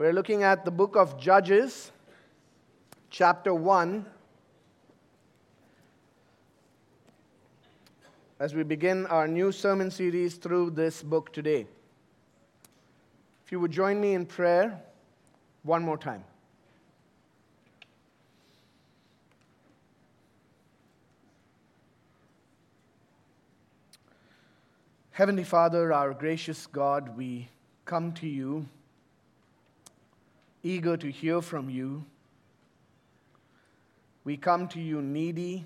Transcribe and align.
We're 0.00 0.14
looking 0.14 0.44
at 0.44 0.64
the 0.64 0.70
book 0.70 0.96
of 0.96 1.20
Judges, 1.20 1.92
chapter 3.10 3.52
1. 3.52 4.06
As 8.38 8.54
we 8.54 8.62
begin 8.62 9.04
our 9.08 9.28
new 9.28 9.52
sermon 9.52 9.90
series 9.90 10.36
through 10.36 10.70
this 10.70 11.02
book 11.02 11.34
today. 11.34 11.66
If 13.44 13.52
you 13.52 13.60
would 13.60 13.72
join 13.72 14.00
me 14.00 14.14
in 14.14 14.24
prayer 14.24 14.80
one 15.64 15.82
more 15.82 15.98
time. 15.98 16.24
Heavenly 25.10 25.44
Father, 25.44 25.92
our 25.92 26.14
gracious 26.14 26.66
God, 26.66 27.18
we 27.18 27.50
come 27.84 28.12
to 28.12 28.26
you 28.26 28.66
eager 30.62 30.96
to 30.96 31.10
hear 31.10 31.40
from 31.40 31.70
you. 31.70 32.04
We 34.24 34.36
come 34.36 34.68
to 34.68 34.80
you 34.80 35.00
needy, 35.00 35.64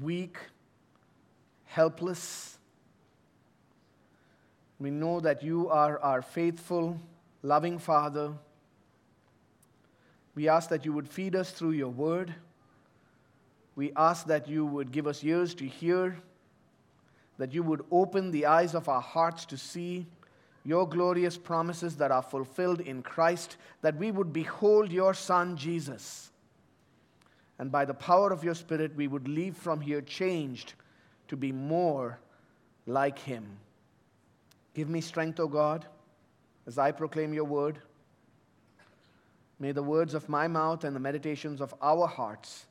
weak, 0.00 0.36
helpless. 1.64 2.58
We 4.78 4.90
know 4.90 5.20
that 5.20 5.42
you 5.42 5.68
are 5.68 5.98
our 6.00 6.22
faithful, 6.22 7.00
loving 7.42 7.78
Father. 7.78 8.32
We 10.34 10.48
ask 10.48 10.68
that 10.70 10.84
you 10.84 10.92
would 10.92 11.08
feed 11.08 11.34
us 11.34 11.50
through 11.50 11.72
your 11.72 11.88
word. 11.88 12.34
We 13.74 13.92
ask 13.96 14.26
that 14.26 14.48
you 14.48 14.66
would 14.66 14.92
give 14.92 15.06
us 15.06 15.24
ears 15.24 15.54
to 15.54 15.66
hear, 15.66 16.18
that 17.38 17.54
you 17.54 17.62
would 17.62 17.84
open 17.90 18.30
the 18.30 18.46
eyes 18.46 18.74
of 18.74 18.88
our 18.88 19.00
hearts 19.00 19.46
to 19.46 19.56
see 19.56 20.06
your 20.64 20.88
glorious 20.88 21.36
promises 21.36 21.96
that 21.96 22.10
are 22.10 22.22
fulfilled 22.22 22.80
in 22.80 23.02
Christ, 23.02 23.56
that 23.80 23.96
we 23.96 24.10
would 24.10 24.32
behold 24.32 24.92
your 24.92 25.14
Son, 25.14 25.56
Jesus. 25.56 26.30
And 27.58 27.70
by 27.70 27.84
the 27.84 27.94
power 27.94 28.32
of 28.32 28.44
your 28.44 28.54
Spirit, 28.54 28.94
we 28.96 29.08
would 29.08 29.28
leave 29.28 29.56
from 29.56 29.80
here 29.80 30.00
changed 30.00 30.74
to 31.28 31.36
be 31.36 31.52
more 31.52 32.18
like 32.86 33.18
him. 33.18 33.46
Give 34.74 34.88
me 34.88 35.00
strength, 35.00 35.38
O 35.40 35.48
God, 35.48 35.86
as 36.66 36.78
I 36.78 36.92
proclaim 36.92 37.34
your 37.34 37.44
word. 37.44 37.78
May 39.58 39.72
the 39.72 39.82
words 39.82 40.14
of 40.14 40.28
my 40.28 40.48
mouth 40.48 40.84
and 40.84 40.94
the 40.94 41.00
meditations 41.00 41.60
of 41.60 41.74
our 41.80 42.06
hearts 42.06 42.66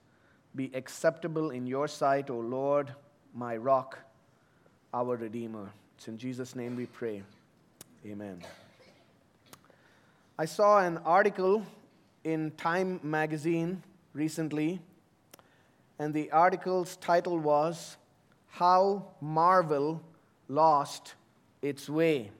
be 0.56 0.72
acceptable 0.74 1.52
in 1.52 1.66
your 1.66 1.88
sight, 1.88 2.30
O 2.30 2.38
Lord, 2.38 2.94
my 3.34 3.56
rock, 3.56 4.00
our 4.94 5.16
Redeemer. 5.16 5.72
It's 5.98 6.08
in 6.08 6.18
Jesus' 6.18 6.56
name 6.56 6.76
we 6.76 6.88
pray. 6.88 7.24
Amen. 8.04 8.42
I 10.36 10.46
saw 10.46 10.80
an 10.80 10.98
article 11.06 11.64
in 12.24 12.50
Time 12.58 13.00
magazine 13.04 13.84
recently, 14.14 14.82
and 16.00 16.12
the 16.12 16.32
article's 16.32 16.96
title 16.96 17.38
was 17.38 17.98
How 18.48 19.06
Marvel 19.22 20.02
Lost 20.48 21.14
Its 21.62 21.88
Way. 21.88 22.32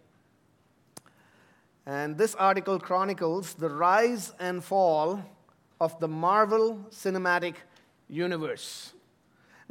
And 1.86 2.18
this 2.18 2.34
article 2.34 2.80
chronicles 2.80 3.54
the 3.54 3.70
rise 3.70 4.34
and 4.40 4.64
fall 4.64 5.24
of 5.80 6.00
the 6.00 6.08
Marvel 6.08 6.88
Cinematic 6.90 7.54
Universe. 8.10 8.94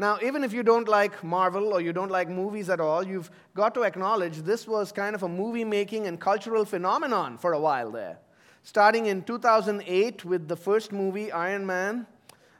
Now, 0.00 0.18
even 0.22 0.44
if 0.44 0.54
you 0.54 0.62
don't 0.62 0.88
like 0.88 1.22
Marvel 1.22 1.74
or 1.74 1.82
you 1.82 1.92
don't 1.92 2.10
like 2.10 2.30
movies 2.30 2.70
at 2.70 2.80
all, 2.80 3.06
you've 3.06 3.30
got 3.54 3.74
to 3.74 3.82
acknowledge 3.82 4.38
this 4.38 4.66
was 4.66 4.92
kind 4.92 5.14
of 5.14 5.24
a 5.24 5.28
movie 5.28 5.62
making 5.62 6.06
and 6.06 6.18
cultural 6.18 6.64
phenomenon 6.64 7.36
for 7.36 7.52
a 7.52 7.60
while 7.60 7.90
there. 7.90 8.18
Starting 8.62 9.04
in 9.04 9.22
2008 9.22 10.24
with 10.24 10.48
the 10.48 10.56
first 10.56 10.90
movie, 10.90 11.30
Iron 11.30 11.66
Man, 11.66 12.06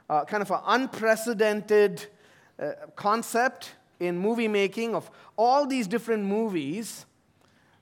uh, 0.07 0.23
kind 0.23 0.43
of 0.43 0.51
an 0.51 0.59
unprecedented 0.67 2.05
uh, 2.59 2.73
concept 2.95 3.71
in 3.99 4.19
movie 4.19 4.47
making 4.47 4.93
of 4.93 5.09
all 5.35 5.65
these 5.65 5.87
different 5.87 6.23
movies 6.23 7.07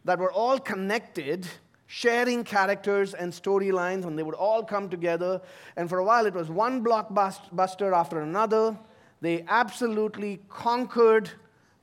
that 0.06 0.20
were 0.20 0.32
all 0.32 0.58
connected 0.58 1.46
sharing 1.86 2.46
characters 2.46 3.14
and 3.14 3.34
storylines, 3.34 4.06
and 4.06 4.18
they 4.18 4.24
would 4.24 4.36
all 4.36 4.64
come 4.64 4.88
together. 4.88 5.42
And 5.76 5.90
for 5.90 5.98
a 5.98 6.04
while, 6.06 6.26
it 6.28 6.34
was 6.34 6.50
one 6.50 6.82
blockbuster 6.82 7.94
after 7.94 8.22
another. 8.22 8.78
They 9.22 9.46
absolutely 9.48 10.40
conquered 10.50 11.30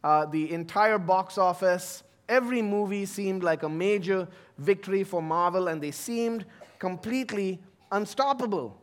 uh, 0.02 0.26
the 0.26 0.52
entire 0.52 0.98
box 0.98 1.38
office. 1.38 2.02
Every 2.28 2.62
movie 2.62 3.06
seemed 3.06 3.42
like 3.42 3.62
a 3.62 3.68
major 3.68 4.26
victory 4.58 5.04
for 5.04 5.20
Marvel, 5.20 5.68
and 5.68 5.82
they 5.82 5.90
seemed 5.90 6.46
completely 6.78 7.60
unstoppable. 7.92 8.80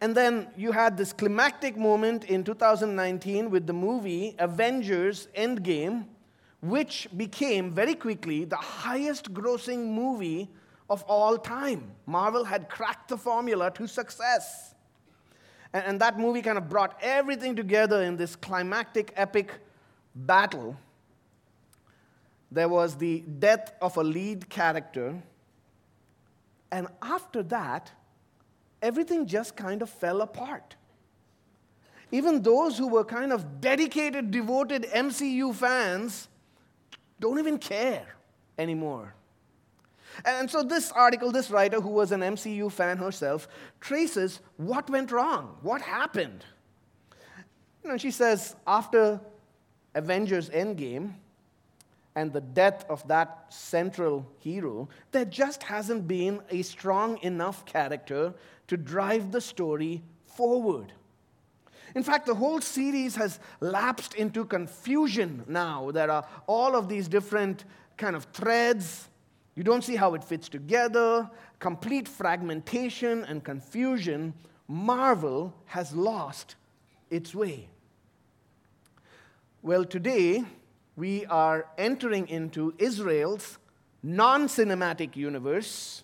And 0.00 0.14
then 0.14 0.48
you 0.56 0.72
had 0.72 0.96
this 0.96 1.12
climactic 1.12 1.76
moment 1.76 2.24
in 2.24 2.44
2019 2.44 3.50
with 3.50 3.66
the 3.66 3.72
movie 3.72 4.34
Avengers 4.38 5.28
Endgame, 5.36 6.04
which 6.60 7.08
became 7.16 7.72
very 7.72 7.94
quickly 7.94 8.44
the 8.44 8.56
highest 8.56 9.32
grossing 9.32 9.86
movie 9.86 10.50
of 10.90 11.02
all 11.04 11.38
time. 11.38 11.90
Marvel 12.06 12.44
had 12.44 12.68
cracked 12.68 13.08
the 13.08 13.16
formula 13.16 13.70
to 13.72 13.86
success. 13.86 14.73
And, 15.74 15.84
and 15.84 16.00
that 16.00 16.18
movie 16.18 16.40
kind 16.40 16.56
of 16.56 16.70
brought 16.70 16.96
everything 17.02 17.54
together 17.56 18.02
in 18.02 18.16
this 18.16 18.36
climactic, 18.36 19.12
epic 19.16 19.52
battle. 20.14 20.76
There 22.50 22.68
was 22.68 22.94
the 22.96 23.20
death 23.20 23.74
of 23.82 23.96
a 23.96 24.02
lead 24.02 24.48
character. 24.48 25.20
And 26.70 26.86
after 27.02 27.42
that, 27.42 27.90
everything 28.80 29.26
just 29.26 29.56
kind 29.56 29.82
of 29.82 29.90
fell 29.90 30.22
apart. 30.22 30.76
Even 32.12 32.42
those 32.42 32.78
who 32.78 32.86
were 32.86 33.04
kind 33.04 33.32
of 33.32 33.60
dedicated, 33.60 34.30
devoted 34.30 34.84
MCU 34.84 35.52
fans 35.52 36.28
don't 37.18 37.40
even 37.40 37.58
care 37.58 38.06
anymore. 38.56 39.14
And 40.24 40.50
so, 40.50 40.62
this 40.62 40.92
article, 40.92 41.32
this 41.32 41.50
writer, 41.50 41.80
who 41.80 41.90
was 41.90 42.12
an 42.12 42.20
MCU 42.20 42.70
fan 42.70 42.98
herself, 42.98 43.48
traces 43.80 44.40
what 44.56 44.88
went 44.88 45.10
wrong, 45.10 45.56
what 45.62 45.82
happened. 45.82 46.44
You 47.82 47.90
know, 47.90 47.96
she 47.96 48.10
says, 48.10 48.56
after 48.66 49.20
Avengers 49.94 50.50
Endgame 50.50 51.12
and 52.14 52.32
the 52.32 52.40
death 52.40 52.84
of 52.88 53.06
that 53.08 53.46
central 53.48 54.26
hero, 54.38 54.88
there 55.12 55.24
just 55.24 55.62
hasn't 55.62 56.06
been 56.06 56.40
a 56.50 56.62
strong 56.62 57.18
enough 57.22 57.66
character 57.66 58.32
to 58.68 58.76
drive 58.76 59.32
the 59.32 59.40
story 59.40 60.02
forward. 60.24 60.92
In 61.94 62.02
fact, 62.02 62.26
the 62.26 62.34
whole 62.34 62.60
series 62.60 63.14
has 63.16 63.38
lapsed 63.60 64.14
into 64.14 64.44
confusion 64.44 65.44
now. 65.46 65.90
There 65.92 66.10
are 66.10 66.26
all 66.46 66.74
of 66.74 66.88
these 66.88 67.06
different 67.06 67.64
kind 67.96 68.16
of 68.16 68.24
threads 68.32 69.08
you 69.54 69.62
don't 69.62 69.84
see 69.84 69.96
how 69.96 70.14
it 70.14 70.24
fits 70.24 70.48
together, 70.48 71.30
complete 71.60 72.08
fragmentation 72.08 73.24
and 73.24 73.44
confusion. 73.44 74.34
Marvel 74.66 75.54
has 75.66 75.94
lost 75.94 76.56
its 77.10 77.34
way. 77.34 77.68
Well, 79.62 79.84
today 79.84 80.44
we 80.96 81.24
are 81.26 81.66
entering 81.78 82.28
into 82.28 82.74
Israel's 82.78 83.58
non 84.02 84.48
cinematic 84.48 85.16
universe 85.16 86.02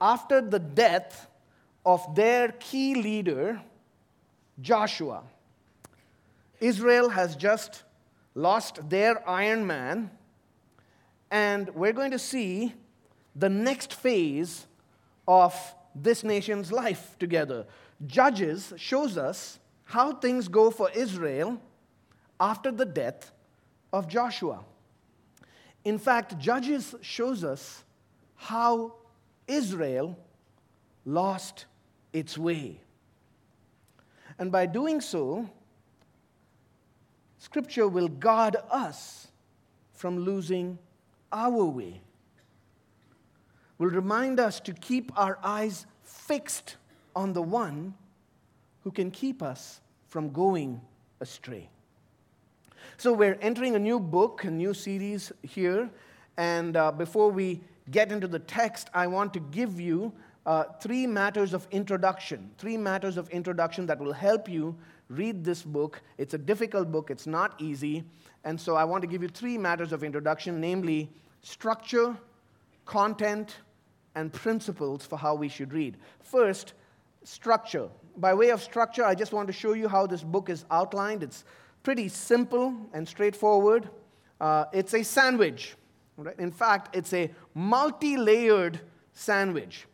after 0.00 0.40
the 0.40 0.58
death 0.58 1.28
of 1.86 2.14
their 2.14 2.48
key 2.52 2.94
leader, 2.94 3.60
Joshua. 4.60 5.22
Israel 6.60 7.10
has 7.10 7.36
just 7.36 7.84
lost 8.34 8.88
their 8.88 9.26
Iron 9.28 9.66
Man 9.66 10.10
and 11.34 11.68
we're 11.70 11.92
going 11.92 12.12
to 12.12 12.18
see 12.18 12.72
the 13.34 13.48
next 13.48 13.92
phase 13.92 14.68
of 15.26 15.52
this 15.92 16.22
nation's 16.22 16.70
life 16.70 17.16
together. 17.18 17.66
Judges 18.06 18.72
shows 18.76 19.18
us 19.18 19.58
how 19.82 20.12
things 20.12 20.46
go 20.46 20.70
for 20.70 20.92
Israel 20.92 21.60
after 22.38 22.70
the 22.70 22.84
death 22.84 23.32
of 23.92 24.06
Joshua. 24.06 24.60
In 25.84 25.98
fact, 25.98 26.38
Judges 26.38 26.94
shows 27.00 27.42
us 27.42 27.82
how 28.36 28.94
Israel 29.48 30.16
lost 31.04 31.66
its 32.12 32.38
way. 32.38 32.80
And 34.38 34.52
by 34.52 34.66
doing 34.66 35.00
so, 35.00 35.50
Scripture 37.38 37.88
will 37.88 38.08
guard 38.08 38.54
us 38.70 39.26
from 39.94 40.20
losing 40.20 40.78
our 41.34 41.64
way 41.64 42.00
will 43.76 43.90
remind 43.90 44.40
us 44.40 44.60
to 44.60 44.72
keep 44.72 45.12
our 45.18 45.38
eyes 45.42 45.84
fixed 46.04 46.76
on 47.14 47.32
the 47.32 47.42
one 47.42 47.92
who 48.84 48.90
can 48.90 49.10
keep 49.10 49.42
us 49.42 49.80
from 50.06 50.30
going 50.30 50.80
astray. 51.20 51.68
So, 52.96 53.12
we're 53.12 53.36
entering 53.40 53.74
a 53.74 53.78
new 53.78 53.98
book, 53.98 54.44
a 54.44 54.50
new 54.50 54.72
series 54.72 55.32
here. 55.42 55.90
And 56.36 56.76
uh, 56.76 56.92
before 56.92 57.30
we 57.30 57.60
get 57.90 58.12
into 58.12 58.28
the 58.28 58.38
text, 58.38 58.88
I 58.94 59.06
want 59.08 59.34
to 59.34 59.40
give 59.40 59.80
you 59.80 60.12
uh, 60.46 60.64
three 60.80 61.06
matters 61.06 61.54
of 61.54 61.66
introduction. 61.70 62.50
Three 62.58 62.76
matters 62.76 63.16
of 63.16 63.28
introduction 63.30 63.86
that 63.86 63.98
will 63.98 64.12
help 64.12 64.48
you 64.48 64.76
read 65.08 65.44
this 65.44 65.62
book. 65.62 66.02
It's 66.18 66.34
a 66.34 66.38
difficult 66.38 66.92
book, 66.92 67.10
it's 67.10 67.26
not 67.26 67.60
easy. 67.60 68.04
And 68.44 68.60
so 68.60 68.76
I 68.76 68.84
want 68.84 69.02
to 69.02 69.08
give 69.08 69.22
you 69.22 69.28
three 69.28 69.58
matters 69.58 69.92
of 69.92 70.04
introduction, 70.04 70.60
namely 70.60 71.10
structure, 71.44 72.16
content, 72.86 73.56
and 74.14 74.32
principles 74.32 75.04
for 75.04 75.18
how 75.18 75.34
we 75.34 75.48
should 75.48 75.72
read. 75.72 75.96
First, 76.22 76.72
structure. 77.22 77.88
By 78.16 78.32
way 78.32 78.48
of 78.48 78.62
structure, 78.62 79.04
I 79.04 79.14
just 79.14 79.32
want 79.32 79.46
to 79.48 79.52
show 79.52 79.74
you 79.74 79.86
how 79.86 80.06
this 80.06 80.22
book 80.22 80.48
is 80.48 80.64
outlined. 80.70 81.22
It's 81.22 81.44
pretty 81.82 82.08
simple 82.08 82.74
and 82.94 83.06
straightforward. 83.06 83.90
Uh, 84.40 84.64
it's 84.72 84.94
a 84.94 85.02
sandwich. 85.02 85.76
Right? 86.16 86.38
In 86.38 86.50
fact, 86.50 86.96
it's 86.96 87.12
a 87.12 87.30
multi 87.54 88.16
layered 88.16 88.80
sandwich. 89.12 89.86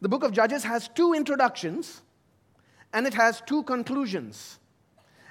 The 0.00 0.08
book 0.08 0.22
of 0.22 0.32
Judges 0.32 0.64
has 0.64 0.88
two 0.88 1.12
introductions 1.12 2.02
and 2.94 3.06
it 3.06 3.14
has 3.14 3.42
two 3.42 3.62
conclusions. 3.64 4.58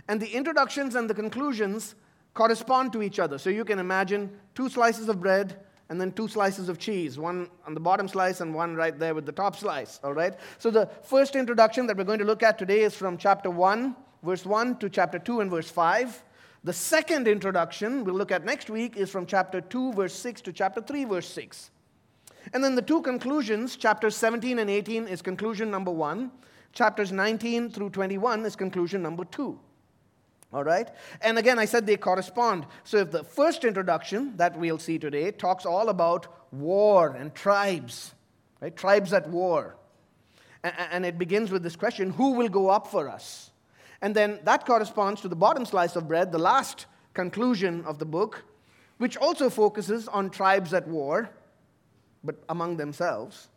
And 0.08 0.22
the 0.22 0.30
introductions 0.30 0.96
and 0.96 1.10
the 1.10 1.14
conclusions 1.16 1.96
correspond 2.38 2.94
to 2.94 3.02
each 3.02 3.18
other. 3.18 3.40
So 3.40 3.50
you 3.50 3.66
can 3.66 3.80
imagine 3.80 4.30
two 4.54 4.70
slices 4.70 5.10
of 5.10 5.20
bread 5.20 5.60
and 5.90 6.00
then 6.00 6.12
two 6.12 6.28
slices 6.28 6.70
of 6.70 6.78
cheese, 6.78 7.18
one 7.18 7.50
on 7.66 7.74
the 7.74 7.80
bottom 7.80 8.08
slice 8.08 8.42
and 8.42 8.54
one 8.54 8.76
right 8.76 8.98
there 9.00 9.16
with 9.16 9.26
the 9.26 9.32
top 9.32 9.56
slice, 9.56 10.00
all 10.04 10.14
right? 10.14 10.36
So 10.60 10.70
the 10.70 10.88
first 11.02 11.36
introduction 11.36 11.88
that 11.88 11.98
we're 11.98 12.04
going 12.04 12.20
to 12.20 12.26
look 12.26 12.44
at 12.44 12.60
today 12.60 12.82
is 12.82 12.94
from 12.94 13.18
chapter 13.18 13.50
1, 13.50 13.96
verse 14.22 14.46
1 14.46 14.78
to 14.78 14.90
chapter 14.90 15.18
2 15.18 15.42
and 15.42 15.50
verse 15.50 15.72
5. 15.72 16.24
The 16.64 16.74
second 16.74 17.28
introduction 17.28 18.04
we'll 18.04 18.16
look 18.16 18.32
at 18.32 18.46
next 18.46 18.70
week 18.70 18.98
is 18.98 19.10
from 19.10 19.26
chapter 19.26 19.60
2, 19.60 19.94
verse 19.94 20.14
6 20.14 20.42
to 20.42 20.54
chapter 20.54 20.80
3, 20.80 21.06
verse 21.06 21.30
6. 21.30 21.72
And 22.54 22.64
then 22.64 22.76
the 22.76 22.84
two 22.84 23.02
conclusions, 23.02 23.76
chapters 23.78 24.16
17 24.16 24.60
and 24.60 24.70
18 24.70 25.08
is 25.08 25.24
conclusion 25.24 25.72
number 25.72 25.92
1, 25.92 26.30
chapters 26.72 27.12
19 27.12 27.72
through 27.72 27.90
21 27.90 28.46
is 28.46 28.56
conclusion 28.56 29.02
number 29.02 29.26
2. 29.26 29.60
All 30.54 30.64
right? 30.64 30.90
And 31.22 31.38
again, 31.38 31.60
I 31.60 31.66
said 31.66 31.86
they 31.86 31.98
correspond. 31.98 32.66
So 32.84 32.98
if 32.98 33.12
the 33.12 33.24
first 33.24 33.66
introduction 33.66 34.38
that 34.38 34.58
we'll 34.58 34.80
see 34.80 34.98
today 34.98 35.32
talks 35.32 35.66
all 35.66 35.90
about 35.90 36.54
war 36.54 37.10
and 37.10 37.36
tribes, 37.36 38.14
right? 38.62 38.76
Tribes 38.76 39.12
at 39.14 39.30
war. 39.30 39.76
And 40.64 41.06
it 41.06 41.18
begins 41.18 41.52
with 41.52 41.64
this 41.64 41.76
question 41.76 42.12
who 42.12 42.32
will 42.32 42.50
go 42.50 42.70
up 42.70 42.88
for 42.88 43.10
us? 43.10 43.52
And 44.02 44.16
then 44.16 44.40
that 44.44 44.66
corresponds 44.66 45.22
to 45.22 45.28
the 45.28 45.36
bottom 45.36 45.66
slice 45.66 45.96
of 45.96 46.08
bread, 46.08 46.32
the 46.32 46.38
last 46.38 46.86
conclusion 47.14 47.84
of 47.86 48.00
the 48.00 48.06
book, 48.06 48.44
which 48.98 49.18
also 49.18 49.50
focuses 49.50 50.08
on 50.08 50.30
tribes 50.30 50.74
at 50.74 50.88
war, 50.88 51.30
but 52.24 52.36
among 52.50 52.78
themselves, 52.78 53.50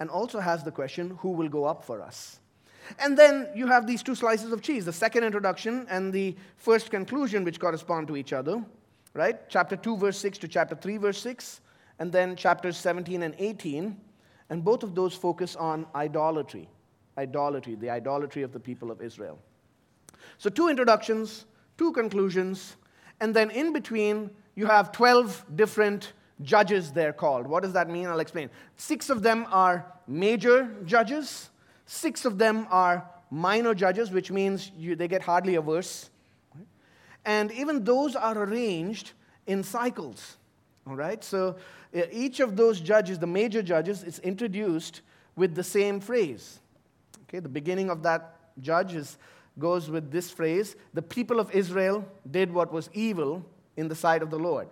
and 0.00 0.10
also 0.10 0.40
has 0.40 0.64
the 0.64 0.70
question 0.70 1.16
who 1.20 1.30
will 1.30 1.48
go 1.48 1.64
up 1.64 1.84
for 1.84 2.02
us? 2.02 2.38
And 2.98 3.18
then 3.18 3.48
you 3.54 3.66
have 3.66 3.86
these 3.86 4.02
two 4.02 4.14
slices 4.14 4.52
of 4.52 4.62
cheese 4.62 4.84
the 4.84 4.92
second 4.92 5.24
introduction 5.24 5.86
and 5.90 6.12
the 6.12 6.36
first 6.56 6.90
conclusion, 6.90 7.44
which 7.44 7.60
correspond 7.60 8.08
to 8.08 8.16
each 8.16 8.32
other, 8.32 8.64
right? 9.14 9.48
Chapter 9.48 9.76
2, 9.76 9.96
verse 9.96 10.18
6 10.18 10.38
to 10.38 10.48
chapter 10.48 10.74
3, 10.74 10.96
verse 10.96 11.20
6, 11.20 11.60
and 11.98 12.12
then 12.12 12.36
chapters 12.36 12.76
17 12.76 13.22
and 13.22 13.34
18. 13.38 13.96
And 14.50 14.64
both 14.64 14.82
of 14.82 14.94
those 14.94 15.14
focus 15.14 15.56
on 15.56 15.86
idolatry. 15.94 16.68
Idolatry, 17.18 17.74
the 17.74 17.90
idolatry 17.90 18.42
of 18.42 18.52
the 18.52 18.60
people 18.60 18.90
of 18.90 19.02
Israel. 19.02 19.38
So, 20.38 20.48
two 20.48 20.68
introductions, 20.68 21.46
two 21.76 21.92
conclusions, 21.92 22.76
and 23.20 23.34
then 23.34 23.50
in 23.50 23.72
between, 23.72 24.30
you 24.54 24.66
have 24.66 24.92
12 24.92 25.44
different 25.56 26.12
judges, 26.42 26.92
they're 26.92 27.12
called. 27.12 27.46
What 27.46 27.62
does 27.62 27.72
that 27.72 27.90
mean? 27.90 28.06
I'll 28.06 28.20
explain. 28.20 28.50
Six 28.76 29.10
of 29.10 29.22
them 29.22 29.46
are 29.50 29.86
major 30.06 30.74
judges, 30.84 31.50
Six 31.90 32.26
of 32.26 32.36
them 32.36 32.66
are 32.70 33.08
minor 33.30 33.72
judges, 33.72 34.10
which 34.10 34.30
means 34.30 34.70
you, 34.76 34.94
they 34.94 35.08
get 35.08 35.22
hardly 35.22 35.54
a 35.54 35.62
verse. 35.62 36.10
And 37.24 37.50
even 37.50 37.82
those 37.82 38.14
are 38.14 38.36
arranged 38.36 39.12
in 39.46 39.62
cycles. 39.62 40.36
All 40.86 40.94
right? 40.94 41.24
So 41.24 41.56
each 42.12 42.40
of 42.40 42.56
those 42.56 42.80
judges, 42.82 43.18
the 43.18 43.26
major 43.26 43.62
judges, 43.62 44.04
is 44.04 44.18
introduced 44.18 45.00
with 45.34 45.54
the 45.54 45.64
same 45.64 45.98
phrase. 45.98 46.60
Okay, 47.22 47.38
the 47.38 47.48
beginning 47.48 47.88
of 47.88 48.02
that 48.02 48.36
judge 48.60 48.94
is, 48.94 49.16
goes 49.58 49.88
with 49.88 50.10
this 50.10 50.30
phrase 50.30 50.76
The 50.92 51.02
people 51.02 51.40
of 51.40 51.50
Israel 51.52 52.04
did 52.30 52.52
what 52.52 52.70
was 52.70 52.90
evil 52.92 53.46
in 53.78 53.88
the 53.88 53.94
sight 53.94 54.22
of 54.22 54.28
the 54.28 54.38
Lord. 54.38 54.68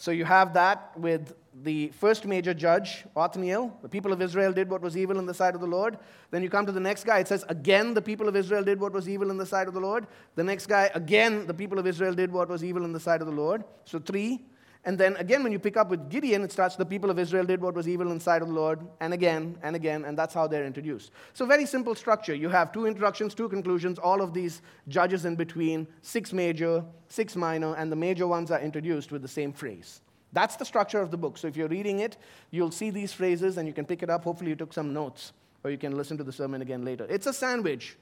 So 0.00 0.12
you 0.12 0.24
have 0.24 0.54
that 0.54 0.98
with 0.98 1.34
the 1.62 1.88
first 1.88 2.24
major 2.24 2.54
judge, 2.54 3.04
Othniel. 3.14 3.76
The 3.82 3.88
people 3.88 4.14
of 4.14 4.22
Israel 4.22 4.50
did 4.50 4.70
what 4.70 4.80
was 4.80 4.96
evil 4.96 5.18
in 5.18 5.26
the 5.26 5.34
sight 5.34 5.54
of 5.54 5.60
the 5.60 5.66
Lord. 5.66 5.98
Then 6.30 6.42
you 6.42 6.48
come 6.48 6.64
to 6.64 6.72
the 6.72 6.80
next 6.80 7.04
guy. 7.04 7.18
It 7.18 7.28
says, 7.28 7.44
again, 7.50 7.92
the 7.92 8.00
people 8.00 8.26
of 8.26 8.34
Israel 8.34 8.64
did 8.64 8.80
what 8.80 8.94
was 8.94 9.10
evil 9.10 9.30
in 9.30 9.36
the 9.36 9.44
sight 9.44 9.68
of 9.68 9.74
the 9.74 9.80
Lord. 9.80 10.06
The 10.36 10.42
next 10.42 10.68
guy, 10.68 10.90
again, 10.94 11.46
the 11.46 11.52
people 11.52 11.78
of 11.78 11.86
Israel 11.86 12.14
did 12.14 12.32
what 12.32 12.48
was 12.48 12.64
evil 12.64 12.86
in 12.86 12.94
the 12.94 12.98
sight 12.98 13.20
of 13.20 13.26
the 13.26 13.34
Lord. 13.34 13.62
So 13.84 13.98
three. 13.98 14.42
And 14.84 14.96
then 14.96 15.14
again, 15.16 15.42
when 15.42 15.52
you 15.52 15.58
pick 15.58 15.76
up 15.76 15.90
with 15.90 16.08
Gideon, 16.08 16.42
it 16.42 16.52
starts 16.52 16.74
the 16.74 16.86
people 16.86 17.10
of 17.10 17.18
Israel 17.18 17.44
did 17.44 17.60
what 17.60 17.74
was 17.74 17.86
evil 17.86 18.10
in 18.10 18.16
the 18.16 18.24
sight 18.24 18.40
of 18.40 18.48
the 18.48 18.54
Lord, 18.54 18.80
and 19.00 19.12
again, 19.12 19.58
and 19.62 19.76
again, 19.76 20.06
and 20.06 20.16
that's 20.16 20.32
how 20.32 20.46
they're 20.46 20.64
introduced. 20.64 21.10
So, 21.34 21.44
very 21.44 21.66
simple 21.66 21.94
structure. 21.94 22.34
You 22.34 22.48
have 22.48 22.72
two 22.72 22.86
introductions, 22.86 23.34
two 23.34 23.50
conclusions, 23.50 23.98
all 23.98 24.22
of 24.22 24.32
these 24.32 24.62
judges 24.88 25.26
in 25.26 25.36
between, 25.36 25.86
six 26.00 26.32
major, 26.32 26.82
six 27.08 27.36
minor, 27.36 27.74
and 27.74 27.92
the 27.92 27.96
major 27.96 28.26
ones 28.26 28.50
are 28.50 28.60
introduced 28.60 29.12
with 29.12 29.20
the 29.20 29.28
same 29.28 29.52
phrase. 29.52 30.00
That's 30.32 30.56
the 30.56 30.64
structure 30.64 31.00
of 31.00 31.10
the 31.10 31.18
book. 31.18 31.36
So, 31.36 31.46
if 31.46 31.58
you're 31.58 31.68
reading 31.68 31.98
it, 31.98 32.16
you'll 32.50 32.70
see 32.70 32.88
these 32.88 33.12
phrases 33.12 33.58
and 33.58 33.68
you 33.68 33.74
can 33.74 33.84
pick 33.84 34.02
it 34.02 34.08
up. 34.08 34.24
Hopefully, 34.24 34.48
you 34.48 34.56
took 34.56 34.72
some 34.72 34.94
notes, 34.94 35.34
or 35.62 35.70
you 35.70 35.76
can 35.76 35.94
listen 35.94 36.16
to 36.16 36.24
the 36.24 36.32
sermon 36.32 36.62
again 36.62 36.86
later. 36.86 37.06
It's 37.10 37.26
a 37.26 37.34
sandwich 37.34 37.98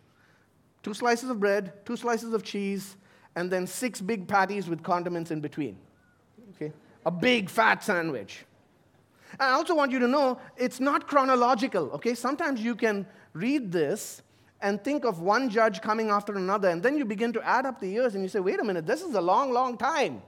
two 0.84 0.94
slices 0.94 1.28
of 1.28 1.40
bread, 1.40 1.84
two 1.84 1.96
slices 1.96 2.32
of 2.32 2.44
cheese, 2.44 2.96
and 3.34 3.50
then 3.50 3.66
six 3.66 4.00
big 4.00 4.28
patties 4.28 4.68
with 4.68 4.84
condiments 4.84 5.32
in 5.32 5.40
between. 5.40 5.76
Okay? 6.54 6.72
A 7.06 7.10
big 7.10 7.48
fat 7.48 7.82
sandwich. 7.82 8.44
And 9.32 9.42
I 9.42 9.50
also 9.52 9.74
want 9.74 9.92
you 9.92 9.98
to 9.98 10.08
know 10.08 10.40
it's 10.56 10.80
not 10.80 11.06
chronological, 11.06 11.90
okay? 11.90 12.14
Sometimes 12.14 12.60
you 12.60 12.74
can 12.74 13.06
read 13.34 13.70
this 13.70 14.22
and 14.60 14.82
think 14.82 15.04
of 15.04 15.20
one 15.20 15.48
judge 15.48 15.80
coming 15.80 16.10
after 16.10 16.34
another, 16.34 16.68
and 16.68 16.82
then 16.82 16.96
you 16.96 17.04
begin 17.04 17.32
to 17.32 17.42
add 17.46 17.66
up 17.66 17.78
the 17.78 17.88
years 17.88 18.14
and 18.14 18.24
you 18.24 18.28
say, 18.28 18.40
wait 18.40 18.58
a 18.58 18.64
minute, 18.64 18.86
this 18.86 19.02
is 19.02 19.14
a 19.14 19.20
long, 19.20 19.52
long 19.52 19.76
time. 19.76 20.22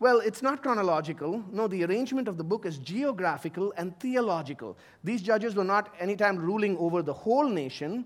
Well, 0.00 0.20
it's 0.20 0.42
not 0.42 0.62
chronological. 0.62 1.42
No, 1.50 1.66
the 1.66 1.84
arrangement 1.84 2.28
of 2.28 2.36
the 2.36 2.44
book 2.44 2.66
is 2.66 2.78
geographical 2.78 3.72
and 3.76 3.98
theological. 3.98 4.76
These 5.02 5.22
judges 5.22 5.56
were 5.56 5.64
not 5.64 5.92
anytime 5.98 6.36
ruling 6.36 6.76
over 6.76 7.02
the 7.02 7.14
whole 7.14 7.48
nation. 7.48 8.04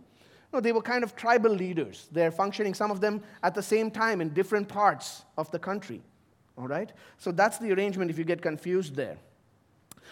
No, 0.52 0.60
they 0.60 0.72
were 0.72 0.80
kind 0.80 1.04
of 1.04 1.16
tribal 1.16 1.50
leaders. 1.50 2.08
They're 2.12 2.30
functioning, 2.30 2.72
some 2.72 2.90
of 2.90 3.00
them 3.00 3.22
at 3.42 3.54
the 3.54 3.62
same 3.62 3.90
time 3.90 4.20
in 4.20 4.30
different 4.30 4.68
parts 4.68 5.24
of 5.36 5.50
the 5.50 5.58
country. 5.58 6.00
All 6.56 6.68
right? 6.68 6.92
So 7.18 7.32
that's 7.32 7.58
the 7.58 7.72
arrangement 7.72 8.10
if 8.10 8.18
you 8.18 8.24
get 8.24 8.42
confused 8.42 8.94
there. 8.94 9.16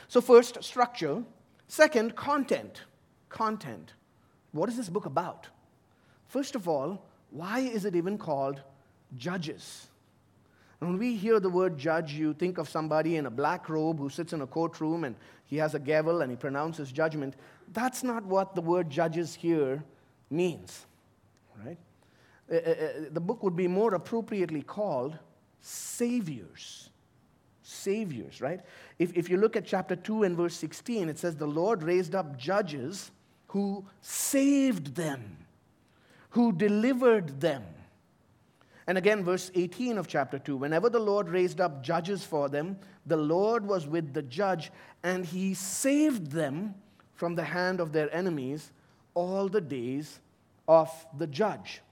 So, 0.08 0.20
first, 0.20 0.62
structure. 0.64 1.22
Second, 1.68 2.16
content. 2.16 2.82
Content. 3.28 3.94
What 4.52 4.68
is 4.68 4.76
this 4.76 4.88
book 4.88 5.06
about? 5.06 5.48
First 6.26 6.54
of 6.54 6.68
all, 6.68 7.04
why 7.30 7.60
is 7.60 7.84
it 7.84 7.94
even 7.94 8.18
called 8.18 8.60
Judges? 9.16 9.86
And 10.80 10.90
When 10.90 10.98
we 10.98 11.14
hear 11.14 11.38
the 11.40 11.50
word 11.50 11.78
judge, 11.78 12.12
you 12.12 12.32
think 12.32 12.58
of 12.58 12.68
somebody 12.68 13.16
in 13.16 13.26
a 13.26 13.30
black 13.30 13.68
robe 13.68 13.98
who 13.98 14.08
sits 14.08 14.32
in 14.32 14.40
a 14.40 14.46
courtroom 14.46 15.04
and 15.04 15.14
he 15.44 15.56
has 15.58 15.74
a 15.74 15.78
gavel 15.78 16.22
and 16.22 16.30
he 16.30 16.36
pronounces 16.36 16.90
judgment. 16.90 17.34
That's 17.72 18.02
not 18.02 18.24
what 18.24 18.54
the 18.54 18.62
word 18.62 18.88
judges 18.88 19.34
here 19.34 19.84
means, 20.30 20.86
right? 21.64 21.78
Uh, 22.50 22.54
uh, 22.54 22.58
uh, 22.58 22.88
the 23.10 23.20
book 23.20 23.42
would 23.42 23.56
be 23.56 23.68
more 23.68 23.94
appropriately 23.94 24.62
called 24.62 25.18
saviors. 25.60 26.90
Saviors, 27.62 28.40
right? 28.40 28.60
If, 28.98 29.16
if 29.16 29.30
you 29.30 29.36
look 29.36 29.56
at 29.56 29.64
chapter 29.64 29.96
2 29.96 30.24
and 30.24 30.36
verse 30.36 30.54
16, 30.56 31.08
it 31.08 31.18
says, 31.18 31.36
The 31.36 31.46
Lord 31.46 31.82
raised 31.82 32.14
up 32.14 32.36
judges 32.36 33.10
who 33.48 33.84
saved 34.00 34.94
them, 34.96 35.38
who 36.30 36.52
delivered 36.52 37.40
them. 37.40 37.64
And 38.86 38.98
again, 38.98 39.22
verse 39.22 39.52
18 39.54 39.98
of 39.98 40.08
chapter 40.08 40.38
2 40.38 40.56
whenever 40.56 40.90
the 40.90 40.98
Lord 40.98 41.28
raised 41.28 41.60
up 41.60 41.82
judges 41.82 42.24
for 42.24 42.48
them, 42.48 42.76
the 43.06 43.16
Lord 43.16 43.64
was 43.64 43.86
with 43.86 44.12
the 44.12 44.22
judge, 44.22 44.72
and 45.04 45.24
he 45.24 45.54
saved 45.54 46.32
them 46.32 46.74
from 47.14 47.36
the 47.36 47.44
hand 47.44 47.80
of 47.80 47.92
their 47.92 48.12
enemies 48.14 48.72
all 49.14 49.48
the 49.48 49.60
days 49.60 50.18
of 50.66 50.90
the 51.18 51.26
judge. 51.28 51.82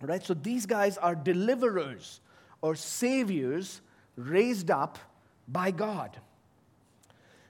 Right, 0.00 0.24
so 0.24 0.34
these 0.34 0.66
guys 0.66 0.98
are 0.98 1.14
deliverers 1.14 2.21
or 2.62 2.74
saviors 2.74 3.82
raised 4.16 4.70
up 4.70 4.98
by 5.48 5.70
God. 5.70 6.18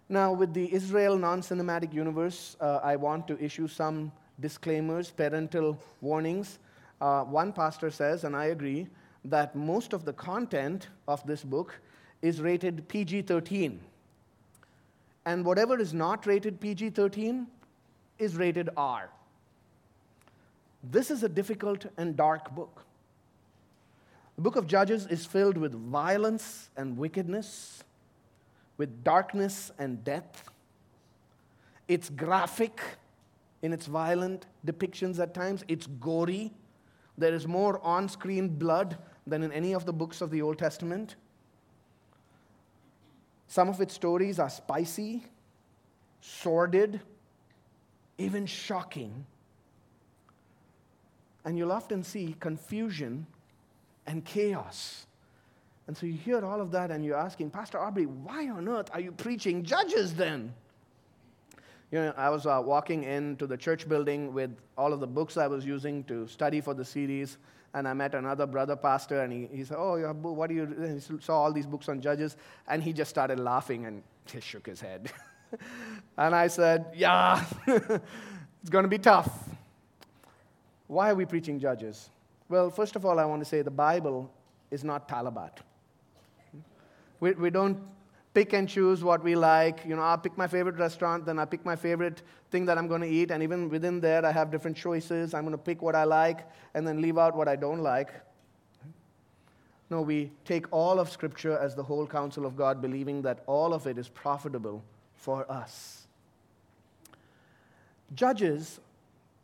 Now, 0.09 0.33
with 0.33 0.53
the 0.53 0.73
Israel 0.75 1.17
non 1.17 1.41
cinematic 1.41 1.95
universe, 1.95 2.57
uh, 2.61 2.81
I 2.83 2.97
want 2.97 3.29
to 3.29 3.43
issue 3.43 3.69
some 3.69 4.13
disclaimers, 4.41 5.11
parental 5.11 5.79
warnings. 6.01 6.59
Uh, 7.01 7.23
one 7.25 7.53
pastor 7.53 7.91
says, 7.91 8.25
and 8.25 8.35
I 8.37 8.47
agree, 8.47 8.89
that 9.25 9.55
most 9.55 9.93
of 9.93 10.05
the 10.05 10.13
content 10.13 10.89
of 11.07 11.25
this 11.27 11.45
book 11.45 11.81
is 12.21 12.41
rated 12.41 12.89
PG 12.89 13.23
13. 13.23 13.81
and 15.25 15.45
whatever 15.45 15.79
is 15.79 15.95
not 15.95 16.27
rated 16.27 16.61
PG 16.61 16.91
13 16.91 17.47
is 18.19 18.37
rated 18.37 18.69
R. 18.77 19.09
This 20.83 21.11
is 21.11 21.23
a 21.23 21.29
difficult 21.29 21.87
and 21.97 22.17
dark 22.17 22.53
book. 22.55 22.85
The 24.37 24.43
book 24.43 24.57
of 24.57 24.67
Judges 24.67 25.07
is 25.07 25.27
filled 25.27 25.59
with 25.59 25.73
violence 25.75 26.71
and 26.77 26.97
wickedness, 26.97 27.85
with 28.79 29.05
darkness 29.05 29.71
and 29.79 30.03
death. 30.03 30.49
It's 31.87 32.09
graphic 32.09 32.81
in 33.61 33.73
its 33.73 33.87
violent 33.87 34.47
depictions 34.67 35.19
at 35.21 35.35
times, 35.35 35.65
it's 35.69 35.87
gory. 35.87 36.53
There 37.19 37.35
is 37.35 37.47
more 37.47 37.79
on 37.85 38.09
screen 38.09 38.49
blood 38.49 38.97
than 39.27 39.43
in 39.43 39.53
any 39.53 39.73
of 39.75 39.85
the 39.85 39.93
books 39.93 40.21
of 40.21 40.31
the 40.31 40.43
Old 40.43 40.59
Testament. 40.59 41.17
Some 43.47 43.69
of 43.69 43.81
its 43.81 43.95
stories 43.95 44.39
are 44.39 44.49
spicy, 44.49 45.23
sordid, 46.21 47.01
even 48.19 48.47
shocking. 48.47 49.27
And 51.45 51.59
you'll 51.59 51.73
often 51.73 52.03
see 52.03 52.35
confusion 52.41 53.27
and 54.07 54.25
chaos. 54.25 55.07
And 55.87 55.97
so 55.97 56.07
you 56.07 56.15
hear 56.15 56.45
all 56.45 56.61
of 56.61 56.71
that 56.73 56.91
and 56.91 57.05
you're 57.05 57.17
asking, 57.17 57.51
Pastor 57.51 57.79
Aubrey, 57.79 58.07
why 58.07 58.49
on 58.49 58.69
earth 58.69 58.89
are 58.93 59.01
you 59.01 59.13
preaching 59.13 59.63
judges 59.63 60.15
then? 60.15 60.53
You 61.91 61.99
know, 61.99 62.15
I 62.17 62.31
was 62.31 62.47
uh, 62.47 62.63
walking 62.65 63.05
into 63.05 63.47
the 63.47 63.57
church 63.57 63.87
building 63.87 64.33
with 64.33 64.57
all 64.79 64.95
of 64.95 65.01
the 65.01 65.07
books 65.07 65.37
I 65.37 65.47
was 65.47 65.67
using 65.67 66.05
to 66.05 66.27
study 66.27 66.63
for 66.63 66.73
the 66.73 66.85
series, 66.85 67.37
and 67.75 67.87
I 67.87 67.93
met 67.93 68.15
another 68.15 68.47
brother 68.47 68.77
pastor, 68.77 69.21
and 69.21 69.31
he, 69.31 69.49
he 69.53 69.65
said, 69.65 69.77
Oh, 69.79 69.97
you 69.97 70.07
what 70.07 70.49
do 70.49 70.55
you 70.55 70.67
He 70.95 71.21
saw 71.21 71.43
all 71.43 71.53
these 71.53 71.67
books 71.67 71.91
on 71.91 72.01
judges, 72.01 72.39
and 72.67 72.83
he 72.83 72.95
just 72.95 73.11
started 73.11 73.39
laughing 73.39 73.85
and 73.85 74.03
he 74.33 74.41
shook 74.41 74.67
his 74.67 74.81
head. 74.81 75.13
and 76.17 76.35
I 76.35 76.47
said, 76.47 76.87
Yeah, 76.95 77.45
it's 77.67 78.71
going 78.71 78.85
to 78.85 78.89
be 78.89 78.99
tough. 78.99 79.31
Why 80.87 81.11
are 81.11 81.15
we 81.15 81.27
preaching 81.27 81.59
judges? 81.59 82.09
Well, 82.53 82.69
first 82.69 82.97
of 82.97 83.07
all, 83.07 83.19
I 83.19 83.25
want 83.25 83.41
to 83.41 83.47
say 83.47 83.63
the 83.63 83.71
Bible 83.71 84.31
is 84.71 84.85
not 84.85 85.09
Talabat. 85.09 85.61
We, 87.19 87.33
we 87.33 87.49
don't 87.49 87.79
pick 88.35 88.53
and 88.53 88.69
choose 88.69 89.03
what 89.03 89.25
we 89.25 89.35
like. 89.35 89.87
You 89.87 89.97
know, 89.97 90.03
I'll 90.03 90.19
pick 90.19 90.37
my 90.37 90.47
favorite 90.47 90.77
restaurant, 90.77 91.25
then 91.25 91.39
I 91.39 91.47
pick 91.47 91.65
my 91.65 91.77
favorite 91.77 92.21
thing 92.51 92.67
that 92.67 92.77
I'm 92.77 92.89
going 92.89 93.01
to 93.01 93.09
eat, 93.09 93.31
and 93.31 93.43
even 93.43 93.71
within 93.71 94.01
there, 94.01 94.27
I 94.27 94.33
have 94.33 94.51
different 94.51 94.77
choices. 94.77 95.33
I'm 95.33 95.45
going 95.45 95.53
to 95.53 95.65
pick 95.71 95.81
what 95.81 95.95
I 95.95 96.05
like 96.05 96.47
and 96.75 96.87
then 96.87 97.01
leave 97.01 97.17
out 97.17 97.35
what 97.35 97.49
I 97.49 97.57
don't 97.57 97.81
like. 97.81 98.11
No, 99.89 100.03
we 100.03 100.31
take 100.45 100.67
all 100.71 101.01
of 101.01 101.09
Scripture 101.09 101.57
as 101.57 101.75
the 101.75 101.83
whole 101.83 102.07
counsel 102.07 102.45
of 102.45 102.55
God, 102.55 102.83
believing 102.83 103.23
that 103.23 103.45
all 103.47 103.73
of 103.73 103.87
it 103.87 103.97
is 103.97 104.09
profitable 104.09 104.85
for 105.15 105.51
us. 105.51 106.07
Judges, 108.15 108.79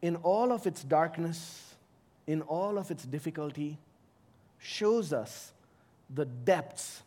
in 0.02 0.16
all 0.16 0.52
of 0.52 0.66
its 0.66 0.84
darkness, 0.84 1.67
in 2.28 2.42
all 2.42 2.76
of 2.76 2.90
its 2.90 3.04
difficulty, 3.04 3.78
shows 4.58 5.12
us 5.14 5.52
the 6.14 6.26
depths 6.26 7.02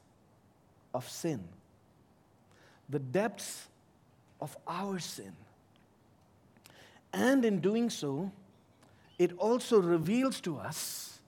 of 0.93 1.07
sin, 1.07 1.43
the 2.89 2.99
depths 2.99 3.67
of 4.41 4.57
our 4.67 4.97
sin. 4.97 5.31
And 7.13 7.45
in 7.45 7.59
doing 7.59 7.91
so, 7.91 8.31
it 9.19 9.31
also 9.37 9.79
reveals 9.79 10.41
to 10.41 10.57
us 10.57 11.19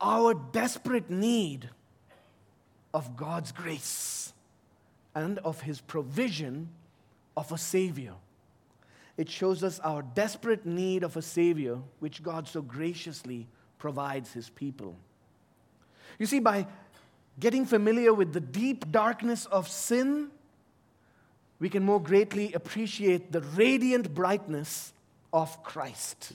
our 0.00 0.32
desperate 0.32 1.10
need 1.10 1.68
of 2.94 3.16
God's 3.16 3.50
grace 3.50 4.32
and 5.16 5.38
of 5.40 5.62
His 5.62 5.80
provision 5.80 6.68
of 7.36 7.50
a 7.50 7.58
Savior 7.58 8.14
it 9.18 9.28
shows 9.28 9.64
us 9.64 9.80
our 9.80 10.00
desperate 10.00 10.64
need 10.64 11.02
of 11.02 11.16
a 11.16 11.22
Savior, 11.22 11.78
which 11.98 12.22
God 12.22 12.46
so 12.46 12.62
graciously 12.62 13.48
provides 13.76 14.32
His 14.32 14.48
people. 14.48 14.96
You 16.20 16.26
see, 16.26 16.38
by 16.38 16.66
getting 17.38 17.66
familiar 17.66 18.14
with 18.14 18.32
the 18.32 18.40
deep 18.40 18.90
darkness 18.92 19.44
of 19.46 19.68
sin, 19.68 20.30
we 21.58 21.68
can 21.68 21.82
more 21.82 22.00
greatly 22.00 22.52
appreciate 22.52 23.32
the 23.32 23.40
radiant 23.40 24.14
brightness 24.14 24.92
of 25.32 25.64
Christ. 25.64 26.34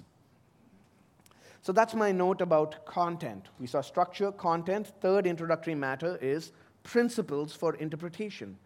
So 1.61 1.71
that's 1.71 1.93
my 1.93 2.11
note 2.11 2.41
about 2.41 2.85
content. 2.85 3.45
We 3.61 3.67
saw 3.67 3.79
structure, 3.79 4.33
content. 4.33 4.91
Third 4.99 5.25
introductory 5.25 5.75
matter 5.75 6.19
is 6.21 6.51
principles 6.83 7.53
for 7.53 7.75
interpretation. 7.75 8.57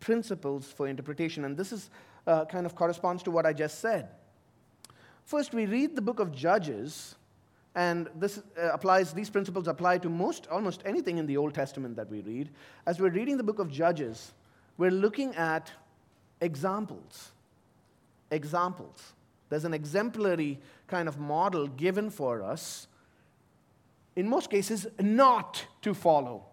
Principles 0.00 0.66
for 0.66 0.88
interpretation. 0.88 1.44
And 1.44 1.56
this 1.56 1.70
is 1.70 1.90
uh, 2.26 2.44
kind 2.44 2.66
of 2.66 2.74
corresponds 2.74 3.22
to 3.24 3.30
what 3.30 3.46
I 3.46 3.52
just 3.52 3.80
said. 3.80 4.08
First, 5.24 5.54
we 5.54 5.66
read 5.66 5.94
the 5.94 6.02
book 6.02 6.18
of 6.18 6.32
Judges, 6.32 7.14
and 7.74 8.08
this 8.16 8.42
uh, 8.58 8.72
applies, 8.72 9.12
these 9.12 9.30
principles 9.30 9.68
apply 9.68 9.98
to 9.98 10.08
most, 10.08 10.48
almost 10.48 10.82
anything 10.84 11.18
in 11.18 11.26
the 11.26 11.36
Old 11.36 11.54
Testament 11.54 11.96
that 11.96 12.10
we 12.10 12.20
read. 12.20 12.50
As 12.86 13.00
we're 13.00 13.10
reading 13.10 13.36
the 13.36 13.44
book 13.44 13.58
of 13.58 13.70
Judges, 13.70 14.32
we're 14.76 14.90
looking 14.90 15.34
at 15.36 15.70
examples. 16.40 17.30
Examples. 18.30 19.12
There's 19.48 19.64
an 19.64 19.74
exemplary 19.74 20.58
kind 20.86 21.08
of 21.08 21.18
model 21.18 21.66
given 21.66 22.10
for 22.10 22.42
us, 22.42 22.86
in 24.16 24.28
most 24.28 24.50
cases, 24.50 24.86
not 24.98 25.64
to 25.82 25.94
follow. 25.94 26.44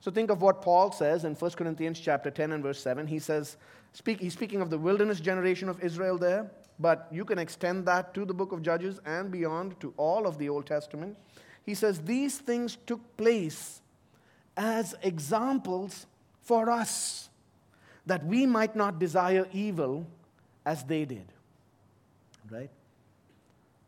So 0.00 0.10
think 0.10 0.30
of 0.30 0.40
what 0.40 0.62
Paul 0.62 0.92
says 0.92 1.24
in 1.24 1.34
1 1.34 1.50
Corinthians 1.52 2.00
chapter 2.00 2.30
10 2.30 2.52
and 2.52 2.62
verse 2.62 2.80
7. 2.82 3.06
He 3.06 3.18
says, 3.18 3.56
Speak, 3.92 4.20
he's 4.20 4.32
speaking 4.32 4.62
of 4.62 4.70
the 4.70 4.78
wilderness 4.78 5.20
generation 5.20 5.68
of 5.68 5.82
Israel 5.82 6.16
there, 6.16 6.50
but 6.78 7.06
you 7.10 7.24
can 7.24 7.38
extend 7.38 7.86
that 7.86 8.14
to 8.14 8.24
the 8.24 8.32
book 8.32 8.52
of 8.52 8.62
Judges 8.62 8.98
and 9.04 9.30
beyond 9.30 9.78
to 9.80 9.92
all 9.96 10.26
of 10.26 10.38
the 10.38 10.48
Old 10.48 10.66
Testament. 10.66 11.16
He 11.66 11.74
says, 11.74 12.00
These 12.00 12.38
things 12.38 12.78
took 12.86 13.16
place 13.18 13.82
as 14.56 14.94
examples 15.02 16.06
for 16.42 16.70
us, 16.70 17.28
that 18.06 18.24
we 18.24 18.46
might 18.46 18.74
not 18.74 18.98
desire 18.98 19.46
evil 19.52 20.06
as 20.64 20.82
they 20.84 21.04
did. 21.04 21.26
Right? 22.50 22.70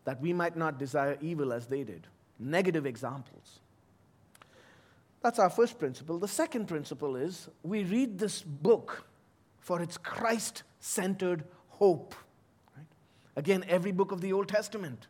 That 0.04 0.20
we 0.20 0.32
might 0.32 0.56
not 0.56 0.78
desire 0.78 1.16
evil 1.22 1.52
as 1.52 1.66
they 1.66 1.84
did. 1.84 2.06
Negative 2.38 2.84
examples. 2.84 3.61
That's 5.22 5.38
our 5.38 5.50
first 5.50 5.78
principle. 5.78 6.18
The 6.18 6.28
second 6.28 6.66
principle 6.66 7.16
is 7.16 7.48
we 7.62 7.84
read 7.84 8.18
this 8.18 8.42
book 8.42 9.06
for 9.60 9.80
its 9.80 9.96
Christ 9.96 10.64
centered 10.80 11.44
hope. 11.68 12.14
Right? 12.76 12.86
Again, 13.36 13.64
every 13.68 13.92
book 13.92 14.10
of 14.10 14.20
the 14.20 14.32
Old 14.32 14.48
Testament 14.48 15.06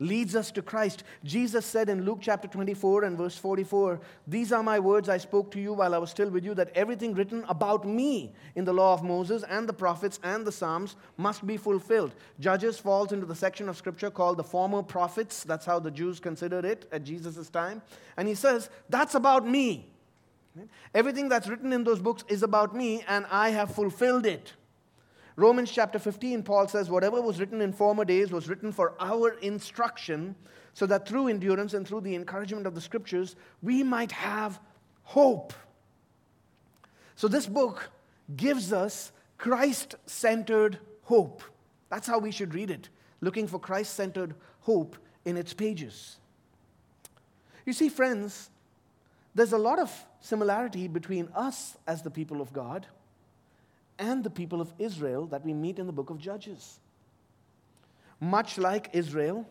leads 0.00 0.34
us 0.34 0.50
to 0.50 0.62
Christ. 0.62 1.04
Jesus 1.22 1.64
said 1.64 1.88
in 1.88 2.04
Luke 2.04 2.18
chapter 2.20 2.48
24 2.48 3.04
and 3.04 3.16
verse 3.16 3.36
44 3.36 4.00
These 4.26 4.50
are 4.50 4.62
my 4.62 4.80
words 4.80 5.08
I 5.08 5.18
spoke 5.18 5.52
to 5.52 5.60
you 5.60 5.72
while 5.72 5.94
I 5.94 5.98
was 5.98 6.10
still 6.10 6.30
with 6.30 6.44
you, 6.44 6.54
that 6.54 6.72
everything 6.74 7.14
written 7.14 7.44
about 7.48 7.86
me 7.86 8.34
in 8.56 8.64
the 8.64 8.72
law 8.72 8.94
of 8.94 9.04
Moses 9.04 9.44
and 9.44 9.68
the 9.68 9.72
prophets 9.72 10.18
and 10.24 10.44
the 10.44 10.52
Psalms 10.52 10.96
must 11.16 11.46
be 11.46 11.56
fulfilled. 11.56 12.14
Judges 12.40 12.78
falls 12.78 13.12
into 13.12 13.26
the 13.26 13.34
section 13.34 13.68
of 13.68 13.76
scripture 13.76 14.10
called 14.10 14.38
the 14.38 14.44
former 14.44 14.82
prophets. 14.82 15.44
That's 15.44 15.66
how 15.66 15.78
the 15.78 15.90
Jews 15.90 16.18
considered 16.18 16.64
it 16.64 16.88
at 16.90 17.04
Jesus' 17.04 17.50
time. 17.50 17.82
And 18.16 18.26
he 18.26 18.34
says, 18.34 18.70
That's 18.88 19.14
about 19.14 19.46
me. 19.46 19.86
Everything 20.94 21.28
that's 21.28 21.46
written 21.46 21.72
in 21.72 21.84
those 21.84 22.00
books 22.00 22.24
is 22.28 22.42
about 22.42 22.74
me, 22.74 23.04
and 23.06 23.24
I 23.30 23.50
have 23.50 23.72
fulfilled 23.72 24.26
it. 24.26 24.54
Romans 25.36 25.70
chapter 25.70 25.98
15, 25.98 26.42
Paul 26.42 26.68
says, 26.68 26.90
Whatever 26.90 27.20
was 27.22 27.38
written 27.38 27.60
in 27.60 27.72
former 27.72 28.04
days 28.04 28.32
was 28.32 28.48
written 28.48 28.72
for 28.72 28.94
our 29.00 29.30
instruction, 29.40 30.34
so 30.74 30.86
that 30.86 31.06
through 31.06 31.28
endurance 31.28 31.74
and 31.74 31.86
through 31.86 32.02
the 32.02 32.14
encouragement 32.14 32.66
of 32.66 32.74
the 32.74 32.80
scriptures, 32.80 33.36
we 33.62 33.82
might 33.82 34.12
have 34.12 34.60
hope. 35.02 35.52
So, 37.16 37.28
this 37.28 37.46
book 37.46 37.90
gives 38.36 38.72
us 38.72 39.12
Christ 39.38 39.94
centered 40.06 40.78
hope. 41.02 41.42
That's 41.88 42.06
how 42.06 42.18
we 42.18 42.30
should 42.30 42.54
read 42.54 42.70
it, 42.70 42.88
looking 43.20 43.46
for 43.46 43.58
Christ 43.58 43.94
centered 43.94 44.34
hope 44.60 44.96
in 45.24 45.36
its 45.36 45.52
pages. 45.52 46.18
You 47.66 47.72
see, 47.72 47.88
friends, 47.88 48.50
there's 49.34 49.52
a 49.52 49.58
lot 49.58 49.78
of 49.78 49.92
similarity 50.20 50.88
between 50.88 51.28
us 51.34 51.76
as 51.86 52.02
the 52.02 52.10
people 52.10 52.40
of 52.40 52.52
God 52.52 52.86
and 54.00 54.24
the 54.24 54.30
people 54.30 54.60
of 54.60 54.72
Israel 54.78 55.26
that 55.26 55.44
we 55.44 55.52
meet 55.52 55.78
in 55.78 55.86
the 55.86 55.92
book 55.92 56.10
of 56.10 56.18
Judges. 56.18 56.80
Much 58.18 58.58
like 58.58 58.90
Israel, 58.92 59.48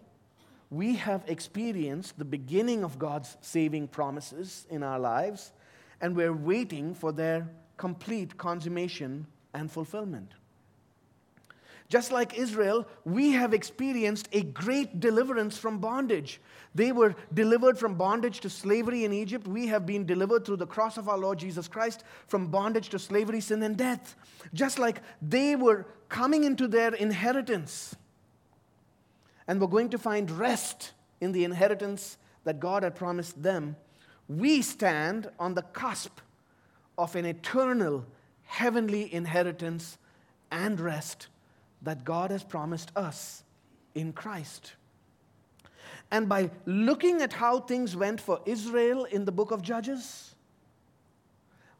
we 0.69 0.95
have 0.95 1.23
experienced 1.27 2.19
the 2.19 2.25
beginning 2.25 2.83
of 2.83 2.99
God's 2.99 3.37
saving 3.41 3.87
promises 3.87 4.67
in 4.69 4.83
our 4.83 4.99
lives, 4.99 5.53
and 6.01 6.15
we're 6.15 6.33
waiting 6.33 6.93
for 6.93 7.11
their 7.11 7.47
complete 7.77 8.37
consummation 8.37 9.25
and 9.53 9.71
fulfillment. 9.71 10.33
Just 11.89 12.11
like 12.11 12.37
Israel, 12.37 12.87
we 13.03 13.31
have 13.31 13.51
experienced 13.51 14.29
a 14.31 14.43
great 14.43 14.99
deliverance 14.99 15.57
from 15.57 15.79
bondage. 15.79 16.39
They 16.75 16.91
were 16.91 17.15
delivered 17.33 17.79
from 17.79 17.95
bondage 17.95 18.41
to 18.41 18.49
slavery 18.49 19.05
in 19.05 19.11
Egypt. 19.11 19.47
We 19.47 19.67
have 19.67 19.87
been 19.87 20.05
delivered 20.05 20.45
through 20.45 20.57
the 20.57 20.67
cross 20.67 20.97
of 20.97 21.09
our 21.09 21.17
Lord 21.17 21.39
Jesus 21.39 21.67
Christ 21.67 22.03
from 22.27 22.47
bondage 22.47 22.89
to 22.89 22.99
slavery, 22.99 23.41
sin, 23.41 23.63
and 23.63 23.75
death. 23.75 24.15
Just 24.53 24.77
like 24.77 25.01
they 25.19 25.55
were 25.55 25.87
coming 26.09 26.43
into 26.43 26.67
their 26.67 26.93
inheritance 26.93 27.95
and 29.47 29.59
were 29.59 29.67
going 29.67 29.89
to 29.89 29.97
find 29.97 30.29
rest 30.29 30.91
in 31.19 31.31
the 31.31 31.43
inheritance 31.43 32.19
that 32.43 32.59
God 32.59 32.83
had 32.83 32.95
promised 32.95 33.41
them, 33.41 33.75
we 34.27 34.61
stand 34.61 35.31
on 35.39 35.55
the 35.55 35.63
cusp 35.63 36.19
of 36.99 37.15
an 37.15 37.25
eternal 37.25 38.05
heavenly 38.43 39.11
inheritance 39.11 39.97
and 40.51 40.79
rest 40.79 41.29
that 41.81 42.03
God 42.03 42.31
has 42.31 42.43
promised 42.43 42.91
us 42.95 43.43
in 43.95 44.13
Christ. 44.13 44.73
And 46.11 46.27
by 46.27 46.49
looking 46.65 47.21
at 47.21 47.33
how 47.33 47.59
things 47.59 47.95
went 47.95 48.19
for 48.19 48.39
Israel 48.45 49.05
in 49.05 49.25
the 49.25 49.31
book 49.31 49.51
of 49.51 49.61
Judges, 49.61 50.35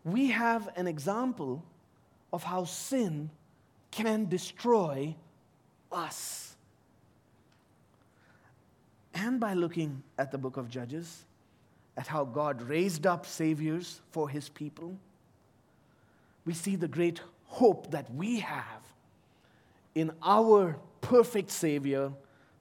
we 0.04 0.30
have 0.30 0.70
an 0.76 0.88
example 0.88 1.64
of 2.32 2.44
how 2.44 2.64
sin 2.64 3.30
can 3.92 4.30
destroy 4.30 5.16
us. 5.92 6.56
And 9.14 9.40
by 9.40 9.54
looking 9.54 10.04
at 10.18 10.32
the 10.32 10.38
book 10.38 10.58
of 10.58 10.70
Judges, 10.70 11.26
at 11.98 12.08
how 12.08 12.24
God 12.24 12.62
raised 12.62 13.06
up 13.06 13.26
saviors 13.26 14.02
for 14.12 14.30
his 14.30 14.48
people, 14.48 14.96
we 16.46 16.54
see 16.54 16.76
the 16.76 16.88
great 16.88 17.20
hope 17.46 17.92
that 17.92 18.14
we 18.14 18.40
have 18.40 18.79
in 19.96 20.12
our 20.24 20.78
perfect 21.02 21.52
Savior 21.52 22.12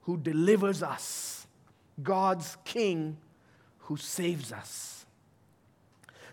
who 0.01 0.17
delivers 0.17 0.81
us, 0.81 1.47
God's 2.01 2.57
King 2.63 3.17
who 3.79 3.97
saves 3.97 4.51
us. 4.51 5.05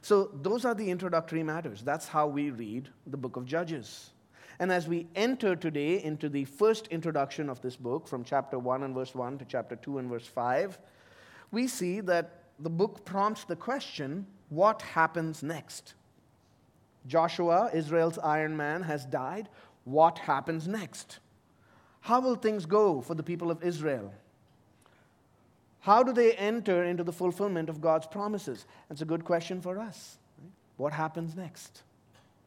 So, 0.02 0.30
those 0.32 0.64
are 0.64 0.74
the 0.74 0.90
introductory 0.90 1.42
matters. 1.42 1.82
That's 1.82 2.06
how 2.06 2.28
we 2.28 2.50
read 2.50 2.88
the 3.06 3.16
book 3.16 3.36
of 3.36 3.44
Judges. 3.44 4.10
And 4.58 4.72
as 4.72 4.88
we 4.88 5.06
enter 5.14 5.56
today 5.56 6.02
into 6.02 6.28
the 6.28 6.44
first 6.44 6.86
introduction 6.88 7.50
of 7.50 7.60
this 7.60 7.76
book, 7.76 8.06
from 8.06 8.24
chapter 8.24 8.58
1 8.58 8.84
and 8.84 8.94
verse 8.94 9.14
1 9.14 9.38
to 9.38 9.44
chapter 9.44 9.76
2 9.76 9.98
and 9.98 10.08
verse 10.08 10.26
5, 10.26 10.78
we 11.50 11.66
see 11.66 12.00
that 12.02 12.44
the 12.60 12.70
book 12.70 13.04
prompts 13.04 13.44
the 13.44 13.56
question 13.56 14.26
what 14.48 14.80
happens 14.80 15.42
next? 15.42 15.94
Joshua, 17.06 17.70
Israel's 17.72 18.18
Iron 18.18 18.56
Man, 18.56 18.82
has 18.82 19.04
died 19.04 19.48
what 19.86 20.18
happens 20.18 20.66
next? 20.66 21.20
How 22.00 22.20
will 22.20 22.34
things 22.34 22.66
go 22.66 23.00
for 23.00 23.14
the 23.14 23.22
people 23.22 23.52
of 23.52 23.62
Israel? 23.62 24.12
How 25.78 26.02
do 26.02 26.12
they 26.12 26.32
enter 26.32 26.82
into 26.82 27.04
the 27.04 27.12
fulfillment 27.12 27.68
of 27.68 27.80
God's 27.80 28.08
promises? 28.08 28.66
That's 28.88 29.00
a 29.00 29.06
good 29.06 29.24
question 29.24 29.60
for 29.60 29.78
us. 29.78 30.18
What 30.76 30.92
happens 30.92 31.36
next? 31.36 31.84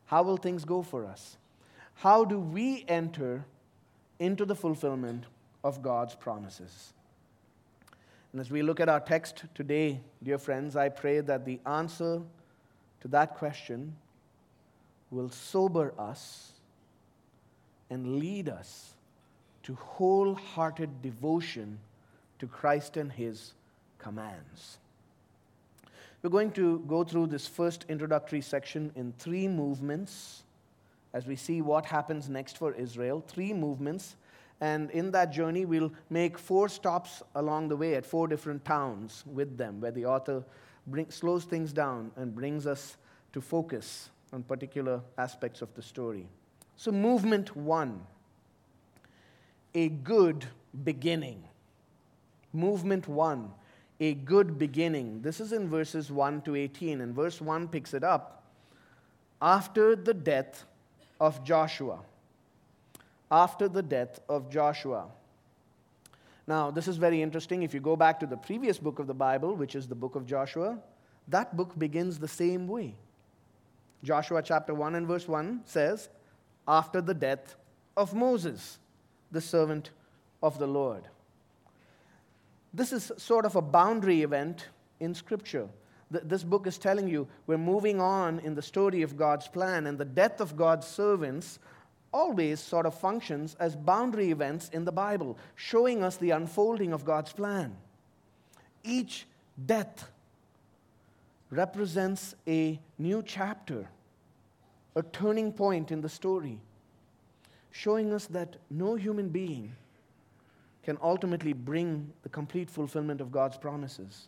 How 0.06 0.22
will 0.22 0.36
things 0.36 0.66
go 0.66 0.82
for 0.82 1.06
us? 1.06 1.38
How 1.96 2.26
do 2.26 2.38
we 2.38 2.84
enter 2.90 3.46
into 4.20 4.44
the 4.44 4.56
fulfillment 4.56 5.24
of 5.64 5.82
God's 5.82 6.16
promises? 6.16 6.92
And 8.34 8.42
as 8.42 8.52
we 8.52 8.62
look 8.62 8.82
at 8.82 8.90
our 8.90 9.00
text 9.00 9.46
today, 9.56 10.02
dear 10.22 10.38
friends, 10.38 10.76
I 10.76 10.90
pray 10.90 11.22
that 11.22 11.46
the 11.46 11.62
answer 11.66 12.22
to 13.00 13.08
that 13.08 13.36
question 13.36 13.96
will 15.10 15.30
sober 15.30 15.94
us 15.98 16.52
and 17.90 18.20
lead 18.20 18.50
us 18.50 18.94
to 19.64 19.76
wholehearted 19.76 21.02
devotion 21.02 21.80
to 22.40 22.48
Christ 22.48 22.98
and 22.98 23.12
His 23.12 23.54
commands. 23.98 24.78
We're 26.22 26.30
going 26.30 26.52
to 26.52 26.80
go 26.88 27.04
through 27.04 27.28
this 27.28 27.48
first 27.48 27.86
introductory 27.88 28.42
section 28.42 28.92
in 28.96 29.14
three 29.18 29.48
movements 29.48 30.44
as 31.14 31.26
we 31.26 31.36
see 31.36 31.62
what 31.62 31.86
happens 31.86 32.30
next 32.30 32.58
for 32.58 32.74
Israel. 32.74 33.24
Three 33.26 33.54
movements. 33.54 34.16
And 34.62 34.92
in 34.92 35.12
that 35.12 35.32
journey, 35.32 35.66
we'll 35.66 35.92
make 36.10 36.38
four 36.38 36.68
stops 36.68 37.24
along 37.36 37.70
the 37.70 37.78
way 37.78 37.96
at 37.96 38.06
four 38.06 38.28
different 38.28 38.66
towns 38.66 39.24
with 39.26 39.58
them, 39.58 39.80
where 39.80 39.92
the 39.92 40.06
author 40.06 40.44
bring, 40.86 41.10
slows 41.10 41.46
things 41.46 41.72
down 41.72 42.12
and 42.18 42.36
brings 42.36 42.68
us 42.68 42.98
to 43.32 43.40
focus 43.40 44.10
on 44.34 44.44
particular 44.44 45.02
aspects 45.18 45.62
of 45.62 45.74
the 45.76 45.82
story. 45.82 46.28
So, 46.80 46.94
movement 46.94 47.58
one 47.58 48.00
a 49.76 49.90
good 49.90 50.46
beginning. 50.86 51.44
Movement 52.54 53.06
one 53.10 53.52
a 54.00 54.14
good 54.14 54.58
beginning. 54.58 55.22
This 55.22 55.42
is 55.42 55.52
in 55.52 55.68
verses 55.68 56.10
1 56.10 56.42
to 56.44 56.56
18, 56.56 57.02
and 57.02 57.14
verse 57.14 57.42
1 57.42 57.68
picks 57.68 57.94
it 57.94 58.06
up. 58.06 58.46
After 59.42 59.94
the 59.94 60.14
death 60.14 60.64
of 61.20 61.44
Joshua. 61.44 62.00
After 63.30 63.68
the 63.68 63.84
death 63.84 64.22
of 64.30 64.50
Joshua. 64.50 65.08
Now, 66.48 66.72
this 66.72 66.88
is 66.88 66.96
very 66.96 67.22
interesting. 67.22 67.64
If 67.64 67.74
you 67.74 67.82
go 67.82 67.98
back 67.98 68.22
to 68.22 68.26
the 68.26 68.38
previous 68.38 68.80
book 68.80 69.00
of 69.00 69.08
the 69.08 69.14
Bible, 69.14 69.54
which 69.54 69.76
is 69.76 69.86
the 69.86 69.96
book 69.96 70.16
of 70.16 70.26
Joshua, 70.26 70.80
that 71.28 71.58
book 71.58 71.78
begins 71.78 72.20
the 72.20 72.28
same 72.30 72.70
way. 72.70 72.96
Joshua 74.02 74.42
chapter 74.42 74.74
1 74.74 74.96
and 74.96 75.06
verse 75.06 75.28
1 75.28 75.64
says, 75.66 76.08
after 76.70 77.02
the 77.02 77.16
death 77.16 77.56
of 77.98 78.14
Moses, 78.14 78.78
the 79.32 79.42
servant 79.42 79.90
of 80.44 80.60
the 80.60 80.68
Lord. 80.68 81.04
This 82.72 82.94
is 82.94 83.12
sort 83.18 83.46
of 83.46 83.56
a 83.56 83.62
boundary 83.62 84.22
event 84.22 84.68
in 85.00 85.16
Scripture. 85.16 85.68
This 86.12 86.44
book 86.44 86.68
is 86.68 86.78
telling 86.78 87.08
you 87.08 87.28
we're 87.48 87.58
moving 87.58 88.00
on 88.00 88.40
in 88.40 88.54
the 88.54 88.62
story 88.62 89.02
of 89.02 89.18
God's 89.18 89.48
plan, 89.48 89.88
and 89.88 89.98
the 89.98 90.06
death 90.06 90.40
of 90.40 90.56
God's 90.56 90.86
servants 90.86 91.58
always 92.12 92.60
sort 92.60 92.86
of 92.86 92.94
functions 92.94 93.56
as 93.60 93.76
boundary 93.76 94.30
events 94.30 94.70
in 94.70 94.86
the 94.86 94.92
Bible, 94.92 95.38
showing 95.56 96.04
us 96.04 96.18
the 96.18 96.32
unfolding 96.32 96.94
of 96.94 97.04
God's 97.04 97.34
plan. 97.34 97.76
Each 98.84 99.26
death 99.66 100.10
represents 101.50 102.36
a 102.48 102.80
new 103.00 103.24
chapter 103.24 103.88
a 104.96 105.04
turning 105.04 105.52
point 105.52 105.92
in 105.92 106.02
the 106.02 106.10
story, 106.10 106.60
showing 107.72 108.14
us 108.14 108.26
that 108.28 108.56
no 108.70 108.96
human 108.96 109.30
being 109.30 109.76
can 110.84 110.98
ultimately 111.02 111.54
bring 111.54 112.12
the 112.24 112.30
complete 112.30 112.70
fulfillment 112.70 113.22
of 113.22 113.32
God's 113.32 113.58
promises. 113.58 114.28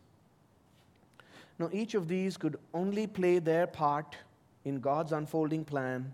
Now, 1.58 1.70
each 1.72 1.94
of 1.96 2.08
these 2.08 2.38
could 2.38 2.58
only 2.74 3.08
play 3.08 3.40
their 3.40 3.68
part 3.68 4.16
in 4.66 4.80
God's 4.80 5.12
unfolding 5.12 5.66
plan, 5.66 6.14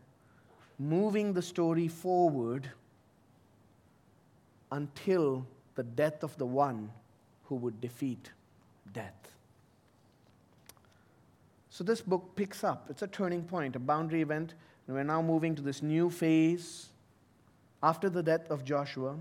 moving 0.80 1.34
the 1.34 1.42
story 1.42 1.88
forward 1.88 2.70
until 4.72 5.46
the 5.76 5.84
death 5.84 6.24
of 6.24 6.38
the 6.38 6.46
one 6.46 6.92
who 7.46 7.56
would 7.56 7.80
defeat 7.80 8.32
death. 8.94 9.32
So 11.78 11.84
this 11.84 12.02
book 12.02 12.36
picks 12.36 12.64
up. 12.64 12.88
It's 12.90 13.04
a 13.04 13.08
turning 13.08 13.44
point, 13.44 13.76
a 13.76 13.80
boundary 13.80 14.24
event. 14.24 14.56
And 14.88 14.96
we're 14.96 15.04
now 15.04 15.22
moving 15.22 15.54
to 15.54 15.62
this 15.62 15.84
new 15.84 16.10
phase 16.10 16.88
after 17.84 18.10
the 18.10 18.24
death 18.24 18.50
of 18.50 18.66
Joshua. 18.66 19.16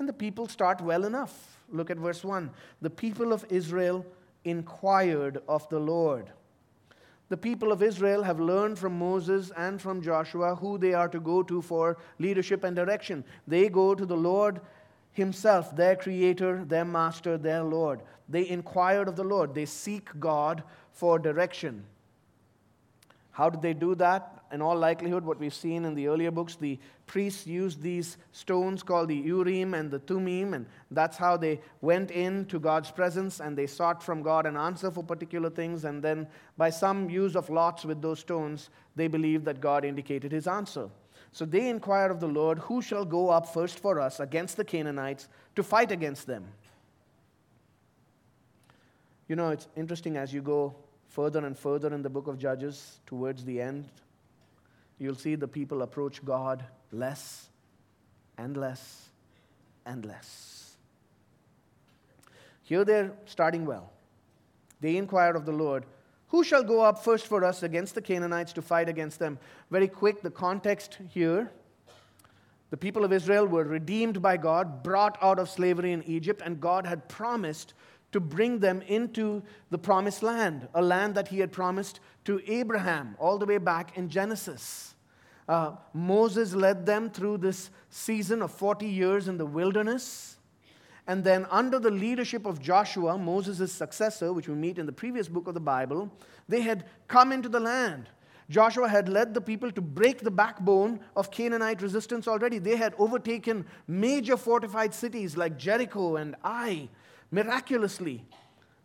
And 0.00 0.08
the 0.08 0.12
people 0.12 0.48
start 0.48 0.80
well 0.80 1.04
enough. 1.04 1.60
Look 1.70 1.88
at 1.88 1.96
verse 1.96 2.24
1. 2.24 2.50
The 2.82 2.90
people 2.90 3.32
of 3.32 3.46
Israel 3.50 4.04
inquired 4.44 5.42
of 5.48 5.68
the 5.68 5.78
Lord. 5.78 6.32
The 7.28 7.36
people 7.36 7.70
of 7.70 7.84
Israel 7.84 8.24
have 8.24 8.40
learned 8.40 8.76
from 8.76 8.98
Moses 8.98 9.52
and 9.56 9.80
from 9.80 10.02
Joshua 10.02 10.56
who 10.56 10.76
they 10.76 10.92
are 10.92 11.08
to 11.08 11.20
go 11.20 11.40
to 11.44 11.62
for 11.62 11.98
leadership 12.18 12.64
and 12.64 12.74
direction. 12.74 13.22
They 13.46 13.68
go 13.68 13.94
to 13.94 14.04
the 14.04 14.16
Lord 14.16 14.60
Himself, 15.12 15.76
their 15.76 15.94
Creator, 15.94 16.64
their 16.64 16.84
Master, 16.84 17.38
their 17.38 17.62
Lord. 17.62 18.02
They 18.28 18.48
inquired 18.48 19.06
of 19.06 19.14
the 19.14 19.22
Lord. 19.22 19.54
They 19.54 19.66
seek 19.66 20.08
God 20.18 20.64
for 20.92 21.18
direction. 21.18 21.84
How 23.32 23.48
did 23.48 23.62
they 23.62 23.74
do 23.74 23.94
that? 23.94 24.44
In 24.52 24.60
all 24.60 24.76
likelihood, 24.76 25.24
what 25.24 25.38
we've 25.38 25.54
seen 25.54 25.84
in 25.84 25.94
the 25.94 26.08
earlier 26.08 26.32
books, 26.32 26.56
the 26.56 26.78
priests 27.06 27.46
used 27.46 27.80
these 27.80 28.16
stones 28.32 28.82
called 28.82 29.08
the 29.08 29.16
Urim 29.16 29.74
and 29.74 29.90
the 29.90 30.00
Thummim, 30.00 30.54
and 30.54 30.66
that's 30.90 31.16
how 31.16 31.36
they 31.36 31.60
went 31.80 32.10
into 32.10 32.58
God's 32.58 32.90
presence 32.90 33.40
and 33.40 33.56
they 33.56 33.66
sought 33.66 34.02
from 34.02 34.22
God 34.22 34.46
an 34.46 34.56
answer 34.56 34.90
for 34.90 35.04
particular 35.04 35.48
things. 35.48 35.84
And 35.84 36.02
then, 36.02 36.26
by 36.58 36.70
some 36.70 37.08
use 37.08 37.36
of 37.36 37.48
lots 37.48 37.84
with 37.84 38.02
those 38.02 38.18
stones, 38.18 38.70
they 38.96 39.06
believed 39.06 39.44
that 39.44 39.60
God 39.60 39.84
indicated 39.84 40.32
his 40.32 40.48
answer. 40.48 40.90
So 41.32 41.44
they 41.44 41.68
inquired 41.68 42.10
of 42.10 42.18
the 42.18 42.26
Lord, 42.26 42.58
Who 42.58 42.82
shall 42.82 43.04
go 43.04 43.30
up 43.30 43.46
first 43.46 43.78
for 43.78 44.00
us 44.00 44.18
against 44.18 44.56
the 44.56 44.64
Canaanites 44.64 45.28
to 45.54 45.62
fight 45.62 45.92
against 45.92 46.26
them? 46.26 46.44
You 49.30 49.36
know, 49.36 49.50
it's 49.50 49.68
interesting 49.76 50.16
as 50.16 50.34
you 50.34 50.42
go 50.42 50.74
further 51.06 51.46
and 51.46 51.56
further 51.56 51.94
in 51.94 52.02
the 52.02 52.10
book 52.10 52.26
of 52.26 52.36
Judges 52.36 52.98
towards 53.06 53.44
the 53.44 53.60
end, 53.60 53.86
you'll 54.98 55.14
see 55.14 55.36
the 55.36 55.46
people 55.46 55.82
approach 55.82 56.24
God 56.24 56.64
less 56.90 57.48
and 58.36 58.56
less 58.56 59.08
and 59.86 60.04
less. 60.04 60.74
Here 62.64 62.84
they're 62.84 63.12
starting 63.24 63.66
well. 63.66 63.92
They 64.80 64.96
inquire 64.96 65.34
of 65.34 65.46
the 65.46 65.52
Lord, 65.52 65.86
Who 66.30 66.42
shall 66.42 66.64
go 66.64 66.80
up 66.80 67.04
first 67.04 67.28
for 67.28 67.44
us 67.44 67.62
against 67.62 67.94
the 67.94 68.02
Canaanites 68.02 68.52
to 68.54 68.62
fight 68.62 68.88
against 68.88 69.20
them? 69.20 69.38
Very 69.70 69.86
quick, 69.86 70.22
the 70.22 70.30
context 70.32 70.98
here. 71.08 71.52
The 72.70 72.76
people 72.76 73.04
of 73.04 73.12
Israel 73.12 73.46
were 73.46 73.62
redeemed 73.62 74.20
by 74.20 74.38
God, 74.38 74.82
brought 74.82 75.18
out 75.22 75.38
of 75.38 75.48
slavery 75.48 75.92
in 75.92 76.02
Egypt, 76.02 76.42
and 76.44 76.60
God 76.60 76.84
had 76.84 77.08
promised 77.08 77.74
to 78.12 78.20
bring 78.20 78.58
them 78.58 78.82
into 78.82 79.42
the 79.70 79.78
promised 79.78 80.22
land, 80.22 80.68
a 80.74 80.82
land 80.82 81.14
that 81.14 81.28
He 81.28 81.38
had 81.38 81.52
promised 81.52 82.00
to 82.24 82.40
Abraham 82.46 83.16
all 83.18 83.38
the 83.38 83.46
way 83.46 83.58
back 83.58 83.96
in 83.96 84.08
Genesis. 84.08 84.94
Uh, 85.48 85.72
Moses 85.92 86.54
led 86.54 86.86
them 86.86 87.10
through 87.10 87.38
this 87.38 87.70
season 87.88 88.42
of 88.42 88.52
40 88.52 88.86
years 88.86 89.28
in 89.28 89.36
the 89.36 89.46
wilderness. 89.46 90.36
And 91.06 91.24
then, 91.24 91.46
under 91.50 91.80
the 91.80 91.90
leadership 91.90 92.46
of 92.46 92.60
Joshua, 92.62 93.18
Moses' 93.18 93.72
successor, 93.72 94.32
which 94.32 94.48
we 94.48 94.54
meet 94.54 94.78
in 94.78 94.86
the 94.86 94.92
previous 94.92 95.28
book 95.28 95.48
of 95.48 95.54
the 95.54 95.60
Bible, 95.60 96.08
they 96.48 96.60
had 96.60 96.84
come 97.08 97.32
into 97.32 97.48
the 97.48 97.58
land. 97.58 98.08
Joshua 98.48 98.88
had 98.88 99.08
led 99.08 99.32
the 99.32 99.40
people 99.40 99.70
to 99.72 99.80
break 99.80 100.20
the 100.20 100.30
backbone 100.30 101.00
of 101.16 101.30
Canaanite 101.30 101.82
resistance 101.82 102.28
already. 102.28 102.58
They 102.58 102.76
had 102.76 102.94
overtaken 102.98 103.64
major 103.86 104.36
fortified 104.36 104.92
cities 104.92 105.36
like 105.36 105.56
Jericho 105.56 106.16
and 106.16 106.36
Ai 106.44 106.88
miraculously 107.30 108.24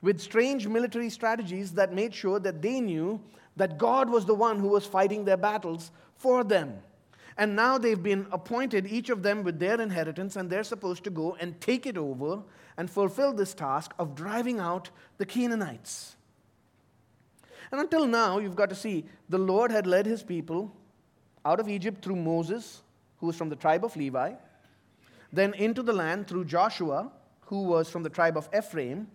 with 0.02 0.22
strange 0.22 0.68
military 0.68 1.10
strategies 1.10 1.72
that 1.74 1.94
made 1.94 2.14
sure 2.14 2.40
that 2.40 2.62
they 2.62 2.80
knew 2.80 3.20
that 3.56 3.78
God 3.78 4.10
was 4.10 4.26
the 4.26 4.36
one 4.36 4.60
who 4.60 4.68
was 4.68 4.86
fighting 4.86 5.26
their 5.26 5.38
battles 5.38 5.92
for 6.18 6.44
them. 6.44 6.80
And 7.38 7.56
now 7.56 7.78
they've 7.78 8.02
been 8.02 8.28
appointed, 8.32 8.88
each 8.88 9.10
of 9.10 9.24
them 9.24 9.44
with 9.44 9.60
their 9.60 9.80
inheritance, 9.82 10.36
and 10.36 10.50
they're 10.50 10.64
supposed 10.64 11.04
to 11.04 11.10
go 11.10 11.36
and 11.40 11.60
take 11.60 11.86
it 11.86 11.98
over 11.98 12.44
and 12.78 12.90
fulfill 12.90 13.34
this 13.34 13.54
task 13.54 13.94
of 14.00 14.16
driving 14.16 14.60
out 14.60 14.90
the 15.18 15.26
Canaanites. 15.26 16.16
And 17.72 17.82
until 17.82 18.06
now, 18.06 18.38
you've 18.38 18.56
got 18.56 18.70
to 18.70 18.76
see, 18.76 19.06
the 19.28 19.38
Lord 19.38 19.72
had 19.72 19.88
led 19.88 20.06
his 20.06 20.24
people 20.24 20.74
out 21.44 21.60
of 21.60 21.68
Egypt 21.68 22.04
through 22.04 22.16
Moses, 22.16 22.82
who 23.18 23.28
was 23.28 23.36
from 23.36 23.50
the 23.50 23.56
tribe 23.56 23.84
of 23.84 23.96
Levi, 23.96 24.34
then 25.34 25.54
into 25.56 25.82
the 25.84 25.94
land 25.94 26.28
through 26.28 26.46
Joshua, 26.46 27.12
who 27.46 27.64
was 27.64 27.90
from 27.90 28.04
the 28.04 28.10
tribe 28.10 28.38
of 28.38 28.50
Ephraim. 28.56 29.08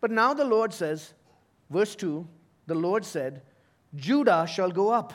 But 0.00 0.10
now 0.10 0.34
the 0.34 0.44
Lord 0.44 0.72
says, 0.72 1.14
verse 1.70 1.94
2 1.96 2.26
the 2.66 2.74
Lord 2.74 3.04
said, 3.04 3.42
Judah 3.94 4.46
shall 4.48 4.72
go 4.72 4.90
up 4.90 5.12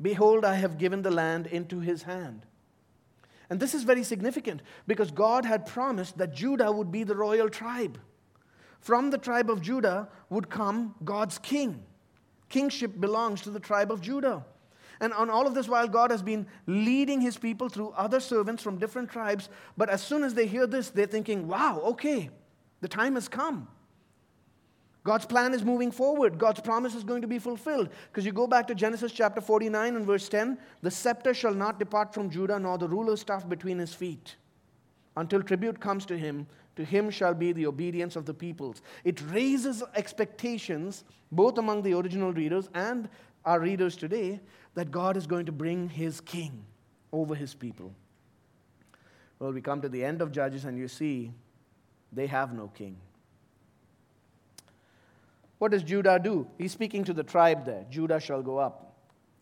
Behold, 0.00 0.44
I 0.44 0.54
have 0.54 0.78
given 0.78 1.02
the 1.02 1.10
land 1.10 1.46
into 1.46 1.80
his 1.80 2.04
hand. 2.04 2.46
And 3.50 3.58
this 3.58 3.74
is 3.74 3.82
very 3.82 4.04
significant 4.04 4.62
because 4.86 5.10
God 5.10 5.44
had 5.44 5.66
promised 5.66 6.18
that 6.18 6.34
Judah 6.34 6.70
would 6.70 6.92
be 6.92 7.02
the 7.02 7.16
royal 7.16 7.48
tribe. 7.48 7.98
From 8.80 9.10
the 9.10 9.18
tribe 9.18 9.50
of 9.50 9.62
Judah 9.62 10.08
would 10.30 10.50
come 10.50 10.94
God's 11.04 11.38
king. 11.38 11.82
Kingship 12.48 13.00
belongs 13.00 13.42
to 13.42 13.50
the 13.50 13.60
tribe 13.60 13.90
of 13.90 14.00
Judah. 14.00 14.44
And 15.00 15.12
on 15.12 15.30
all 15.30 15.46
of 15.46 15.54
this 15.54 15.68
while, 15.68 15.88
God 15.88 16.10
has 16.10 16.22
been 16.22 16.46
leading 16.66 17.20
his 17.20 17.36
people 17.36 17.68
through 17.68 17.90
other 17.90 18.20
servants 18.20 18.62
from 18.62 18.78
different 18.78 19.10
tribes. 19.10 19.48
But 19.76 19.88
as 19.88 20.02
soon 20.02 20.24
as 20.24 20.34
they 20.34 20.46
hear 20.46 20.66
this, 20.66 20.90
they're 20.90 21.06
thinking, 21.06 21.46
wow, 21.46 21.80
okay, 21.84 22.30
the 22.80 22.88
time 22.88 23.14
has 23.14 23.28
come. 23.28 23.68
God's 25.04 25.24
plan 25.24 25.54
is 25.54 25.64
moving 25.64 25.90
forward. 25.90 26.38
God's 26.38 26.60
promise 26.60 26.94
is 26.94 27.02
going 27.02 27.22
to 27.22 27.28
be 27.28 27.38
fulfilled. 27.38 27.88
Because 28.10 28.26
you 28.26 28.32
go 28.32 28.46
back 28.46 28.66
to 28.66 28.74
Genesis 28.74 29.10
chapter 29.10 29.40
49 29.40 29.96
and 29.96 30.04
verse 30.04 30.28
10 30.28 30.58
the 30.82 30.90
scepter 30.90 31.32
shall 31.32 31.54
not 31.54 31.78
depart 31.78 32.12
from 32.12 32.28
Judah, 32.28 32.58
nor 32.58 32.76
the 32.76 32.88
ruler's 32.88 33.20
staff 33.20 33.48
between 33.48 33.78
his 33.78 33.94
feet, 33.94 34.36
until 35.16 35.42
tribute 35.42 35.80
comes 35.80 36.04
to 36.06 36.18
him. 36.18 36.46
To 36.76 36.84
him 36.84 37.10
shall 37.10 37.34
be 37.34 37.52
the 37.52 37.66
obedience 37.66 38.14
of 38.14 38.26
the 38.26 38.34
peoples. 38.34 38.82
It 39.02 39.20
raises 39.30 39.82
expectations, 39.96 41.04
both 41.32 41.58
among 41.58 41.82
the 41.82 41.94
original 41.94 42.32
readers 42.32 42.68
and 42.74 43.08
our 43.48 43.60
readers 43.60 43.96
today, 43.96 44.40
that 44.74 44.90
God 44.90 45.16
is 45.16 45.26
going 45.26 45.46
to 45.46 45.52
bring 45.52 45.88
his 45.88 46.20
king 46.20 46.64
over 47.12 47.34
his 47.34 47.54
people. 47.54 47.94
Well, 49.38 49.52
we 49.52 49.62
come 49.62 49.80
to 49.80 49.88
the 49.88 50.04
end 50.04 50.20
of 50.20 50.32
Judges 50.32 50.66
and 50.66 50.76
you 50.76 50.86
see 50.86 51.32
they 52.12 52.26
have 52.26 52.52
no 52.52 52.68
king. 52.68 52.98
What 55.56 55.70
does 55.70 55.82
Judah 55.82 56.20
do? 56.22 56.46
He's 56.58 56.72
speaking 56.72 57.04
to 57.04 57.14
the 57.14 57.22
tribe 57.22 57.64
there. 57.64 57.86
Judah 57.90 58.20
shall 58.20 58.42
go 58.42 58.58
up. 58.58 58.96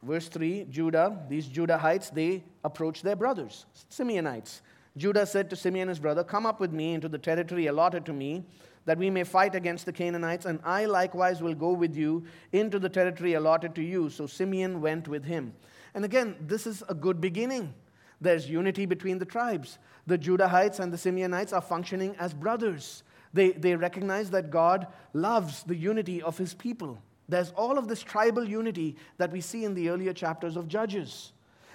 Verse 0.04 0.28
3 0.28 0.66
Judah, 0.70 1.24
these 1.28 1.48
Judahites, 1.48 2.14
they 2.14 2.44
approach 2.62 3.02
their 3.02 3.16
brothers, 3.16 3.66
Simeonites. 3.90 4.60
Judah 4.96 5.26
said 5.26 5.50
to 5.50 5.56
Simeon 5.56 5.88
his 5.88 5.98
brother, 5.98 6.22
Come 6.22 6.46
up 6.46 6.60
with 6.60 6.72
me 6.72 6.94
into 6.94 7.08
the 7.08 7.18
territory 7.18 7.66
allotted 7.66 8.06
to 8.06 8.12
me, 8.12 8.44
that 8.86 8.98
we 8.98 9.10
may 9.10 9.24
fight 9.24 9.54
against 9.54 9.84
the 9.84 9.92
Canaanites, 9.92 10.46
and 10.46 10.60
I 10.64 10.86
likewise 10.86 11.42
will 11.42 11.54
go 11.54 11.72
with 11.72 11.94
you 11.94 12.24
into 12.52 12.78
the 12.78 12.88
territory 12.88 13.34
allotted 13.34 13.74
to 13.74 13.82
you. 13.82 14.08
So 14.08 14.26
Simeon 14.26 14.80
went 14.80 15.06
with 15.08 15.24
him. 15.24 15.52
And 15.94 16.04
again, 16.04 16.36
this 16.40 16.66
is 16.66 16.82
a 16.88 16.94
good 16.94 17.20
beginning. 17.20 17.74
There's 18.20 18.48
unity 18.48 18.86
between 18.86 19.18
the 19.18 19.24
tribes. 19.24 19.78
The 20.06 20.16
Judahites 20.16 20.80
and 20.80 20.92
the 20.92 20.96
Simeonites 20.96 21.52
are 21.52 21.60
functioning 21.60 22.16
as 22.18 22.32
brothers. 22.32 23.02
They, 23.34 23.50
they 23.50 23.74
recognize 23.74 24.30
that 24.30 24.50
God 24.50 24.86
loves 25.12 25.64
the 25.64 25.76
unity 25.76 26.22
of 26.22 26.38
his 26.38 26.54
people. 26.54 26.98
There's 27.28 27.50
all 27.50 27.76
of 27.76 27.88
this 27.88 28.02
tribal 28.02 28.48
unity 28.48 28.96
that 29.18 29.32
we 29.32 29.40
see 29.40 29.64
in 29.64 29.74
the 29.74 29.90
earlier 29.90 30.12
chapters 30.12 30.56
of 30.56 30.68
Judges. 30.68 31.32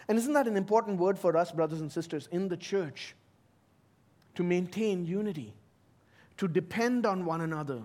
And 0.07 0.17
isn't 0.17 0.33
that 0.33 0.47
an 0.47 0.57
important 0.57 0.97
word 0.97 1.19
for 1.19 1.35
us, 1.35 1.51
brothers 1.51 1.81
and 1.81 1.91
sisters, 1.91 2.29
in 2.31 2.47
the 2.47 2.57
church? 2.57 3.15
To 4.35 4.43
maintain 4.43 5.05
unity, 5.05 5.53
to 6.41 6.47
depend 6.47 7.05
on 7.05 7.23
one 7.23 7.41
another, 7.41 7.83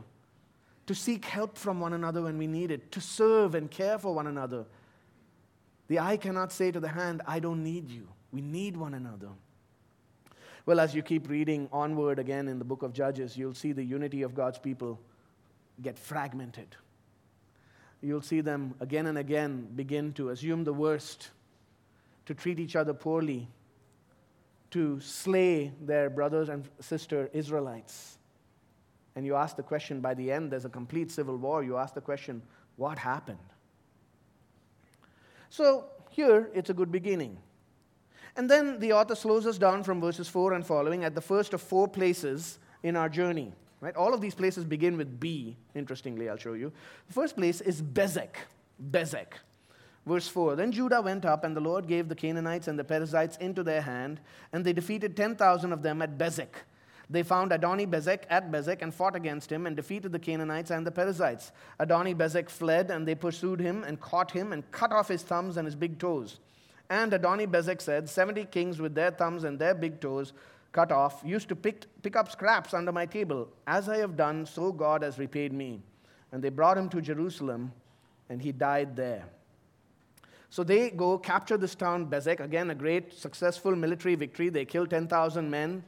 to 0.87 0.95
seek 0.95 1.27
help 1.27 1.59
from 1.59 1.79
one 1.79 1.93
another 1.93 2.23
when 2.23 2.39
we 2.39 2.47
need 2.47 2.71
it, 2.71 2.91
to 2.91 3.03
serve 3.03 3.55
and 3.55 3.71
care 3.71 3.99
for 3.99 4.15
one 4.15 4.27
another. 4.27 4.65
The 5.89 5.99
eye 5.99 6.17
cannot 6.17 6.53
say 6.53 6.73
to 6.73 6.81
the 6.81 6.89
hand, 6.89 7.21
I 7.27 7.39
don't 7.39 7.63
need 7.63 7.91
you. 7.91 8.09
We 8.33 8.41
need 8.41 8.75
one 8.75 8.95
another. 8.95 9.29
Well, 10.65 10.81
as 10.81 10.95
you 10.95 11.03
keep 11.03 11.29
reading 11.29 11.69
onward 11.71 12.19
again 12.19 12.49
in 12.49 12.59
the 12.59 12.65
book 12.65 12.83
of 12.83 12.95
Judges, 12.95 13.37
you'll 13.37 13.53
see 13.53 13.73
the 13.73 13.85
unity 13.85 14.23
of 14.23 14.35
God's 14.35 14.59
people 14.59 14.99
get 15.83 15.99
fragmented. 15.99 16.77
You'll 18.01 18.23
see 18.23 18.41
them 18.41 18.75
again 18.81 19.07
and 19.07 19.19
again 19.19 19.69
begin 19.77 20.15
to 20.15 20.31
assume 20.31 20.65
the 20.65 20.73
worst, 20.73 21.29
to 22.25 22.33
treat 22.33 22.59
each 22.59 22.75
other 22.75 22.95
poorly, 22.95 23.49
to 24.71 24.99
slay 25.01 25.73
their 25.83 26.09
brothers 26.09 26.49
and 26.49 26.67
sister 26.81 27.29
Israelites. 27.35 28.16
And 29.17 29.25
you 29.25 29.35
ask 29.35 29.57
the 29.57 29.63
question, 29.63 30.01
by 30.01 30.15
the 30.15 30.31
end, 30.31 30.53
there's 30.53 30.67
a 30.67 30.71
complete 30.71 31.11
civil 31.11 31.37
war. 31.37 31.65
You 31.65 31.79
ask 31.79 31.95
the 31.95 32.03
question, 32.03 32.43
what 32.77 32.99
happened? 32.99 33.39
So 35.49 35.87
here, 36.11 36.51
it's 36.55 36.71
a 36.71 36.75
good 36.75 36.93
beginning. 36.93 37.39
And 38.37 38.51
then 38.51 38.79
the 38.79 38.93
author 38.93 39.15
slows 39.15 39.47
us 39.47 39.57
down 39.57 39.83
from 39.83 40.01
verses 40.01 40.29
4 40.29 40.53
and 40.53 40.67
following 40.67 41.03
at 41.03 41.15
the 41.15 41.23
first 41.23 41.55
of 41.55 41.63
four 41.63 41.89
places 41.89 42.59
in 42.83 42.95
our 42.95 43.09
journey. 43.09 43.53
Right? 43.81 43.97
All 43.97 44.13
of 44.13 44.21
these 44.21 44.35
places 44.35 44.65
begin 44.65 44.99
with 44.99 45.19
B, 45.19 45.57
interestingly, 45.75 46.29
I'll 46.29 46.37
show 46.37 46.53
you. 46.53 46.71
The 47.09 47.15
first 47.15 47.37
place 47.37 47.63
is 47.63 47.81
Bezek. 47.81 48.35
Bezek. 48.91 49.39
Verse 50.05 50.29
4 50.29 50.57
Then 50.57 50.73
Judah 50.73 51.01
went 51.01 51.25
up, 51.25 51.45
and 51.45 51.57
the 51.57 51.61
Lord 51.61 51.87
gave 51.87 52.09
the 52.09 52.15
Canaanites 52.15 52.69
and 52.69 52.79
the 52.79 52.85
Perizzites 52.85 53.37
into 53.39 53.63
their 53.63 53.81
hand, 53.81 54.21
and 54.53 54.65
they 54.65 54.73
defeated 54.73 55.17
10,000 55.17 55.73
of 55.73 55.83
them 55.83 56.03
at 56.03 56.19
Bezek. 56.19 56.65
They 57.09 57.23
found 57.23 57.53
Adoni 57.53 57.87
Bezek 57.87 58.25
at 58.31 58.51
Bezek 58.51 58.83
and 58.83 58.93
fought 58.93 59.15
against 59.15 59.51
him 59.51 59.67
and 59.67 59.77
defeated 59.77 60.11
the 60.11 60.19
Canaanites 60.19 60.71
and 60.71 60.85
the 60.85 60.91
Perizzites. 60.91 61.53
Adoni 61.79 62.17
Bezek 62.17 62.51
fled, 62.51 62.91
and 62.91 63.07
they 63.07 63.15
pursued 63.15 63.61
him 63.61 63.85
and 63.85 64.01
caught 64.01 64.33
him 64.33 64.53
and 64.53 64.69
cut 64.73 64.93
off 64.93 65.09
his 65.09 65.23
thumbs 65.23 65.57
and 65.57 65.67
his 65.67 65.77
big 65.77 65.99
toes. 65.99 66.41
And 66.91 67.13
Adoni 67.13 67.47
Bezek 67.47 67.81
said, 67.81 68.09
70 68.09 68.47
kings 68.47 68.81
with 68.81 68.95
their 68.95 69.11
thumbs 69.11 69.45
and 69.45 69.59
their 69.59 69.75
big 69.75 70.01
toes 70.01 70.33
cut 70.73 70.93
off 70.93 71.23
used 71.25 71.49
to 71.49 71.57
pick, 71.57 71.87
pick 72.03 72.17
up 72.17 72.31
scraps 72.31 72.75
under 72.75 72.93
my 72.93 73.07
table. 73.07 73.49
As 73.67 73.89
I 73.89 73.99
have 73.99 74.17
done, 74.17 74.45
so 74.45 74.73
God 74.73 75.03
has 75.03 75.19
repaid 75.19 75.53
me. 75.53 75.83
And 76.33 76.43
they 76.43 76.49
brought 76.49 76.77
him 76.77 76.89
to 76.91 77.01
Jerusalem, 77.01 77.73
and 78.29 78.43
he 78.43 78.53
died 78.53 78.97
there. 78.97 79.25
So 80.51 80.65
they 80.65 80.91
go 80.91 81.19
capture 81.19 81.57
this 81.57 81.75
town, 81.75 82.07
Bezek. 82.07 82.41
Again, 82.41 82.71
a 82.71 82.75
great, 82.75 83.13
successful 83.13 83.75
military 83.77 84.17
victory. 84.17 84.49
They 84.49 84.65
kill 84.65 84.87
10,000 84.87 85.51
men. 85.51 85.85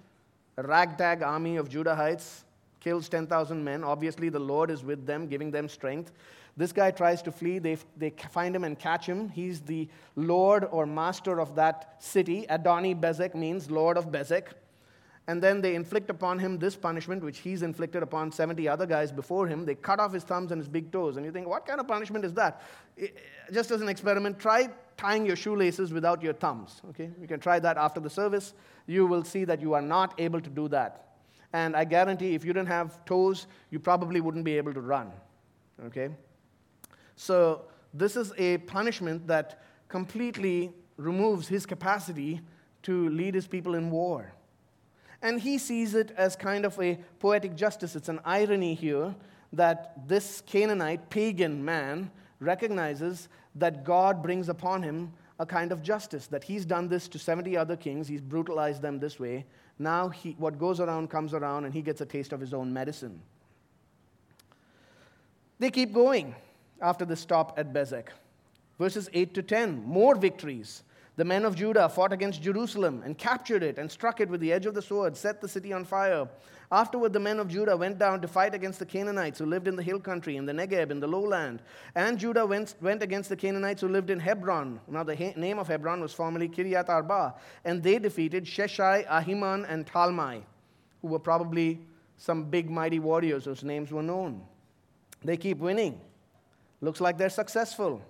A 0.59 0.63
ragtag 0.65 1.23
army 1.23 1.55
of 1.55 1.69
Judahites 1.69 2.43
kills 2.81 3.09
10,000 3.09 3.63
men. 3.63 3.85
Obviously, 3.85 4.29
the 4.29 4.41
Lord 4.41 4.73
is 4.73 4.83
with 4.83 5.07
them, 5.07 5.29
giving 5.29 5.53
them 5.53 5.69
strength. 5.69 6.11
This 6.57 6.73
guy 6.73 6.91
tries 6.91 7.23
to 7.23 7.31
flee. 7.31 7.61
They, 7.61 7.79
they 7.97 8.11
find 8.11 8.57
him 8.57 8.65
and 8.65 8.77
catch 8.77 9.07
him. 9.07 9.29
He's 9.29 9.61
the 9.61 9.89
lord 10.17 10.67
or 10.73 10.85
master 10.85 11.41
of 11.41 11.55
that 11.55 11.95
city. 12.01 12.45
Adoni 12.51 13.01
Bezek 13.01 13.37
means 13.37 13.71
lord 13.71 13.97
of 13.97 14.11
Bezek. 14.11 14.49
And 15.29 15.41
then 15.41 15.61
they 15.61 15.77
inflict 15.77 16.11
upon 16.11 16.41
him 16.41 16.59
this 16.59 16.75
punishment, 16.75 17.23
which 17.23 17.39
he's 17.39 17.63
inflicted 17.63 18.03
upon 18.03 18.33
70 18.33 18.67
other 18.67 18.87
guys 18.87 19.13
before 19.13 19.47
him. 19.47 19.65
They 19.65 19.77
cut 19.77 20.01
off 20.01 20.13
his 20.13 20.25
thumbs 20.25 20.51
and 20.51 20.61
his 20.61 20.69
big 20.69 20.91
toes. 20.91 21.17
And 21.17 21.25
you 21.25 21.31
think, 21.31 21.47
what 21.47 21.67
kind 21.67 21.79
of 21.79 21.87
punishment 21.87 22.25
is 22.25 22.35
that? 22.35 22.63
Just 23.53 23.71
as 23.71 23.81
an 23.81 23.89
experiment, 23.89 24.41
try 24.41 24.71
tying 24.99 25.25
your 25.25 25.37
shoelaces 25.37 25.93
without 25.93 26.23
your 26.23 26.35
thumbs. 26.35 26.83
Okay? 26.91 27.11
You 27.19 27.27
can 27.27 27.41
try 27.41 27.59
that 27.61 27.79
after 27.79 28.01
the 28.01 28.11
service. 28.11 28.53
You 28.87 29.07
will 29.07 29.25
see 29.25 29.45
that 29.45 29.63
you 29.63 29.73
are 29.73 29.81
not 29.81 30.21
able 30.21 30.41
to 30.41 30.51
do 30.51 30.69
that. 30.69 31.07
And 31.53 31.75
I 31.75 31.85
guarantee 31.85 32.35
if 32.35 32.45
you 32.45 32.53
didn't 32.53 32.69
have 32.69 33.03
toes, 33.07 33.47
you 33.71 33.79
probably 33.79 34.21
wouldn't 34.21 34.45
be 34.45 34.59
able 34.59 34.75
to 34.75 34.83
run. 34.83 35.11
Okay? 35.87 36.11
So, 37.17 37.63
this 37.95 38.17
is 38.17 38.33
a 38.37 38.59
punishment 38.59 39.27
that 39.29 39.63
completely 39.89 40.73
removes 40.99 41.49
his 41.49 41.65
capacity 41.65 42.43
to 42.83 43.09
lead 43.09 43.35
his 43.35 43.47
people 43.47 43.75
in 43.75 43.91
war. 43.91 44.33
And 45.23 45.41
he 45.41 45.59
sees 45.59 45.95
it 45.95 46.13
as 46.17 46.37
kind 46.37 46.65
of 46.67 46.79
a 46.81 46.99
poetic 47.19 47.57
justice. 47.57 47.97
It's 47.97 48.09
an 48.09 48.21
irony 48.25 48.75
here 48.75 49.15
that 49.53 50.07
this 50.07 50.43
Canaanite 50.47 51.09
pagan 51.09 51.65
man 51.65 52.11
recognizes 52.41 53.29
that 53.59 53.85
God 53.85 54.23
brings 54.23 54.49
upon 54.49 54.83
him 54.83 55.13
a 55.39 55.47
kind 55.47 55.71
of 55.71 55.83
justice, 55.83 56.27
that 56.27 56.45
he's 56.45 56.65
done 56.65 56.89
this 56.89 57.07
to 57.09 57.19
70 57.19 57.57
other 57.57 57.77
kings, 57.77 58.09
he's 58.09 58.21
brutalized 58.21 58.83
them 58.83 58.99
this 58.99 59.21
way. 59.21 59.45
Now, 59.79 60.09
he, 60.09 60.35
what 60.39 60.59
goes 60.59 60.81
around 60.81 61.11
comes 61.11 61.33
around, 61.33 61.65
and 61.65 61.73
he 61.73 61.83
gets 61.83 62.01
a 62.01 62.07
taste 62.07 62.33
of 62.33 62.41
his 62.41 62.53
own 62.53 62.73
medicine. 62.73 63.21
They 65.61 65.71
keep 65.71 65.93
going 65.93 66.35
after 66.81 67.05
the 67.05 67.17
stop 67.17 67.59
at 67.59 67.73
Bezek. 67.73 68.09
Verses 68.79 69.09
8 69.13 69.35
to 69.35 69.43
10, 69.43 69.85
more 69.85 70.15
victories. 70.15 70.83
The 71.19 71.25
men 71.25 71.45
of 71.45 71.57
Judah 71.57 71.89
fought 71.89 72.13
against 72.13 72.43
Jerusalem 72.43 73.03
and 73.05 73.19
captured 73.19 73.65
it 73.65 73.77
and 73.77 73.91
struck 73.91 74.21
it 74.21 74.29
with 74.29 74.41
the 74.41 74.53
edge 74.53 74.67
of 74.67 74.75
the 74.75 74.81
sword, 74.81 75.17
set 75.17 75.41
the 75.41 75.49
city 75.49 75.73
on 75.73 75.85
fire. 75.85 76.29
Afterward, 76.71 77.13
the 77.13 77.19
men 77.19 77.41
of 77.41 77.49
Judah 77.49 77.77
went 77.77 77.99
down 77.99 78.21
to 78.21 78.29
fight 78.29 78.55
against 78.55 78.79
the 78.79 78.87
Canaanites 78.87 79.41
who 79.41 79.47
lived 79.47 79.67
in 79.67 79.75
the 79.75 79.83
hill 79.83 79.99
country, 79.99 80.37
in 80.37 80.47
the 80.47 80.53
Negeb, 80.53 80.93
in 80.93 81.01
the 81.01 81.09
lowland. 81.09 81.61
And 81.97 82.21
Judah 82.21 82.47
went, 82.47 82.77
went 82.81 83.03
against 83.03 83.31
the 83.31 83.37
Canaanites 83.37 83.81
who 83.81 83.89
lived 83.89 84.11
in 84.11 84.21
Hebron. 84.21 84.79
Now, 84.87 85.03
the 85.03 85.17
he- 85.17 85.33
name 85.35 85.59
of 85.59 85.67
Hebron 85.67 86.01
was 86.01 86.15
formerly 86.15 86.49
Kiriath 86.49 86.89
Arba. 86.89 87.35
And 87.65 87.83
they 87.83 87.99
defeated 87.99 88.45
Sheshai, 88.45 89.05
Ahiman, 89.09 89.67
and 89.69 89.89
Talmai, 89.89 90.43
who 91.03 91.09
were 91.09 91.19
probably 91.19 91.81
some 92.17 92.45
big, 92.45 92.71
mighty 92.71 93.01
warriors 93.01 93.47
whose 93.47 93.65
names 93.65 93.91
were 93.91 94.05
known. 94.05 94.43
They 95.25 95.37
keep 95.37 95.59
winning. 95.59 96.01
Looks 96.81 97.01
like 97.01 97.19
they're 97.19 97.29
successful. 97.29 98.03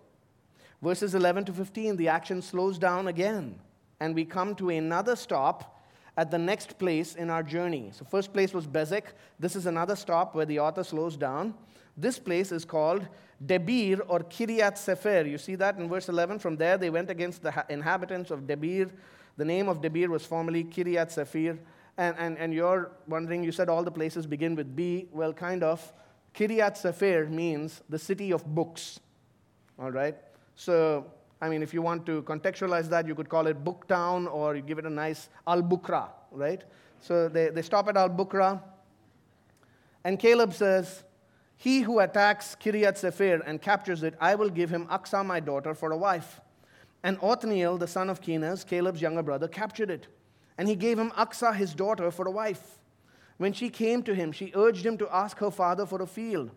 Verses 0.82 1.14
11 1.14 1.46
to 1.46 1.52
15, 1.52 1.96
the 1.96 2.08
action 2.08 2.40
slows 2.40 2.78
down 2.78 3.08
again, 3.08 3.58
and 3.98 4.14
we 4.14 4.24
come 4.24 4.54
to 4.54 4.70
another 4.70 5.16
stop 5.16 5.82
at 6.16 6.30
the 6.30 6.38
next 6.38 6.78
place 6.78 7.14
in 7.14 7.30
our 7.30 7.42
journey. 7.42 7.90
So, 7.92 8.04
first 8.04 8.32
place 8.32 8.52
was 8.52 8.66
Bezek. 8.66 9.04
This 9.40 9.56
is 9.56 9.66
another 9.66 9.96
stop 9.96 10.34
where 10.34 10.46
the 10.46 10.58
author 10.60 10.84
slows 10.84 11.16
down. 11.16 11.54
This 11.96 12.18
place 12.18 12.52
is 12.52 12.64
called 12.64 13.06
Debir 13.44 14.00
or 14.06 14.20
Kiryat 14.20 14.78
Sefer. 14.78 15.26
You 15.26 15.38
see 15.38 15.56
that 15.56 15.78
in 15.78 15.88
verse 15.88 16.08
11? 16.08 16.38
From 16.38 16.56
there, 16.56 16.78
they 16.78 16.90
went 16.90 17.10
against 17.10 17.42
the 17.42 17.64
inhabitants 17.68 18.30
of 18.30 18.42
Debir. 18.42 18.90
The 19.36 19.44
name 19.44 19.68
of 19.68 19.80
Debir 19.80 20.08
was 20.08 20.24
formerly 20.24 20.64
Kiryat 20.64 21.10
Sefer. 21.10 21.58
And, 21.96 22.16
and, 22.18 22.38
and 22.38 22.54
you're 22.54 22.92
wondering, 23.08 23.42
you 23.42 23.50
said 23.50 23.68
all 23.68 23.82
the 23.82 23.90
places 23.90 24.26
begin 24.26 24.54
with 24.54 24.76
B. 24.76 25.08
Well, 25.12 25.32
kind 25.32 25.64
of. 25.64 25.92
Kiryat 26.34 26.76
Sefer 26.76 27.26
means 27.28 27.82
the 27.88 27.98
city 27.98 28.32
of 28.32 28.44
books. 28.44 29.00
All 29.76 29.90
right? 29.90 30.16
So, 30.58 31.06
I 31.40 31.48
mean, 31.48 31.62
if 31.62 31.72
you 31.72 31.82
want 31.82 32.04
to 32.06 32.22
contextualize 32.22 32.88
that, 32.88 33.06
you 33.06 33.14
could 33.14 33.28
call 33.28 33.46
it 33.46 33.64
Booktown 33.64 34.26
or 34.26 34.56
you 34.56 34.62
give 34.62 34.78
it 34.78 34.86
a 34.86 34.90
nice 34.90 35.28
Al 35.46 35.62
Bukra, 35.62 36.08
right? 36.32 36.64
So 37.00 37.28
they, 37.28 37.50
they 37.50 37.62
stop 37.62 37.88
at 37.88 37.96
Al 37.96 38.10
Bukra. 38.10 38.60
And 40.02 40.18
Caleb 40.18 40.52
says, 40.52 41.04
He 41.56 41.82
who 41.82 42.00
attacks 42.00 42.56
Kiryat 42.60 42.96
Sefer 42.96 43.40
and 43.46 43.62
captures 43.62 44.02
it, 44.02 44.14
I 44.20 44.34
will 44.34 44.50
give 44.50 44.68
him 44.68 44.86
Achsah, 44.86 45.24
my 45.24 45.38
daughter, 45.38 45.74
for 45.74 45.92
a 45.92 45.96
wife. 45.96 46.40
And 47.04 47.18
Othniel, 47.22 47.78
the 47.78 47.86
son 47.86 48.10
of 48.10 48.20
Kenaz, 48.20 48.66
Caleb's 48.66 49.00
younger 49.00 49.22
brother, 49.22 49.46
captured 49.46 49.90
it. 49.90 50.08
And 50.58 50.66
he 50.66 50.74
gave 50.74 50.98
him 50.98 51.12
Achsah, 51.12 51.54
his 51.54 51.72
daughter, 51.72 52.10
for 52.10 52.26
a 52.26 52.32
wife. 52.32 52.80
When 53.36 53.52
she 53.52 53.70
came 53.70 54.02
to 54.02 54.12
him, 54.12 54.32
she 54.32 54.50
urged 54.56 54.84
him 54.84 54.98
to 54.98 55.08
ask 55.14 55.38
her 55.38 55.52
father 55.52 55.86
for 55.86 56.02
a 56.02 56.06
field. 56.08 56.50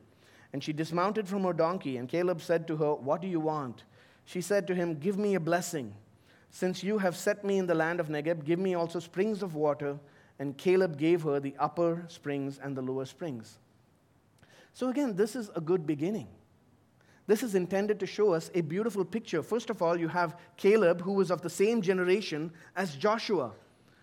And 0.52 0.64
she 0.64 0.74
dismounted 0.74 1.28
from 1.28 1.44
her 1.44 1.54
donkey, 1.54 1.98
and 1.98 2.10
Caleb 2.10 2.42
said 2.42 2.66
to 2.66 2.78
her, 2.78 2.96
What 2.96 3.22
do 3.22 3.28
you 3.28 3.40
want? 3.40 3.84
She 4.26 4.42
said 4.42 4.68
to 4.68 4.76
him, 4.76 4.96
Give 4.96 5.18
me 5.18 5.36
a 5.36 5.40
blessing. 5.40 5.94
Since 6.50 6.84
you 6.84 6.98
have 6.98 7.16
set 7.16 7.44
me 7.44 7.58
in 7.58 7.68
the 7.68 7.76
land 7.76 8.00
of 8.00 8.10
Negeb, 8.10 8.44
give 8.44 8.60
me 8.60 8.76
also 8.76 9.00
springs 9.00 9.42
of 9.42 9.56
water. 9.56 9.98
And 10.40 10.58
Caleb 10.58 10.98
gave 10.98 11.22
her 11.24 11.40
the 11.40 11.56
upper 11.60 12.04
springs 12.08 12.60
and 12.62 12.76
the 12.76 12.82
lower 12.82 13.06
springs. 13.06 13.60
So, 14.74 14.90
again, 14.90 15.16
this 15.16 15.36
is 15.36 15.50
a 15.56 15.62
good 15.62 15.86
beginning. 15.86 16.28
This 17.28 17.44
is 17.44 17.56
intended 17.56 18.00
to 18.00 18.06
show 18.06 18.34
us 18.34 18.50
a 18.54 18.62
beautiful 18.62 19.06
picture. 19.06 19.44
First 19.44 19.70
of 19.70 19.82
all, 19.82 19.98
you 19.98 20.08
have 20.08 20.38
Caleb, 20.58 21.02
who 21.02 21.14
was 21.14 21.32
of 21.32 21.42
the 21.42 21.50
same 21.50 21.82
generation 21.82 22.52
as 22.76 22.96
Joshua, 22.96 23.52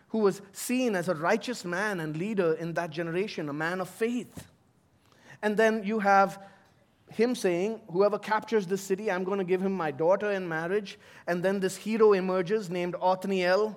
who 0.09 0.18
was 0.18 0.40
seen 0.52 0.94
as 0.94 1.09
a 1.09 1.14
righteous 1.14 1.64
man 1.64 2.00
and 2.00 2.16
leader 2.16 2.54
in 2.54 2.74
that 2.74 2.90
generation, 2.90 3.48
a 3.48 3.52
man 3.52 3.81
of 3.81 3.88
faith. 3.88 4.48
And 5.42 5.57
then 5.57 5.83
you 5.85 5.98
have 5.98 6.42
him 7.11 7.35
saying, 7.35 7.81
Whoever 7.90 8.18
captures 8.18 8.66
this 8.66 8.83
city, 8.83 9.11
I'm 9.11 9.25
going 9.25 9.38
to 9.38 9.44
give 9.44 9.61
him 9.61 9.73
my 9.73 9.90
daughter 9.90 10.31
in 10.31 10.49
marriage. 10.49 10.99
And 11.27 11.42
then 11.42 11.61
this 11.61 11.77
hero 11.77 12.12
emerges 12.12 12.71
named 12.71 12.94
Othniel. 13.01 13.77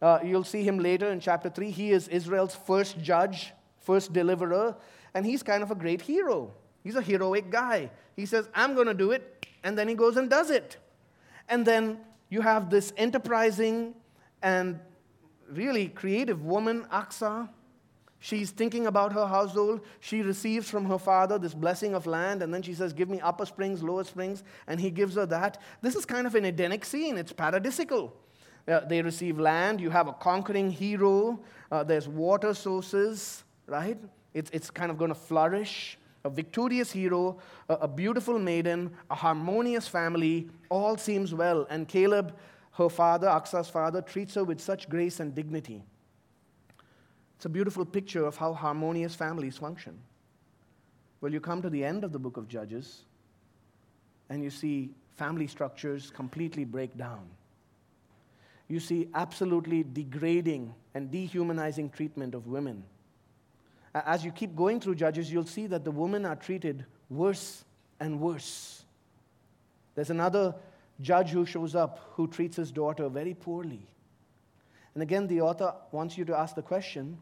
Uh, 0.00 0.20
you'll 0.24 0.44
see 0.44 0.62
him 0.62 0.78
later 0.78 1.10
in 1.10 1.20
chapter 1.20 1.50
3. 1.50 1.70
He 1.70 1.90
is 1.90 2.08
Israel's 2.08 2.54
first 2.54 3.00
judge, 3.00 3.52
first 3.80 4.12
deliverer, 4.12 4.76
and 5.14 5.26
he's 5.26 5.42
kind 5.42 5.62
of 5.62 5.70
a 5.70 5.74
great 5.74 6.02
hero. 6.02 6.52
He's 6.84 6.94
a 6.94 7.02
heroic 7.02 7.50
guy. 7.50 7.90
He 8.14 8.26
says, 8.26 8.48
I'm 8.54 8.74
going 8.74 8.86
to 8.86 8.94
do 8.94 9.10
it, 9.10 9.46
and 9.64 9.76
then 9.76 9.88
he 9.88 9.94
goes 9.94 10.16
and 10.16 10.30
does 10.30 10.50
it. 10.50 10.76
And 11.48 11.66
then 11.66 11.98
you 12.28 12.40
have 12.42 12.70
this 12.70 12.92
enterprising 12.96 13.94
and 14.42 14.78
really 15.50 15.88
creative 15.88 16.44
woman, 16.44 16.84
Achsah, 16.92 17.48
She's 18.20 18.50
thinking 18.50 18.86
about 18.86 19.12
her 19.12 19.26
household. 19.26 19.80
She 20.00 20.22
receives 20.22 20.68
from 20.68 20.84
her 20.86 20.98
father 20.98 21.38
this 21.38 21.54
blessing 21.54 21.94
of 21.94 22.06
land, 22.06 22.42
and 22.42 22.52
then 22.52 22.62
she 22.62 22.74
says, 22.74 22.92
Give 22.92 23.08
me 23.08 23.20
upper 23.20 23.46
springs, 23.46 23.82
lower 23.82 24.04
springs, 24.04 24.42
and 24.66 24.80
he 24.80 24.90
gives 24.90 25.14
her 25.14 25.26
that. 25.26 25.60
This 25.82 25.94
is 25.94 26.04
kind 26.04 26.26
of 26.26 26.34
an 26.34 26.44
Edenic 26.44 26.84
scene, 26.84 27.16
it's 27.16 27.32
paradisical. 27.32 28.12
Uh, 28.66 28.80
they 28.80 29.00
receive 29.00 29.38
land, 29.38 29.80
you 29.80 29.88
have 29.88 30.08
a 30.08 30.12
conquering 30.12 30.70
hero, 30.70 31.40
uh, 31.70 31.82
there's 31.84 32.08
water 32.08 32.52
sources, 32.52 33.44
right? 33.66 33.98
It's, 34.34 34.50
it's 34.50 34.68
kind 34.68 34.90
of 34.90 34.98
going 34.98 35.10
to 35.10 35.14
flourish. 35.14 35.96
A 36.24 36.30
victorious 36.30 36.90
hero, 36.90 37.38
a, 37.68 37.74
a 37.74 37.88
beautiful 37.88 38.38
maiden, 38.38 38.90
a 39.10 39.14
harmonious 39.14 39.86
family, 39.86 40.50
all 40.68 40.96
seems 40.96 41.32
well. 41.32 41.66
And 41.70 41.86
Caleb, 41.86 42.36
her 42.72 42.88
father, 42.88 43.28
Achsah's 43.28 43.70
father, 43.70 44.02
treats 44.02 44.34
her 44.34 44.44
with 44.44 44.60
such 44.60 44.88
grace 44.88 45.20
and 45.20 45.34
dignity. 45.34 45.82
It's 47.38 47.46
a 47.46 47.48
beautiful 47.48 47.84
picture 47.84 48.26
of 48.26 48.36
how 48.36 48.52
harmonious 48.52 49.14
families 49.14 49.56
function. 49.56 49.96
Well, 51.20 51.32
you 51.32 51.38
come 51.38 51.62
to 51.62 51.70
the 51.70 51.84
end 51.84 52.02
of 52.02 52.10
the 52.10 52.18
book 52.18 52.36
of 52.36 52.48
Judges 52.48 53.04
and 54.28 54.42
you 54.42 54.50
see 54.50 54.90
family 55.14 55.46
structures 55.46 56.10
completely 56.10 56.64
break 56.64 56.98
down. 56.98 57.28
You 58.66 58.80
see 58.80 59.06
absolutely 59.14 59.84
degrading 59.84 60.74
and 60.94 61.12
dehumanizing 61.12 61.90
treatment 61.90 62.34
of 62.34 62.48
women. 62.48 62.82
As 63.94 64.24
you 64.24 64.32
keep 64.32 64.56
going 64.56 64.80
through 64.80 64.96
Judges, 64.96 65.30
you'll 65.30 65.46
see 65.46 65.68
that 65.68 65.84
the 65.84 65.92
women 65.92 66.26
are 66.26 66.34
treated 66.34 66.86
worse 67.08 67.64
and 68.00 68.18
worse. 68.18 68.82
There's 69.94 70.10
another 70.10 70.56
judge 71.00 71.30
who 71.30 71.46
shows 71.46 71.76
up 71.76 72.00
who 72.14 72.26
treats 72.26 72.56
his 72.56 72.72
daughter 72.72 73.08
very 73.08 73.34
poorly. 73.34 73.86
And 74.94 75.04
again, 75.04 75.28
the 75.28 75.40
author 75.40 75.72
wants 75.92 76.18
you 76.18 76.24
to 76.24 76.36
ask 76.36 76.56
the 76.56 76.62
question 76.62 77.16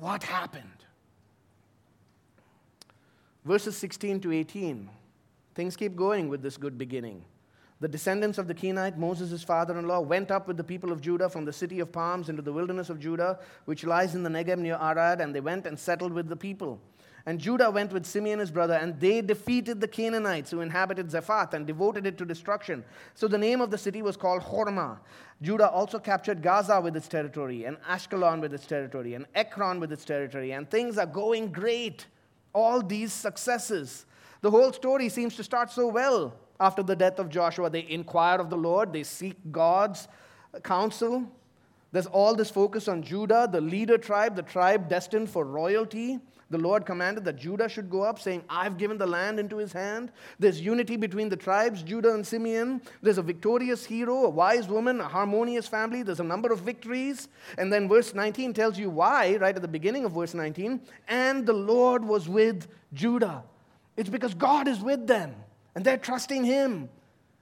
what 0.00 0.22
happened? 0.22 0.64
Verses 3.44 3.76
16 3.76 4.20
to 4.20 4.32
18. 4.32 4.88
Things 5.54 5.76
keep 5.76 5.96
going 5.96 6.28
with 6.28 6.42
this 6.42 6.56
good 6.56 6.78
beginning. 6.78 7.24
The 7.80 7.88
descendants 7.88 8.38
of 8.38 8.48
the 8.48 8.54
Kenite, 8.54 8.96
Moses' 8.96 9.42
father 9.44 9.78
in 9.78 9.86
law, 9.86 10.00
went 10.00 10.30
up 10.30 10.48
with 10.48 10.56
the 10.56 10.64
people 10.64 10.90
of 10.90 11.00
Judah 11.00 11.28
from 11.28 11.44
the 11.44 11.52
city 11.52 11.78
of 11.78 11.92
palms 11.92 12.28
into 12.28 12.42
the 12.42 12.52
wilderness 12.52 12.90
of 12.90 12.98
Judah, 12.98 13.38
which 13.66 13.84
lies 13.84 14.16
in 14.16 14.24
the 14.24 14.30
Negeb 14.30 14.58
near 14.58 14.74
Arad, 14.74 15.20
and 15.20 15.32
they 15.34 15.40
went 15.40 15.64
and 15.64 15.78
settled 15.78 16.12
with 16.12 16.28
the 16.28 16.36
people. 16.36 16.80
And 17.26 17.38
Judah 17.38 17.70
went 17.70 17.92
with 17.92 18.06
Simeon 18.06 18.38
his 18.38 18.50
brother, 18.50 18.74
and 18.74 18.98
they 19.00 19.20
defeated 19.20 19.80
the 19.80 19.88
Canaanites 19.88 20.50
who 20.50 20.60
inhabited 20.60 21.10
Zephath 21.10 21.52
and 21.52 21.66
devoted 21.66 22.06
it 22.06 22.16
to 22.18 22.24
destruction. 22.24 22.84
So 23.14 23.28
the 23.28 23.36
name 23.36 23.60
of 23.60 23.70
the 23.70 23.78
city 23.78 24.00
was 24.02 24.16
called 24.16 24.42
Hormah. 24.42 24.98
Judah 25.42 25.68
also 25.68 25.98
captured 25.98 26.42
Gaza 26.42 26.80
with 26.80 26.96
its 26.96 27.08
territory, 27.08 27.64
and 27.64 27.76
Ashkelon 27.82 28.40
with 28.40 28.54
its 28.54 28.66
territory, 28.66 29.14
and 29.14 29.26
Ekron 29.34 29.78
with 29.78 29.92
its 29.92 30.04
territory, 30.04 30.52
and 30.52 30.70
things 30.70 30.96
are 30.98 31.06
going 31.06 31.52
great. 31.52 32.06
All 32.54 32.82
these 32.82 33.12
successes. 33.12 34.06
The 34.40 34.50
whole 34.50 34.72
story 34.72 35.08
seems 35.08 35.36
to 35.36 35.44
start 35.44 35.70
so 35.70 35.86
well. 35.88 36.34
After 36.58 36.82
the 36.82 36.96
death 36.96 37.18
of 37.18 37.28
Joshua, 37.28 37.70
they 37.70 37.86
inquire 37.88 38.38
of 38.38 38.50
the 38.50 38.56
Lord, 38.56 38.92
they 38.92 39.04
seek 39.04 39.36
God's 39.52 40.08
counsel. 40.64 41.30
There's 41.92 42.06
all 42.06 42.34
this 42.34 42.50
focus 42.50 42.88
on 42.88 43.02
Judah, 43.02 43.48
the 43.50 43.60
leader 43.60 43.96
tribe, 43.96 44.34
the 44.34 44.42
tribe 44.42 44.88
destined 44.88 45.30
for 45.30 45.44
royalty. 45.44 46.18
The 46.50 46.58
Lord 46.58 46.86
commanded 46.86 47.24
that 47.26 47.36
Judah 47.36 47.68
should 47.68 47.90
go 47.90 48.02
up, 48.02 48.18
saying, 48.18 48.42
I've 48.48 48.78
given 48.78 48.96
the 48.96 49.06
land 49.06 49.38
into 49.38 49.58
his 49.58 49.70
hand. 49.70 50.10
There's 50.38 50.60
unity 50.60 50.96
between 50.96 51.28
the 51.28 51.36
tribes, 51.36 51.82
Judah 51.82 52.14
and 52.14 52.26
Simeon. 52.26 52.80
There's 53.02 53.18
a 53.18 53.22
victorious 53.22 53.84
hero, 53.84 54.24
a 54.24 54.30
wise 54.30 54.66
woman, 54.66 54.98
a 55.00 55.08
harmonious 55.08 55.68
family. 55.68 56.02
There's 56.02 56.20
a 56.20 56.24
number 56.24 56.50
of 56.50 56.60
victories. 56.60 57.28
And 57.58 57.70
then 57.70 57.86
verse 57.86 58.14
19 58.14 58.54
tells 58.54 58.78
you 58.78 58.88
why, 58.88 59.36
right 59.36 59.54
at 59.54 59.60
the 59.60 59.68
beginning 59.68 60.06
of 60.06 60.12
verse 60.12 60.32
19. 60.32 60.80
And 61.06 61.44
the 61.44 61.52
Lord 61.52 62.02
was 62.02 62.30
with 62.30 62.66
Judah. 62.94 63.44
It's 63.98 64.08
because 64.08 64.32
God 64.32 64.68
is 64.68 64.80
with 64.80 65.06
them, 65.06 65.34
and 65.74 65.84
they're 65.84 65.98
trusting 65.98 66.44
him. 66.44 66.88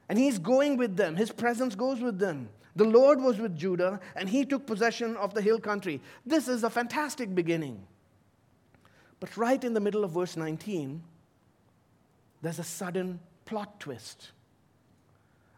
And 0.09 0.19
he's 0.19 0.39
going 0.39 0.77
with 0.77 0.97
them, 0.97 1.15
his 1.15 1.31
presence 1.31 1.75
goes 1.75 2.01
with 2.01 2.19
them. 2.19 2.49
The 2.77 2.85
Lord 2.85 3.21
was 3.21 3.39
with 3.39 3.57
Judah, 3.57 4.01
and 4.17 4.29
he 4.29 4.45
took 4.45 4.67
possession 4.67 5.17
of 5.17 5.33
the 5.33 5.43
hill 5.43 5.59
country. 5.59 6.01
This 6.25 6.49
is 6.49 6.65
a 6.65 6.71
fantastic 6.71 7.35
beginning. 7.35 7.87
But 9.21 9.37
right 9.37 9.63
in 9.63 9.75
the 9.75 9.81
middle 9.81 10.05
of 10.05 10.13
verse 10.13 10.37
19, 10.37 11.03
there's 12.43 12.59
a 12.59 12.65
sudden 12.65 13.21
plot 13.45 13.81
twist, 13.81 14.33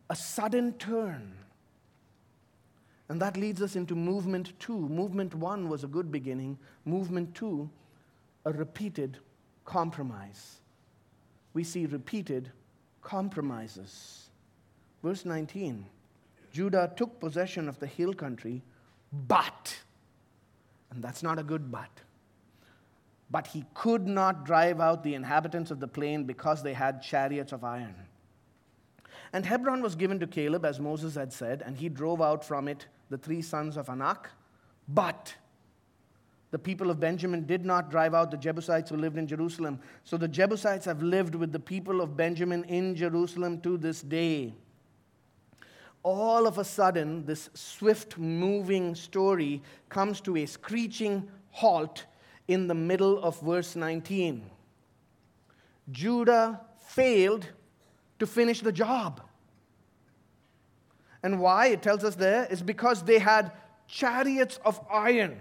a 0.09 0.17
sudden 0.17 0.75
turn. 0.75 1.33
And 3.09 3.21
that 3.23 3.37
leads 3.37 3.63
us 3.63 3.75
into 3.75 3.95
movement 3.95 4.53
two. 4.59 4.79
Movement 4.79 5.35
one 5.35 5.69
was 5.69 5.83
a 5.83 5.89
good 5.89 6.13
beginning, 6.13 6.59
movement 6.85 7.35
two, 7.35 7.69
a 8.45 8.53
repeated 8.53 9.19
compromise. 9.65 10.59
We 11.55 11.65
see 11.65 11.87
repeated 11.87 12.51
compromises. 13.03 14.29
Verse 15.03 15.25
19 15.25 15.87
Judah 16.53 16.93
took 16.97 17.21
possession 17.21 17.69
of 17.69 17.79
the 17.79 17.87
hill 17.87 18.13
country, 18.13 18.63
but, 19.13 19.79
and 20.91 21.03
that's 21.03 21.23
not 21.23 21.39
a 21.39 21.43
good 21.43 21.71
but, 21.71 21.91
but 23.31 23.47
he 23.49 23.65
could 23.75 24.07
not 24.07 24.45
drive 24.45 24.81
out 24.81 25.03
the 25.03 25.15
inhabitants 25.15 25.71
of 25.71 25.81
the 25.81 25.89
plain 25.89 26.25
because 26.25 26.63
they 26.63 26.73
had 26.73 27.03
chariots 27.03 27.53
of 27.53 27.65
iron. 27.65 27.95
And 29.33 29.45
Hebron 29.45 29.83
was 29.83 29.95
given 29.95 30.19
to 30.21 30.27
Caleb, 30.27 30.65
as 30.65 30.81
Moses 30.81 31.15
had 31.15 31.33
said, 31.33 31.63
and 31.65 31.77
he 31.77 31.89
drove 31.89 32.23
out 32.23 32.45
from 32.45 32.69
it 32.69 32.87
the 33.11 33.19
three 33.19 33.43
sons 33.43 33.77
of 33.77 33.91
Anak. 33.91 34.31
But 34.89 35.35
the 36.51 36.59
people 36.59 36.91
of 36.91 36.99
Benjamin 36.99 37.45
did 37.45 37.67
not 37.67 37.91
drive 37.91 38.15
out 38.15 38.31
the 38.31 38.39
Jebusites 38.39 38.89
who 38.89 38.97
lived 38.97 39.19
in 39.19 39.27
Jerusalem. 39.27 39.81
So 40.05 40.17
the 40.17 40.29
Jebusites 40.29 40.87
have 40.87 41.03
lived 41.03 41.35
with 41.35 41.53
the 41.53 41.61
people 41.61 42.01
of 42.01 42.17
Benjamin 42.17 42.65
in 42.65 42.95
Jerusalem 42.95 43.61
to 43.61 43.77
this 43.77 44.01
day 44.01 44.55
all 46.03 46.47
of 46.47 46.59
a 46.59 46.65
sudden, 46.65 47.25
this 47.27 47.51
swift 47.55 48.19
moving 48.19 48.95
story 48.95 49.63
comes 49.89 50.21
to 50.23 50.37
a 50.37 50.47
screeching 50.47 51.29
halt 51.51 52.07
in 52.49 52.67
the 52.67 52.75
middle 52.75 53.23
of 53.23 53.41
verse 53.41 53.77
19. 53.77 54.51
Judah 55.93 56.61
failed 56.89 57.47
to 58.19 58.27
finish 58.27 58.61
the 58.61 58.73
job. 58.73 59.21
And 61.23 61.41
why, 61.41 61.69
it 61.69 61.83
tells 61.83 62.05
us 62.05 62.15
there, 62.15 62.47
is 62.51 62.63
because 62.63 63.03
they 63.03 63.19
had 63.19 63.53
chariots 63.87 64.59
of 64.65 64.81
iron. 64.91 65.41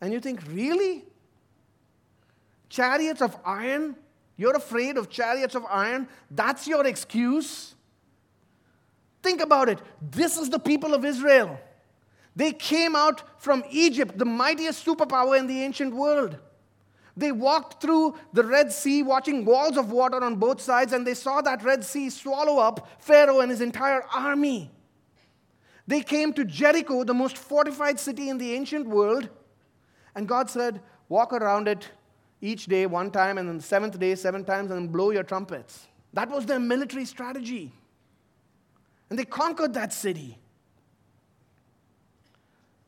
And 0.00 0.12
you 0.12 0.20
think, 0.20 0.42
really? 0.48 1.04
Chariots 2.68 3.22
of 3.22 3.36
iron? 3.44 3.96
You're 4.36 4.56
afraid 4.56 4.96
of 4.96 5.08
chariots 5.08 5.54
of 5.54 5.64
iron? 5.68 6.08
That's 6.30 6.66
your 6.66 6.86
excuse? 6.86 7.74
Think 9.22 9.40
about 9.40 9.68
it. 9.68 9.80
This 10.00 10.36
is 10.36 10.48
the 10.48 10.58
people 10.58 10.94
of 10.94 11.04
Israel. 11.04 11.58
They 12.38 12.52
came 12.52 12.94
out 12.94 13.24
from 13.42 13.64
Egypt, 13.68 14.16
the 14.16 14.24
mightiest 14.24 14.86
superpower 14.86 15.36
in 15.36 15.48
the 15.48 15.60
ancient 15.60 15.92
world. 15.92 16.38
They 17.16 17.32
walked 17.32 17.82
through 17.82 18.14
the 18.32 18.44
Red 18.44 18.70
Sea, 18.70 19.02
watching 19.02 19.44
walls 19.44 19.76
of 19.76 19.90
water 19.90 20.22
on 20.22 20.36
both 20.36 20.60
sides, 20.60 20.92
and 20.92 21.04
they 21.04 21.14
saw 21.14 21.40
that 21.40 21.64
Red 21.64 21.84
Sea 21.84 22.08
swallow 22.08 22.60
up 22.60 22.88
Pharaoh 23.00 23.40
and 23.40 23.50
his 23.50 23.60
entire 23.60 24.04
army. 24.14 24.70
They 25.88 26.00
came 26.00 26.32
to 26.34 26.44
Jericho, 26.44 27.02
the 27.02 27.12
most 27.12 27.36
fortified 27.36 27.98
city 27.98 28.28
in 28.28 28.38
the 28.38 28.54
ancient 28.54 28.86
world, 28.86 29.28
and 30.14 30.28
God 30.28 30.48
said, 30.48 30.80
Walk 31.08 31.32
around 31.32 31.66
it 31.66 31.88
each 32.40 32.66
day 32.66 32.86
one 32.86 33.10
time, 33.10 33.38
and 33.38 33.48
then 33.48 33.56
the 33.56 33.64
seventh 33.64 33.98
day 33.98 34.14
seven 34.14 34.44
times, 34.44 34.70
and 34.70 34.92
blow 34.92 35.10
your 35.10 35.24
trumpets. 35.24 35.88
That 36.12 36.30
was 36.30 36.46
their 36.46 36.60
military 36.60 37.04
strategy. 37.04 37.72
And 39.10 39.18
they 39.18 39.24
conquered 39.24 39.74
that 39.74 39.92
city. 39.92 40.38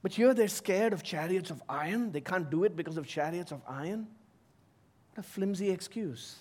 But 0.03 0.13
here 0.13 0.33
they're 0.33 0.49
scared 0.49 0.93
of 0.93 1.03
chariots 1.03 1.51
of 1.51 1.63
iron. 1.69 2.13
They 2.13 2.21
can't 2.21 2.51
do 2.51 2.65
it 2.65 2.75
because 2.75 2.97
of 2.97 3.07
chariots 3.07 3.53
of 3.53 3.61
iron. 3.69 4.07
What 5.11 5.19
a 5.19 5.23
flimsy 5.23 5.71
excuse. 5.71 6.37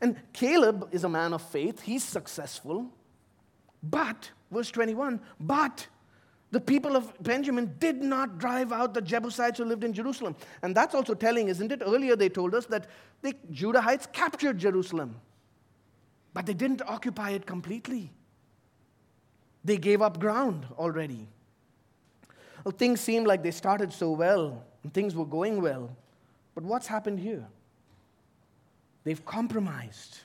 And 0.00 0.16
Caleb 0.32 0.88
is 0.92 1.04
a 1.04 1.08
man 1.08 1.32
of 1.32 1.42
faith. 1.42 1.80
He's 1.80 2.04
successful. 2.04 2.90
But, 3.82 4.30
verse 4.50 4.70
21, 4.70 5.20
but 5.38 5.86
the 6.50 6.60
people 6.60 6.96
of 6.96 7.12
Benjamin 7.22 7.74
did 7.78 8.02
not 8.02 8.38
drive 8.38 8.72
out 8.72 8.92
the 8.92 9.00
Jebusites 9.00 9.58
who 9.58 9.64
lived 9.64 9.84
in 9.84 9.92
Jerusalem. 9.92 10.36
And 10.62 10.74
that's 10.74 10.94
also 10.94 11.14
telling, 11.14 11.48
isn't 11.48 11.72
it? 11.72 11.82
Earlier 11.84 12.16
they 12.16 12.28
told 12.28 12.54
us 12.54 12.66
that 12.66 12.88
the 13.22 13.34
Judahites 13.52 14.10
captured 14.12 14.58
Jerusalem, 14.58 15.16
but 16.34 16.46
they 16.46 16.54
didn't 16.54 16.82
occupy 16.86 17.30
it 17.30 17.46
completely. 17.46 18.12
They 19.64 19.76
gave 19.76 20.02
up 20.02 20.18
ground 20.18 20.66
already. 20.76 21.28
Well, 22.64 22.72
things 22.72 23.00
seemed 23.00 23.26
like 23.26 23.42
they 23.42 23.50
started 23.50 23.92
so 23.92 24.10
well 24.10 24.64
and 24.82 24.92
things 24.92 25.14
were 25.14 25.24
going 25.24 25.60
well. 25.60 25.96
But 26.54 26.64
what's 26.64 26.86
happened 26.86 27.20
here? 27.20 27.46
They've 29.04 29.24
compromised. 29.24 30.18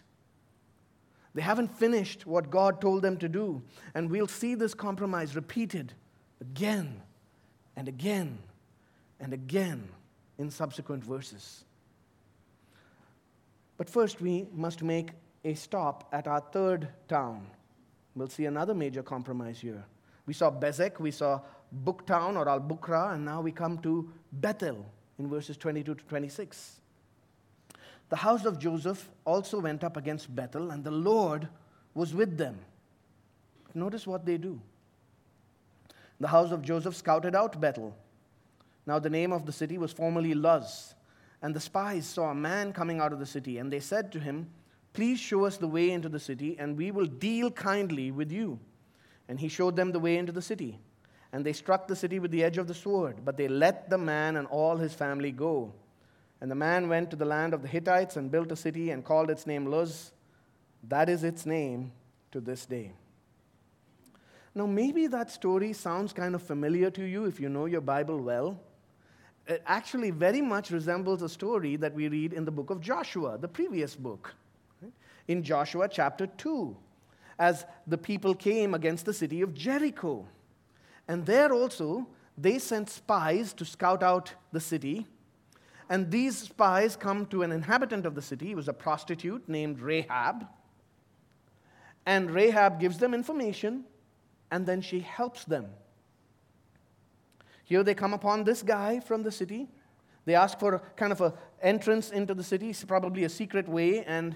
They 1.33 1.41
haven't 1.41 1.77
finished 1.77 2.25
what 2.25 2.49
God 2.49 2.81
told 2.81 3.01
them 3.01 3.17
to 3.17 3.29
do. 3.29 3.61
And 3.93 4.09
we'll 4.09 4.27
see 4.27 4.55
this 4.55 4.73
compromise 4.73 5.35
repeated 5.35 5.93
again 6.41 7.01
and 7.75 7.87
again 7.87 8.37
and 9.19 9.33
again 9.33 9.87
in 10.37 10.49
subsequent 10.49 11.03
verses. 11.03 11.63
But 13.77 13.89
first, 13.89 14.21
we 14.21 14.47
must 14.53 14.81
make 14.81 15.11
a 15.43 15.53
stop 15.53 16.07
at 16.11 16.27
our 16.27 16.39
third 16.39 16.87
town, 17.07 17.45
We'll 18.15 18.29
see 18.29 18.45
another 18.45 18.73
major 18.73 19.03
compromise 19.03 19.59
here. 19.59 19.83
We 20.25 20.33
saw 20.33 20.49
Bezek, 20.49 20.99
we 20.99 21.11
saw 21.11 21.41
Booktown 21.83 22.37
or 22.37 22.47
Al 22.47 22.61
Bukra, 22.61 23.13
and 23.13 23.25
now 23.25 23.41
we 23.41 23.51
come 23.51 23.77
to 23.79 24.09
Bethel 24.31 24.85
in 25.19 25.29
verses 25.29 25.57
22 25.57 25.95
to 25.95 26.03
26. 26.05 26.79
The 28.09 28.15
house 28.15 28.45
of 28.45 28.59
Joseph 28.59 29.09
also 29.25 29.59
went 29.59 29.83
up 29.83 29.97
against 29.97 30.33
Bethel, 30.35 30.71
and 30.71 30.83
the 30.83 30.91
Lord 30.91 31.47
was 31.93 32.13
with 32.13 32.37
them. 32.37 32.57
Notice 33.73 34.07
what 34.07 34.25
they 34.25 34.37
do. 34.37 34.61
The 36.19 36.27
house 36.27 36.51
of 36.51 36.61
Joseph 36.61 36.95
scouted 36.95 37.35
out 37.35 37.59
Bethel. 37.59 37.95
Now, 38.85 38.99
the 38.99 39.09
name 39.09 39.33
of 39.33 39.45
the 39.45 39.51
city 39.51 39.77
was 39.77 39.91
formerly 39.91 40.33
Luz. 40.33 40.93
And 41.41 41.53
the 41.53 41.59
spies 41.59 42.05
saw 42.05 42.31
a 42.31 42.35
man 42.35 42.71
coming 42.71 42.99
out 42.99 43.11
of 43.11 43.19
the 43.19 43.25
city, 43.25 43.57
and 43.57 43.71
they 43.71 43.79
said 43.79 44.11
to 44.13 44.19
him, 44.19 44.49
Please 44.93 45.19
show 45.19 45.45
us 45.45 45.57
the 45.57 45.67
way 45.67 45.91
into 45.91 46.07
the 46.07 46.19
city, 46.19 46.55
and 46.57 46.77
we 46.77 46.89
will 46.91 47.05
deal 47.05 47.51
kindly 47.51 48.11
with 48.11 48.31
you. 48.31 48.59
And 49.27 49.39
he 49.39 49.49
showed 49.49 49.75
them 49.75 49.91
the 49.91 49.99
way 49.99 50.17
into 50.17 50.31
the 50.31 50.41
city. 50.41 50.79
And 51.35 51.45
they 51.45 51.51
struck 51.51 51.85
the 51.85 51.97
city 51.97 52.19
with 52.19 52.31
the 52.31 52.45
edge 52.45 52.57
of 52.57 52.65
the 52.65 52.73
sword, 52.73 53.25
but 53.25 53.35
they 53.35 53.49
let 53.49 53.89
the 53.89 53.97
man 53.97 54.37
and 54.37 54.47
all 54.47 54.77
his 54.77 54.93
family 54.93 55.33
go. 55.33 55.73
And 56.39 56.49
the 56.49 56.55
man 56.55 56.87
went 56.87 57.09
to 57.09 57.17
the 57.17 57.25
land 57.25 57.53
of 57.53 57.61
the 57.61 57.67
Hittites 57.67 58.15
and 58.15 58.31
built 58.31 58.53
a 58.53 58.55
city 58.55 58.91
and 58.91 59.03
called 59.03 59.29
its 59.29 59.45
name 59.45 59.65
Luz. 59.65 60.13
That 60.87 61.09
is 61.09 61.25
its 61.25 61.45
name 61.45 61.91
to 62.31 62.39
this 62.39 62.65
day. 62.65 62.93
Now, 64.55 64.65
maybe 64.65 65.07
that 65.07 65.29
story 65.29 65.73
sounds 65.73 66.13
kind 66.13 66.35
of 66.35 66.41
familiar 66.41 66.89
to 66.91 67.03
you 67.03 67.25
if 67.25 67.41
you 67.41 67.49
know 67.49 67.65
your 67.65 67.81
Bible 67.81 68.21
well. 68.21 68.57
It 69.45 69.61
actually 69.65 70.11
very 70.11 70.41
much 70.41 70.71
resembles 70.71 71.21
a 71.21 71.27
story 71.27 71.75
that 71.75 71.93
we 71.93 72.07
read 72.07 72.31
in 72.31 72.45
the 72.45 72.51
book 72.51 72.69
of 72.69 72.79
Joshua, 72.79 73.37
the 73.37 73.49
previous 73.49 73.93
book 73.93 74.33
in 75.27 75.43
Joshua 75.43 75.89
chapter 75.89 76.27
2 76.27 76.77
as 77.37 77.65
the 77.87 77.97
people 77.97 78.33
came 78.33 78.73
against 78.73 79.05
the 79.05 79.13
city 79.13 79.41
of 79.41 79.53
Jericho. 79.53 80.25
And 81.07 81.25
there 81.25 81.53
also, 81.53 82.07
they 82.37 82.59
sent 82.59 82.89
spies 82.89 83.53
to 83.53 83.65
scout 83.65 84.03
out 84.03 84.33
the 84.51 84.59
city. 84.59 85.07
And 85.89 86.09
these 86.09 86.37
spies 86.37 86.95
come 86.95 87.25
to 87.27 87.43
an 87.43 87.51
inhabitant 87.51 88.05
of 88.05 88.15
the 88.15 88.21
city. 88.21 88.51
It 88.51 88.55
was 88.55 88.67
a 88.67 88.73
prostitute 88.73 89.47
named 89.47 89.79
Rahab. 89.79 90.47
And 92.05 92.31
Rahab 92.31 92.79
gives 92.79 92.97
them 92.97 93.13
information, 93.13 93.83
and 94.51 94.65
then 94.65 94.81
she 94.81 94.99
helps 94.99 95.45
them. 95.45 95.67
Here 97.63 97.83
they 97.83 97.95
come 97.95 98.13
upon 98.13 98.43
this 98.43 98.61
guy 98.61 98.99
from 98.99 99.23
the 99.23 99.31
city. 99.31 99.67
They 100.25 100.35
ask 100.35 100.59
for 100.59 100.81
kind 100.95 101.11
of 101.11 101.21
an 101.21 101.33
entrance 101.61 102.11
into 102.11 102.33
the 102.33 102.43
city, 102.43 102.73
probably 102.87 103.23
a 103.23 103.29
secret 103.29 103.67
way, 103.67 104.03
and 104.03 104.35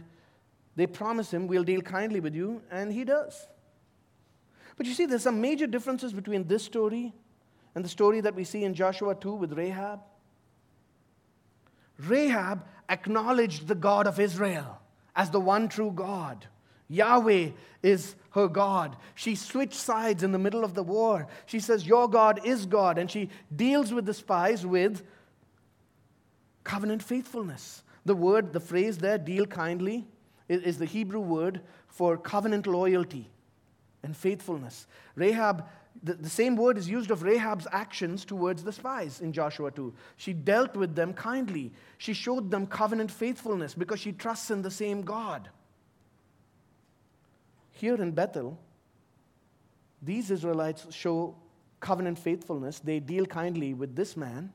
they 0.75 0.87
promise 0.87 1.31
him, 1.31 1.47
We'll 1.47 1.63
deal 1.63 1.81
kindly 1.81 2.19
with 2.19 2.35
you, 2.35 2.61
and 2.71 2.91
he 2.91 3.03
does. 3.03 3.47
But 4.79 4.87
you 4.87 4.93
see, 4.93 5.05
there's 5.05 5.23
some 5.23 5.41
major 5.41 5.67
differences 5.67 6.13
between 6.13 6.47
this 6.47 6.63
story 6.63 7.13
and 7.75 7.83
the 7.83 7.89
story 7.89 8.21
that 8.21 8.33
we 8.33 8.45
see 8.45 8.63
in 8.63 8.73
Joshua 8.73 9.13
2 9.13 9.33
with 9.33 9.51
Rahab. 9.51 9.99
Rahab 11.97 12.65
acknowledged 12.87 13.67
the 13.67 13.75
God 13.75 14.07
of 14.07 14.21
Israel 14.21 14.79
as 15.17 15.31
the 15.31 15.39
one 15.41 15.67
true 15.67 15.91
God. 15.93 16.47
Yahweh 16.87 17.49
is 17.83 18.15
her 18.31 18.47
God. 18.47 18.95
She 19.15 19.35
switched 19.35 19.73
sides 19.73 20.23
in 20.23 20.31
the 20.31 20.39
middle 20.39 20.63
of 20.63 20.75
the 20.75 20.83
war. 20.83 21.27
She 21.45 21.59
says, 21.59 21.85
Your 21.85 22.09
God 22.09 22.39
is 22.45 22.65
God. 22.65 22.97
And 22.97 23.11
she 23.11 23.31
deals 23.53 23.93
with 23.93 24.05
the 24.05 24.13
spies 24.13 24.65
with 24.65 25.03
covenant 26.63 27.03
faithfulness. 27.03 27.83
The 28.05 28.15
word, 28.15 28.53
the 28.53 28.61
phrase 28.61 28.99
there, 28.99 29.17
deal 29.17 29.45
kindly, 29.45 30.07
is 30.47 30.77
the 30.77 30.85
Hebrew 30.85 31.19
word 31.19 31.59
for 31.89 32.15
covenant 32.15 32.65
loyalty 32.65 33.29
and 34.03 34.15
faithfulness. 34.15 34.87
Rahab, 35.15 35.65
the, 36.03 36.13
the 36.13 36.29
same 36.29 36.55
word 36.55 36.77
is 36.77 36.89
used 36.89 37.11
of 37.11 37.23
Rahab's 37.23 37.67
actions 37.71 38.23
towards 38.25 38.63
the 38.63 38.71
spies 38.71 39.21
in 39.21 39.33
Joshua 39.33 39.71
2. 39.71 39.93
She 40.17 40.33
dealt 40.33 40.75
with 40.75 40.95
them 40.95 41.13
kindly. 41.13 41.71
She 41.97 42.13
showed 42.13 42.51
them 42.51 42.67
covenant 42.67 43.11
faithfulness 43.11 43.73
because 43.73 43.99
she 43.99 44.11
trusts 44.11 44.51
in 44.51 44.61
the 44.61 44.71
same 44.71 45.01
God. 45.01 45.49
Here 47.71 47.95
in 47.95 48.11
Bethel, 48.11 48.57
these 50.01 50.31
Israelites 50.31 50.85
show 50.93 51.35
covenant 51.79 52.19
faithfulness. 52.19 52.79
They 52.79 52.99
deal 52.99 53.25
kindly 53.25 53.73
with 53.73 53.95
this 53.95 54.15
man, 54.15 54.51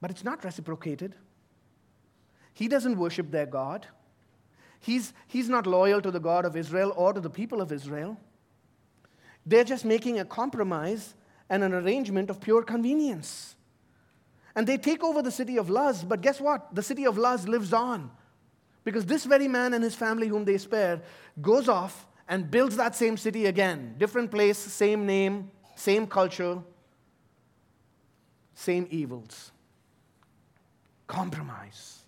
but 0.00 0.10
it's 0.10 0.24
not 0.24 0.44
reciprocated. 0.44 1.14
He 2.52 2.68
doesn't 2.68 2.96
worship 2.96 3.30
their 3.30 3.46
God. 3.46 3.86
He's, 4.84 5.14
he's 5.26 5.48
not 5.48 5.66
loyal 5.66 6.02
to 6.02 6.10
the 6.10 6.20
God 6.20 6.44
of 6.44 6.56
Israel 6.56 6.92
or 6.94 7.14
to 7.14 7.20
the 7.20 7.30
people 7.30 7.62
of 7.62 7.72
Israel. 7.72 8.20
They're 9.46 9.64
just 9.64 9.82
making 9.82 10.20
a 10.20 10.26
compromise 10.26 11.14
and 11.48 11.64
an 11.64 11.72
arrangement 11.72 12.28
of 12.28 12.38
pure 12.38 12.62
convenience. 12.62 13.56
And 14.54 14.66
they 14.66 14.76
take 14.76 15.02
over 15.02 15.22
the 15.22 15.30
city 15.30 15.56
of 15.56 15.70
Luz, 15.70 16.04
but 16.04 16.20
guess 16.20 16.38
what? 16.38 16.74
The 16.74 16.82
city 16.82 17.06
of 17.06 17.16
Luz 17.16 17.48
lives 17.48 17.72
on. 17.72 18.10
Because 18.84 19.06
this 19.06 19.24
very 19.24 19.48
man 19.48 19.72
and 19.72 19.82
his 19.82 19.94
family, 19.94 20.28
whom 20.28 20.44
they 20.44 20.58
spare, 20.58 21.00
goes 21.40 21.66
off 21.66 22.06
and 22.28 22.50
builds 22.50 22.76
that 22.76 22.94
same 22.94 23.16
city 23.16 23.46
again. 23.46 23.94
Different 23.96 24.30
place, 24.30 24.58
same 24.58 25.06
name, 25.06 25.50
same 25.76 26.06
culture, 26.06 26.58
same 28.52 28.86
evils. 28.90 29.50
Compromise. 31.06 32.03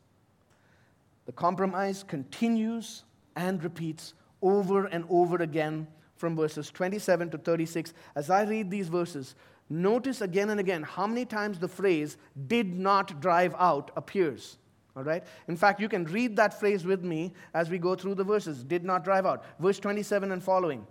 The 1.26 1.32
compromise 1.32 2.02
continues 2.02 3.04
and 3.34 3.62
repeats 3.62 4.14
over 4.42 4.86
and 4.86 5.04
over 5.10 5.36
again 5.36 5.86
from 6.16 6.36
verses 6.36 6.70
27 6.70 7.30
to 7.30 7.38
36. 7.38 7.92
As 8.14 8.30
I 8.30 8.44
read 8.44 8.70
these 8.70 8.88
verses, 8.88 9.34
notice 9.68 10.20
again 10.20 10.50
and 10.50 10.60
again 10.60 10.82
how 10.82 11.06
many 11.06 11.24
times 11.24 11.58
the 11.58 11.68
phrase 11.68 12.16
did 12.46 12.74
not 12.74 13.20
drive 13.20 13.54
out 13.58 13.90
appears. 13.96 14.58
All 14.96 15.02
right? 15.02 15.22
In 15.48 15.56
fact, 15.56 15.80
you 15.80 15.88
can 15.88 16.04
read 16.04 16.36
that 16.36 16.58
phrase 16.58 16.86
with 16.86 17.04
me 17.04 17.34
as 17.52 17.68
we 17.68 17.78
go 17.78 17.94
through 17.94 18.14
the 18.14 18.24
verses. 18.24 18.64
Did 18.64 18.84
not 18.84 19.04
drive 19.04 19.26
out. 19.26 19.44
Verse 19.58 19.78
27 19.78 20.32
and 20.32 20.42
following. 20.42 20.86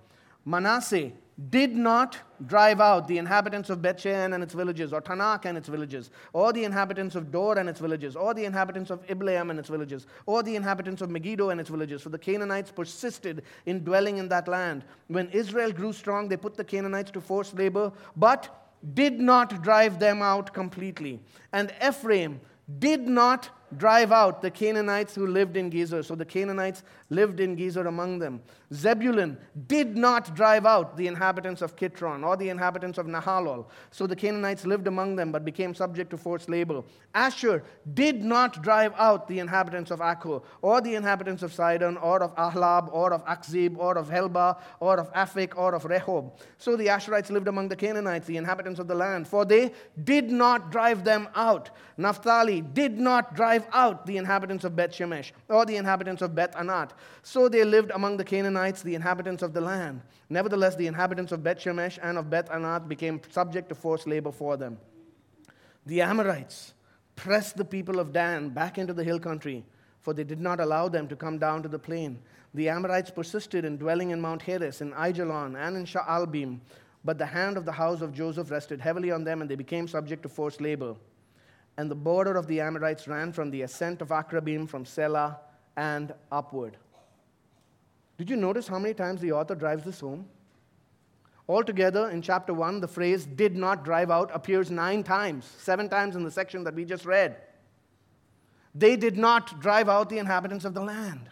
Manasseh 0.45 1.11
did 1.49 1.75
not 1.75 2.17
drive 2.47 2.79
out 2.79 3.07
the 3.07 3.17
inhabitants 3.17 3.69
of 3.69 3.79
Bethshean 3.79 4.33
and 4.33 4.41
its 4.41 4.53
villages, 4.53 4.93
or 4.93 5.01
Taanach 5.01 5.43
and 5.45 5.57
its 5.57 5.67
villages, 5.67 6.09
or 6.31 6.53
the 6.53 6.63
inhabitants 6.63 7.15
of 7.15 7.29
Dor 7.31 7.57
and 7.57 7.67
its 7.67 7.79
villages, 7.79 8.15
or 8.15 8.33
the 8.33 8.45
inhabitants 8.45 8.89
of 8.89 9.05
Ibleam 9.07 9.49
and 9.49 9.59
its 9.59 9.67
villages, 9.67 10.07
or 10.25 10.43
the 10.43 10.55
inhabitants 10.55 11.01
of 11.01 11.09
Megiddo 11.09 11.49
and 11.49 11.59
its 11.59 11.69
villages. 11.69 12.01
For 12.01 12.09
the 12.09 12.17
Canaanites 12.17 12.71
persisted 12.71 13.43
in 13.65 13.83
dwelling 13.83 14.17
in 14.17 14.29
that 14.29 14.47
land. 14.47 14.85
When 15.07 15.29
Israel 15.31 15.73
grew 15.73 15.91
strong, 15.91 16.29
they 16.29 16.37
put 16.37 16.55
the 16.55 16.63
Canaanites 16.63 17.11
to 17.11 17.21
forced 17.21 17.55
labor, 17.57 17.91
but 18.15 18.71
did 18.93 19.19
not 19.19 19.61
drive 19.61 19.99
them 19.99 20.21
out 20.21 20.53
completely. 20.53 21.19
And 21.51 21.73
Ephraim 21.85 22.39
did 22.79 23.07
not 23.07 23.49
drive 23.77 24.11
out 24.11 24.41
the 24.41 24.51
Canaanites 24.51 25.15
who 25.15 25.27
lived 25.27 25.57
in 25.57 25.69
Gezer. 25.69 26.03
So 26.03 26.15
the 26.15 26.25
Canaanites 26.25 26.83
lived 27.09 27.39
in 27.39 27.55
Gezer 27.55 27.87
among 27.87 28.19
them. 28.19 28.41
Zebulun 28.73 29.37
did 29.67 29.95
not 29.95 30.35
drive 30.35 30.65
out 30.65 30.97
the 30.97 31.07
inhabitants 31.07 31.61
of 31.61 31.75
Kitron 31.75 32.25
or 32.25 32.35
the 32.35 32.49
inhabitants 32.49 32.97
of 32.97 33.05
Nahalol. 33.05 33.67
So 33.91 34.07
the 34.07 34.15
Canaanites 34.15 34.65
lived 34.65 34.87
among 34.87 35.15
them 35.15 35.31
but 35.31 35.45
became 35.45 35.73
subject 35.73 36.09
to 36.11 36.17
forced 36.17 36.49
labor. 36.49 36.83
Asher 37.13 37.63
did 37.93 38.23
not 38.23 38.61
drive 38.63 38.93
out 38.97 39.27
the 39.27 39.39
inhabitants 39.39 39.91
of 39.91 39.99
Akko 39.99 40.43
or 40.61 40.81
the 40.81 40.95
inhabitants 40.95 41.43
of 41.43 41.53
Sidon 41.53 41.97
or 41.97 42.23
of 42.23 42.35
Ahlab 42.35 42.89
or 42.91 43.13
of 43.13 43.23
Akzib 43.25 43.77
or 43.77 43.97
of 43.97 44.09
Helba 44.09 44.59
or 44.79 44.99
of 44.99 45.11
Aphik 45.13 45.55
or 45.57 45.75
of 45.75 45.83
Rehob. 45.83 46.31
So 46.57 46.75
the 46.75 46.87
Asherites 46.87 47.29
lived 47.29 47.47
among 47.47 47.69
the 47.69 47.75
Canaanites, 47.75 48.27
the 48.27 48.37
inhabitants 48.37 48.79
of 48.79 48.87
the 48.87 48.95
land, 48.95 49.27
for 49.27 49.45
they 49.45 49.71
did 50.03 50.31
not 50.31 50.71
drive 50.71 51.03
them 51.03 51.29
out. 51.35 51.69
Naphtali 51.97 52.61
did 52.61 52.99
not 52.99 53.35
drive 53.35 53.64
drive 53.65 53.75
out 53.75 54.05
the 54.05 54.17
inhabitants 54.17 54.63
of 54.63 54.75
Beth 54.75 54.91
Shemesh 54.91 55.31
or 55.49 55.65
the 55.65 55.77
inhabitants 55.77 56.21
of 56.21 56.35
Beth 56.35 56.55
Anat. 56.55 56.93
So 57.23 57.49
they 57.49 57.63
lived 57.63 57.91
among 57.91 58.17
the 58.17 58.23
Canaanites, 58.23 58.81
the 58.81 58.95
inhabitants 58.95 59.43
of 59.43 59.53
the 59.53 59.61
land. 59.61 60.01
Nevertheless, 60.29 60.75
the 60.75 60.87
inhabitants 60.87 61.31
of 61.31 61.43
Beth 61.43 61.59
Shemesh 61.59 61.99
and 62.01 62.17
of 62.17 62.29
Beth 62.29 62.49
Anat 62.51 62.87
became 62.87 63.21
subject 63.29 63.69
to 63.69 63.75
forced 63.75 64.07
labor 64.07 64.31
for 64.31 64.57
them. 64.57 64.77
The 65.85 66.01
Amorites 66.01 66.73
pressed 67.15 67.57
the 67.57 67.65
people 67.65 67.99
of 67.99 68.11
Dan 68.11 68.49
back 68.49 68.77
into 68.77 68.93
the 68.93 69.03
hill 69.03 69.19
country, 69.19 69.63
for 70.01 70.13
they 70.13 70.23
did 70.23 70.41
not 70.41 70.59
allow 70.59 70.89
them 70.89 71.07
to 71.07 71.15
come 71.15 71.37
down 71.37 71.63
to 71.63 71.69
the 71.69 71.79
plain. 71.79 72.19
The 72.53 72.69
Amorites 72.69 73.11
persisted 73.11 73.65
in 73.65 73.77
dwelling 73.77 74.11
in 74.11 74.21
Mount 74.21 74.41
Heres, 74.41 74.81
in 74.81 74.91
Aijalon, 74.93 75.55
and 75.57 75.77
in 75.77 75.85
Sha'albim, 75.85 76.59
but 77.03 77.17
the 77.17 77.25
hand 77.25 77.57
of 77.57 77.65
the 77.65 77.71
house 77.71 78.01
of 78.01 78.13
Joseph 78.13 78.49
rested 78.49 78.81
heavily 78.81 79.11
on 79.11 79.23
them, 79.23 79.41
and 79.41 79.49
they 79.49 79.55
became 79.55 79.87
subject 79.87 80.23
to 80.23 80.29
forced 80.29 80.59
labor 80.59 80.95
and 81.77 81.89
the 81.91 81.95
border 81.95 82.35
of 82.35 82.47
the 82.47 82.61
Amorites 82.61 83.07
ran 83.07 83.31
from 83.31 83.51
the 83.51 83.63
ascent 83.63 84.01
of 84.01 84.09
Akrabim 84.09 84.67
from 84.67 84.85
Sela 84.85 85.37
and 85.75 86.13
upward. 86.31 86.77
Did 88.17 88.29
you 88.29 88.37
notice 88.37 88.67
how 88.67 88.79
many 88.79 88.93
times 88.93 89.21
the 89.21 89.33
author 89.33 89.55
drives 89.55 89.83
this 89.83 89.99
home? 89.99 90.27
Altogether, 91.47 92.09
in 92.09 92.21
chapter 92.21 92.53
1, 92.53 92.79
the 92.79 92.87
phrase 92.87 93.25
did 93.25 93.55
not 93.55 93.83
drive 93.83 94.09
out 94.09 94.31
appears 94.33 94.71
nine 94.71 95.03
times, 95.03 95.45
seven 95.57 95.89
times 95.89 96.15
in 96.15 96.23
the 96.23 96.31
section 96.31 96.63
that 96.63 96.73
we 96.73 96.85
just 96.85 97.05
read. 97.05 97.37
They 98.73 98.95
did 98.95 99.17
not 99.17 99.59
drive 99.59 99.87
out 99.87 100.09
the 100.09 100.17
inhabitants 100.17 100.65
of 100.65 100.73
the 100.73 100.81
land. 100.81 101.29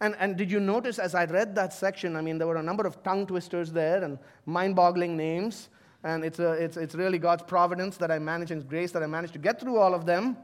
And, 0.00 0.14
and 0.18 0.36
did 0.36 0.50
you 0.50 0.60
notice 0.60 0.98
as 0.98 1.14
I 1.14 1.24
read 1.24 1.54
that 1.56 1.72
section? 1.72 2.16
I 2.16 2.22
mean, 2.22 2.38
there 2.38 2.46
were 2.46 2.56
a 2.56 2.62
number 2.62 2.86
of 2.86 3.02
tongue 3.02 3.26
twisters 3.26 3.72
there 3.72 4.02
and 4.02 4.18
mind 4.46 4.76
boggling 4.76 5.16
names. 5.16 5.68
And 6.02 6.24
it's, 6.24 6.38
a, 6.38 6.52
it's, 6.52 6.76
it's 6.76 6.94
really 6.94 7.18
God's 7.18 7.42
providence 7.42 7.96
that 7.98 8.10
I 8.10 8.18
managed 8.18 8.52
and 8.52 8.66
grace 8.66 8.92
that 8.92 9.02
I 9.02 9.06
managed 9.06 9.34
to 9.34 9.38
get 9.38 9.60
through 9.60 9.76
all 9.76 9.94
of 9.94 10.06
them. 10.06 10.36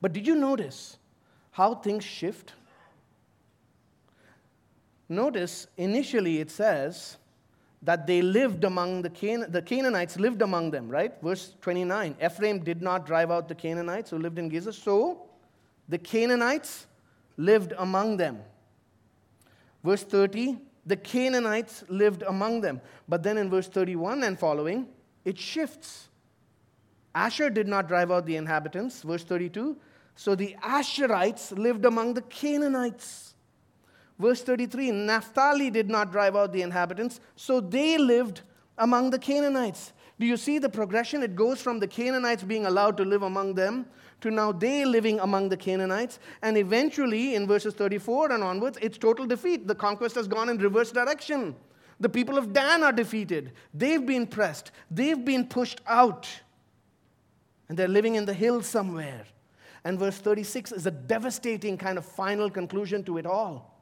But 0.00 0.12
did 0.12 0.26
you 0.26 0.34
notice 0.34 0.98
how 1.50 1.74
things 1.74 2.04
shift? 2.04 2.52
Notice 5.08 5.66
initially 5.76 6.38
it 6.38 6.50
says 6.50 7.16
that 7.82 8.06
they 8.06 8.20
lived 8.20 8.64
among 8.64 9.02
the, 9.02 9.10
Can- 9.10 9.50
the 9.50 9.62
Canaanites, 9.62 10.18
lived 10.18 10.42
among 10.42 10.70
them, 10.70 10.88
right? 10.88 11.14
Verse 11.22 11.54
29 11.60 12.16
Ephraim 12.22 12.58
did 12.58 12.82
not 12.82 13.06
drive 13.06 13.30
out 13.30 13.48
the 13.48 13.54
Canaanites 13.54 14.10
who 14.10 14.18
lived 14.18 14.38
in 14.38 14.50
Gezer, 14.50 14.74
so 14.74 15.26
the 15.88 15.98
Canaanites 15.98 16.86
lived 17.36 17.72
among 17.78 18.18
them. 18.18 18.40
Verse 19.82 20.02
30 20.02 20.58
the 20.88 20.96
Canaanites 20.96 21.84
lived 21.88 22.22
among 22.22 22.62
them. 22.62 22.80
But 23.08 23.22
then 23.22 23.38
in 23.38 23.50
verse 23.50 23.68
31 23.68 24.24
and 24.24 24.38
following, 24.38 24.88
it 25.24 25.38
shifts. 25.38 26.08
Asher 27.14 27.50
did 27.50 27.68
not 27.68 27.88
drive 27.88 28.10
out 28.10 28.26
the 28.26 28.36
inhabitants. 28.36 29.02
Verse 29.02 29.22
32. 29.22 29.76
So 30.16 30.34
the 30.34 30.56
Asherites 30.62 31.56
lived 31.56 31.84
among 31.84 32.14
the 32.14 32.22
Canaanites. 32.22 33.34
Verse 34.18 34.42
33 34.42 34.90
Naphtali 34.90 35.70
did 35.70 35.88
not 35.88 36.10
drive 36.10 36.34
out 36.34 36.52
the 36.52 36.62
inhabitants, 36.62 37.20
so 37.36 37.60
they 37.60 37.98
lived 37.98 38.40
among 38.78 39.10
the 39.10 39.18
Canaanites. 39.18 39.92
Do 40.18 40.26
you 40.26 40.36
see 40.36 40.58
the 40.58 40.68
progression? 40.68 41.22
It 41.22 41.36
goes 41.36 41.62
from 41.62 41.78
the 41.78 41.86
Canaanites 41.86 42.42
being 42.42 42.66
allowed 42.66 42.96
to 42.96 43.04
live 43.04 43.22
among 43.22 43.54
them 43.54 43.86
to 44.20 44.30
now 44.30 44.52
they 44.52 44.84
living 44.84 45.20
among 45.20 45.48
the 45.48 45.56
Canaanites. 45.56 46.18
And 46.42 46.56
eventually, 46.56 47.34
in 47.34 47.46
verses 47.46 47.74
34 47.74 48.32
and 48.32 48.42
onwards, 48.42 48.78
it's 48.82 48.98
total 48.98 49.26
defeat. 49.26 49.66
The 49.66 49.74
conquest 49.74 50.16
has 50.16 50.26
gone 50.26 50.48
in 50.48 50.58
reverse 50.58 50.90
direction. 50.90 51.54
The 52.00 52.08
people 52.08 52.38
of 52.38 52.52
Dan 52.52 52.82
are 52.82 52.92
defeated. 52.92 53.52
They've 53.74 54.04
been 54.04 54.26
pressed, 54.26 54.70
they've 54.90 55.24
been 55.24 55.46
pushed 55.46 55.80
out. 55.86 56.28
And 57.68 57.78
they're 57.78 57.88
living 57.88 58.14
in 58.14 58.24
the 58.24 58.32
hills 58.32 58.66
somewhere. 58.66 59.26
And 59.84 59.98
verse 59.98 60.18
36 60.18 60.72
is 60.72 60.86
a 60.86 60.90
devastating 60.90 61.76
kind 61.76 61.98
of 61.98 62.04
final 62.04 62.50
conclusion 62.50 63.04
to 63.04 63.18
it 63.18 63.26
all. 63.26 63.74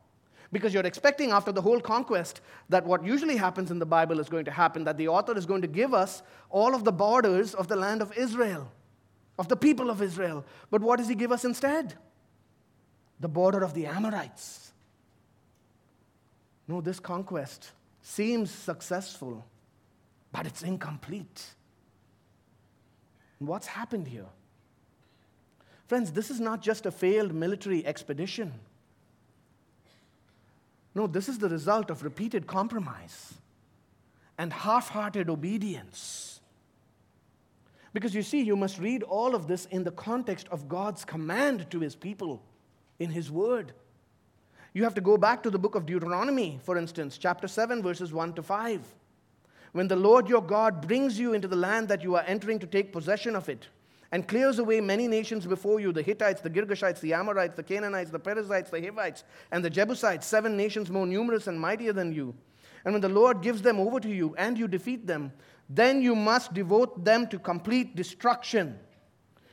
Because 0.52 0.74
you're 0.74 0.86
expecting, 0.86 1.30
after 1.30 1.52
the 1.52 1.62
whole 1.62 1.80
conquest, 1.80 2.40
that 2.68 2.84
what 2.84 3.04
usually 3.04 3.36
happens 3.36 3.70
in 3.70 3.78
the 3.78 3.86
Bible 3.86 4.18
is 4.20 4.28
going 4.28 4.44
to 4.44 4.50
happen, 4.50 4.84
that 4.84 4.96
the 4.96 5.08
author 5.08 5.36
is 5.36 5.46
going 5.46 5.62
to 5.62 5.68
give 5.68 5.94
us 5.94 6.22
all 6.50 6.74
of 6.74 6.84
the 6.84 6.92
borders 6.92 7.54
of 7.54 7.68
the 7.68 7.76
land 7.76 8.02
of 8.02 8.16
Israel 8.16 8.70
of 9.38 9.48
the 9.48 9.56
people 9.56 9.90
of 9.90 10.02
Israel. 10.02 10.44
But 10.70 10.80
what 10.80 10.98
does 10.98 11.08
he 11.08 11.14
give 11.14 11.32
us 11.32 11.44
instead? 11.44 11.94
The 13.20 13.28
border 13.28 13.62
of 13.62 13.74
the 13.74 13.86
Amorites. 13.86 14.72
No, 16.68 16.80
this 16.80 16.98
conquest 16.98 17.70
seems 18.02 18.50
successful, 18.50 19.44
but 20.32 20.46
it's 20.46 20.62
incomplete. 20.62 21.44
what's 23.38 23.66
happened 23.66 24.08
here? 24.08 24.26
Friends, 25.86 26.10
this 26.12 26.30
is 26.30 26.40
not 26.40 26.62
just 26.62 26.86
a 26.86 26.90
failed 26.90 27.32
military 27.32 27.86
expedition. 27.86 28.52
No, 30.94 31.06
this 31.06 31.28
is 31.28 31.38
the 31.38 31.48
result 31.48 31.90
of 31.90 32.02
repeated 32.02 32.46
compromise 32.46 33.34
and 34.38 34.52
half 34.52 34.88
hearted 34.88 35.28
obedience. 35.28 36.35
Because 37.96 38.14
you 38.14 38.20
see, 38.20 38.42
you 38.42 38.56
must 38.56 38.78
read 38.78 39.02
all 39.04 39.34
of 39.34 39.46
this 39.46 39.64
in 39.70 39.82
the 39.82 39.90
context 39.90 40.48
of 40.50 40.68
God's 40.68 41.02
command 41.02 41.70
to 41.70 41.80
his 41.80 41.96
people 41.96 42.42
in 42.98 43.08
his 43.08 43.30
word. 43.30 43.72
You 44.74 44.84
have 44.84 44.92
to 44.96 45.00
go 45.00 45.16
back 45.16 45.42
to 45.44 45.48
the 45.48 45.58
book 45.58 45.74
of 45.74 45.86
Deuteronomy, 45.86 46.60
for 46.62 46.76
instance, 46.76 47.16
chapter 47.16 47.48
7, 47.48 47.82
verses 47.82 48.12
1 48.12 48.34
to 48.34 48.42
5. 48.42 48.82
When 49.72 49.88
the 49.88 49.96
Lord 49.96 50.28
your 50.28 50.42
God 50.42 50.86
brings 50.86 51.18
you 51.18 51.32
into 51.32 51.48
the 51.48 51.56
land 51.56 51.88
that 51.88 52.02
you 52.02 52.16
are 52.16 52.24
entering 52.26 52.58
to 52.58 52.66
take 52.66 52.92
possession 52.92 53.34
of 53.34 53.48
it, 53.48 53.66
and 54.12 54.28
clears 54.28 54.58
away 54.58 54.82
many 54.82 55.08
nations 55.08 55.46
before 55.46 55.80
you 55.80 55.90
the 55.90 56.02
Hittites, 56.02 56.42
the 56.42 56.50
Girgashites, 56.50 57.00
the 57.00 57.14
Amorites, 57.14 57.56
the 57.56 57.62
Canaanites, 57.62 58.10
the 58.10 58.18
Perizzites, 58.18 58.68
the 58.68 58.82
Hivites, 58.82 59.24
and 59.52 59.64
the 59.64 59.70
Jebusites, 59.70 60.26
seven 60.26 60.54
nations 60.54 60.90
more 60.90 61.06
numerous 61.06 61.46
and 61.46 61.58
mightier 61.58 61.94
than 61.94 62.12
you. 62.12 62.34
And 62.84 62.92
when 62.92 63.00
the 63.00 63.08
Lord 63.08 63.42
gives 63.42 63.62
them 63.62 63.80
over 63.80 63.98
to 63.98 64.08
you 64.08 64.34
and 64.36 64.56
you 64.56 64.68
defeat 64.68 65.06
them, 65.08 65.32
then 65.68 66.02
you 66.02 66.14
must 66.14 66.54
devote 66.54 67.04
them 67.04 67.26
to 67.28 67.38
complete 67.38 67.96
destruction. 67.96 68.78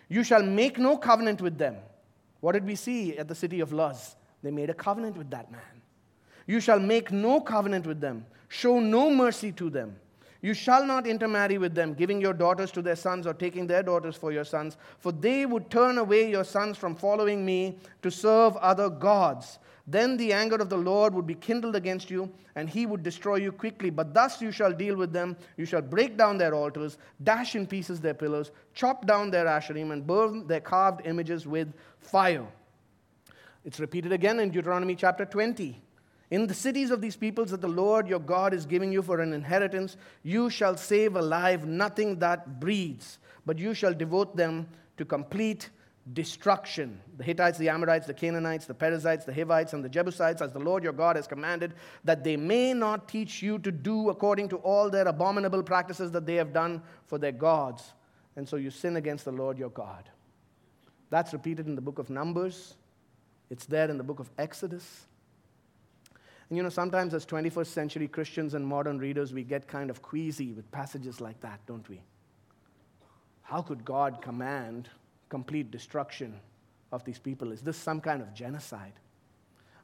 You 0.09 0.23
shall 0.23 0.43
make 0.43 0.77
no 0.77 0.97
covenant 0.97 1.41
with 1.41 1.57
them. 1.57 1.77
What 2.39 2.51
did 2.51 2.65
we 2.65 2.75
see 2.75 3.17
at 3.17 3.27
the 3.27 3.35
city 3.35 3.61
of 3.61 3.71
Luz? 3.73 4.15
They 4.43 4.51
made 4.51 4.69
a 4.69 4.73
covenant 4.73 5.17
with 5.17 5.29
that 5.31 5.51
man. 5.51 5.61
You 6.45 6.59
shall 6.59 6.79
make 6.79 7.11
no 7.11 7.39
covenant 7.39 7.87
with 7.87 8.01
them, 8.01 8.25
show 8.49 8.79
no 8.79 9.09
mercy 9.09 9.51
to 9.53 9.69
them. 9.69 9.95
You 10.41 10.53
shall 10.53 10.85
not 10.85 11.07
intermarry 11.07 11.57
with 11.57 11.73
them, 11.73 11.93
giving 11.93 12.19
your 12.19 12.33
daughters 12.33 12.69
to 12.71 12.81
their 12.81 12.97
sons 12.97 13.25
or 13.25 13.33
taking 13.33 13.65
their 13.65 13.81
daughters 13.81 14.17
for 14.17 14.33
your 14.33 14.43
sons, 14.43 14.75
for 14.99 15.13
they 15.13 15.45
would 15.45 15.69
turn 15.69 15.97
away 15.97 16.29
your 16.29 16.43
sons 16.43 16.77
from 16.77 16.95
following 16.95 17.45
me 17.45 17.79
to 18.01 18.11
serve 18.11 18.57
other 18.57 18.89
gods. 18.89 19.57
Then 19.85 20.15
the 20.15 20.31
anger 20.31 20.55
of 20.55 20.69
the 20.69 20.77
Lord 20.77 21.13
would 21.13 21.27
be 21.27 21.35
kindled 21.35 21.75
against 21.75 22.09
you, 22.09 22.31
and 22.55 22.69
he 22.69 22.85
would 22.85 23.03
destroy 23.03 23.35
you 23.35 23.51
quickly. 23.51 23.89
But 23.89 24.13
thus 24.13 24.41
you 24.41 24.51
shall 24.51 24.71
deal 24.71 24.95
with 24.95 25.11
them. 25.11 25.35
You 25.57 25.65
shall 25.65 25.81
break 25.81 26.17
down 26.17 26.37
their 26.37 26.55
altars, 26.55 26.97
dash 27.21 27.55
in 27.55 27.67
pieces 27.67 27.99
their 27.99 28.13
pillars, 28.13 28.51
chop 28.73 29.05
down 29.05 29.29
their 29.29 29.45
asherim, 29.45 29.91
and 29.91 30.07
burn 30.07 30.47
their 30.47 30.61
carved 30.61 31.05
images 31.05 31.45
with 31.45 31.73
fire. 31.99 32.47
It's 33.65 33.79
repeated 33.79 34.13
again 34.13 34.39
in 34.39 34.51
Deuteronomy 34.51 34.95
chapter 34.95 35.25
20. 35.25 35.81
In 36.31 36.47
the 36.47 36.53
cities 36.53 36.89
of 36.89 37.01
these 37.01 37.15
peoples 37.15 37.51
that 37.51 37.61
the 37.61 37.67
Lord 37.67 38.07
your 38.07 38.19
God 38.19 38.53
is 38.53 38.65
giving 38.65 38.91
you 38.91 39.01
for 39.01 39.19
an 39.19 39.33
inheritance, 39.33 39.97
you 40.23 40.49
shall 40.49 40.77
save 40.77 41.15
alive 41.15 41.65
nothing 41.65 42.19
that 42.19 42.59
breathes, 42.59 43.19
but 43.45 43.59
you 43.59 43.73
shall 43.73 43.93
devote 43.93 44.35
them 44.35 44.67
to 44.97 45.05
complete 45.05 45.69
destruction. 46.11 46.99
The 47.17 47.23
Hittites, 47.23 47.57
the 47.57 47.69
Amorites, 47.69 48.07
the 48.07 48.13
Canaanites, 48.13 48.65
the 48.65 48.73
Perizzites, 48.73 49.23
the 49.25 49.33
Hivites, 49.33 49.73
and 49.73 49.83
the 49.83 49.89
Jebusites, 49.89 50.41
as 50.41 50.51
the 50.51 50.59
Lord 50.59 50.83
your 50.83 50.91
God 50.91 51.15
has 51.15 51.27
commanded, 51.27 51.73
that 52.03 52.23
they 52.23 52.35
may 52.35 52.73
not 52.73 53.07
teach 53.07 53.41
you 53.41 53.57
to 53.59 53.71
do 53.71 54.09
according 54.09 54.49
to 54.49 54.57
all 54.57 54.89
their 54.89 55.07
abominable 55.07 55.63
practices 55.63 56.11
that 56.11 56.25
they 56.25 56.35
have 56.35 56.51
done 56.51 56.81
for 57.07 57.17
their 57.17 57.31
gods. 57.31 57.93
And 58.35 58.47
so 58.47 58.57
you 58.57 58.69
sin 58.69 58.97
against 58.97 59.23
the 59.23 59.31
Lord 59.31 59.57
your 59.57 59.69
God. 59.69 60.09
That's 61.09 61.31
repeated 61.31 61.67
in 61.67 61.75
the 61.75 61.81
book 61.81 61.99
of 61.99 62.09
Numbers, 62.09 62.75
it's 63.49 63.65
there 63.65 63.89
in 63.89 63.97
the 63.97 64.03
book 64.03 64.19
of 64.19 64.29
Exodus. 64.37 65.05
And 66.49 66.57
you 66.57 66.63
know, 66.63 66.69
sometimes 66.69 67.13
as 67.13 67.25
21st 67.25 67.67
century 67.67 68.07
Christians 68.07 68.55
and 68.55 68.65
modern 68.65 68.99
readers, 68.99 69.33
we 69.33 69.43
get 69.43 69.67
kind 69.67 69.89
of 69.89 70.01
queasy 70.01 70.53
with 70.53 70.69
passages 70.71 71.21
like 71.21 71.39
that, 71.41 71.59
don't 71.67 71.87
we? 71.87 72.01
How 73.43 73.61
could 73.61 73.85
God 73.85 74.21
command 74.21 74.89
complete 75.33 75.71
destruction 75.71 76.39
of 76.91 77.03
these 77.05 77.17
people? 77.17 77.51
Is 77.51 77.63
this 77.63 77.75
some 77.75 77.99
kind 77.99 78.21
of 78.21 78.35
genocide? 78.35 78.93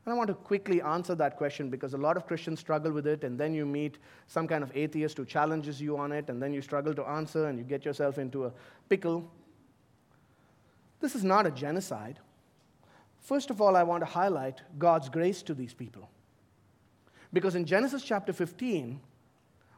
And 0.06 0.14
I 0.14 0.16
want 0.16 0.28
to 0.28 0.36
quickly 0.36 0.80
answer 0.80 1.16
that 1.16 1.38
question 1.38 1.72
because 1.72 1.96
a 1.96 1.98
lot 1.98 2.18
of 2.18 2.28
Christians 2.28 2.60
struggle 2.60 2.92
with 2.92 3.08
it, 3.08 3.24
and 3.24 3.36
then 3.36 3.56
you 3.56 3.66
meet 3.66 3.98
some 4.28 4.48
kind 4.48 4.64
of 4.64 4.72
atheist 4.78 5.18
who 5.18 5.26
challenges 5.26 5.82
you 5.82 5.98
on 5.98 6.12
it, 6.12 6.30
and 6.30 6.40
then 6.40 6.54
you 6.54 6.62
struggle 6.62 6.94
to 6.94 7.04
answer, 7.04 7.48
and 7.48 7.58
you 7.58 7.64
get 7.64 7.84
yourself 7.84 8.20
into 8.20 8.46
a 8.46 8.52
pickle. 8.90 9.28
This 11.00 11.16
is 11.16 11.24
not 11.24 11.48
a 11.48 11.52
genocide. 11.52 12.20
First 13.20 13.50
of 13.50 13.60
all, 13.60 13.76
I 13.76 13.82
want 13.82 14.02
to 14.02 14.12
highlight 14.20 14.62
God's 14.78 15.10
grace 15.10 15.42
to 15.44 15.56
these 15.56 15.74
people. 15.74 16.08
Because 17.34 17.56
in 17.56 17.66
Genesis 17.66 18.04
chapter 18.04 18.34
15, 18.34 19.00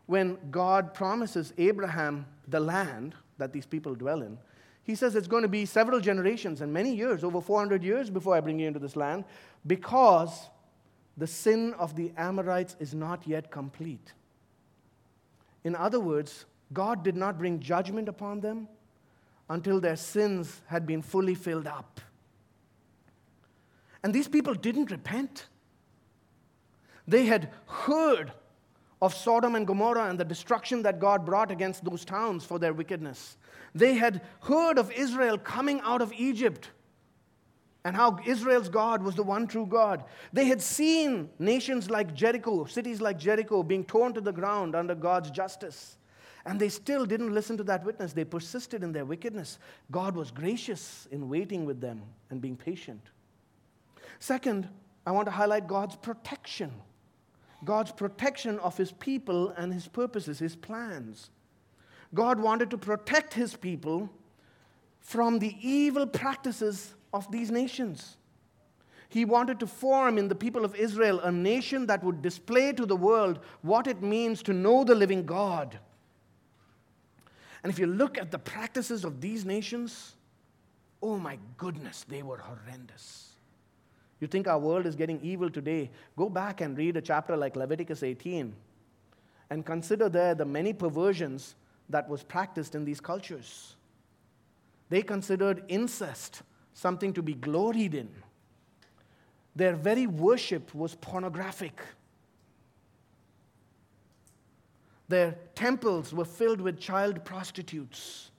when 0.06 0.38
God 0.52 0.94
promises 0.94 1.54
Abraham 1.58 2.26
the 2.46 2.60
land 2.60 3.16
that 3.38 3.54
these 3.54 3.66
people 3.66 3.96
dwell 3.96 4.22
in, 4.22 4.38
he 4.92 4.96
says 4.96 5.16
it's 5.16 5.30
going 5.30 5.44
to 5.44 5.48
be 5.48 5.66
several 5.66 6.02
generations 6.02 6.60
and 6.60 6.74
many 6.74 6.94
years, 6.94 7.24
over 7.24 7.40
400 7.40 7.82
years 7.82 8.10
before 8.10 8.36
I 8.36 8.42
bring 8.42 8.60
you 8.60 8.68
into 8.68 8.78
this 8.78 8.98
land, 8.98 9.24
because 9.66 10.50
the 11.16 11.28
sin 11.28 11.74
of 11.76 11.96
the 11.96 12.12
Amorites 12.18 12.76
is 12.78 12.94
not 12.94 13.26
yet 13.26 13.50
complete. 13.50 14.12
In 15.64 15.78
other 15.78 16.02
words, 16.02 16.44
God 16.74 17.06
did 17.06 17.16
not 17.16 17.38
bring 17.38 17.62
judgment 17.62 18.10
upon 18.10 18.42
them 18.42 18.68
until 19.50 19.80
their 19.80 19.96
sins 19.96 20.60
had 20.66 20.86
been 20.86 21.02
fully 21.02 21.36
filled 21.36 21.68
up. 21.68 22.02
And 24.04 24.14
these 24.14 24.28
people 24.28 24.56
didn't 24.56 24.92
repent. 24.92 25.48
They 27.08 27.28
had 27.28 27.50
heard 27.66 28.34
of 29.02 29.16
Sodom 29.16 29.56
and 29.56 29.66
Gomorrah 29.66 30.10
and 30.10 30.20
the 30.20 30.26
destruction 30.26 30.84
that 30.84 31.00
God 31.00 31.26
brought 31.26 31.52
against 31.52 31.84
those 31.84 32.06
towns 32.06 32.46
for 32.46 32.60
their 32.60 32.74
wickedness. 32.74 33.38
They 33.74 33.96
had 33.96 34.22
heard 34.42 34.78
of 34.78 34.92
Israel 34.92 35.38
coming 35.38 35.82
out 35.82 36.02
of 36.02 36.14
Egypt 36.14 36.70
and 37.84 37.96
how 37.96 38.20
Israel's 38.26 38.70
God 38.70 39.02
was 39.02 39.16
the 39.16 39.24
one 39.24 39.48
true 39.48 39.66
God. 39.66 40.04
They 40.32 40.46
had 40.46 40.62
seen 40.62 41.30
nations 41.40 41.90
like 41.90 42.14
Jericho, 42.14 42.66
cities 42.66 43.02
like 43.02 43.18
Jericho, 43.18 43.64
being 43.64 43.84
torn 43.84 44.14
to 44.14 44.22
the 44.22 44.32
ground 44.32 44.76
under 44.76 44.94
God's 44.94 45.32
justice. 45.32 45.98
And 46.46 46.60
they 46.60 46.70
still 46.70 47.06
didn't 47.06 47.34
listen 47.34 47.58
to 47.58 47.64
that 47.66 47.84
witness. 47.84 48.14
They 48.14 48.24
persisted 48.24 48.84
in 48.84 48.92
their 48.92 49.06
wickedness. 49.06 49.58
God 49.90 50.16
was 50.16 50.32
gracious 50.32 51.08
in 51.12 51.30
waiting 51.30 51.66
with 51.66 51.82
them 51.82 52.02
and 52.30 52.42
being 52.42 52.56
patient. 52.56 53.02
Second, 54.20 54.68
I 55.06 55.12
want 55.12 55.26
to 55.26 55.32
highlight 55.32 55.68
God's 55.68 55.96
protection. 55.96 56.72
God's 57.64 57.92
protection 57.92 58.60
of 58.60 58.78
his 58.78 58.92
people 58.92 59.50
and 59.50 59.74
his 59.74 59.88
purposes, 59.88 60.40
his 60.40 60.56
plans. 60.56 61.30
God 62.14 62.40
wanted 62.40 62.70
to 62.72 62.78
protect 62.78 63.34
his 63.34 63.56
people 63.56 64.10
from 65.00 65.40
the 65.40 65.56
evil 65.62 66.06
practices 66.06 66.94
of 67.14 67.32
these 67.32 67.52
nations. 67.52 68.18
He 69.10 69.26
wanted 69.26 69.60
to 69.60 69.68
form 69.68 70.18
in 70.18 70.30
the 70.30 70.36
people 70.36 70.64
of 70.64 70.76
Israel 70.76 71.20
a 71.20 71.32
nation 71.32 71.88
that 71.88 72.04
would 72.04 72.22
display 72.22 72.72
to 72.74 72.86
the 72.86 72.96
world 72.96 73.40
what 73.62 73.88
it 73.88 74.02
means 74.02 74.42
to 74.44 74.54
know 74.54 74.84
the 74.84 74.96
living 74.96 75.26
God. 75.26 75.78
And 77.64 77.72
if 77.72 77.78
you 77.78 77.88
look 77.88 78.18
at 78.18 78.32
the 78.32 78.40
practices 78.40 79.04
of 79.04 79.22
these 79.22 79.46
nations, 79.46 80.16
oh 81.02 81.18
my 81.18 81.38
goodness, 81.58 82.06
they 82.08 82.24
were 82.24 82.38
horrendous. 82.38 83.31
You 84.22 84.28
think 84.28 84.48
our 84.48 84.60
world 84.60 84.86
is 84.86 84.96
getting 84.96 85.20
evil 85.22 85.50
today? 85.50 85.90
Go 86.16 86.30
back 86.30 86.62
and 86.62 86.78
read 86.78 86.96
a 86.96 87.02
chapter 87.02 87.36
like 87.36 87.56
Leviticus 87.56 88.04
18 88.04 88.54
and 89.50 89.66
consider 89.66 90.08
there 90.10 90.36
the 90.36 90.46
many 90.46 90.74
perversions 90.74 91.56
that 91.90 92.08
was 92.08 92.24
practiced 92.24 92.76
in 92.76 92.86
these 92.86 93.02
cultures. 93.02 93.76
They 94.90 95.02
considered 95.02 95.64
incest 95.68 96.44
something 96.76 97.14
to 97.14 97.24
be 97.24 97.34
gloried 97.34 97.96
in. 97.96 98.10
Their 99.56 99.76
very 99.76 100.06
worship 100.06 100.74
was 100.76 100.96
pornographic. 100.96 101.82
Their 105.10 105.36
temples 105.56 106.14
were 106.14 106.26
filled 106.26 106.62
with 106.62 106.80
child 106.80 107.26
prostitutes. 107.26 108.30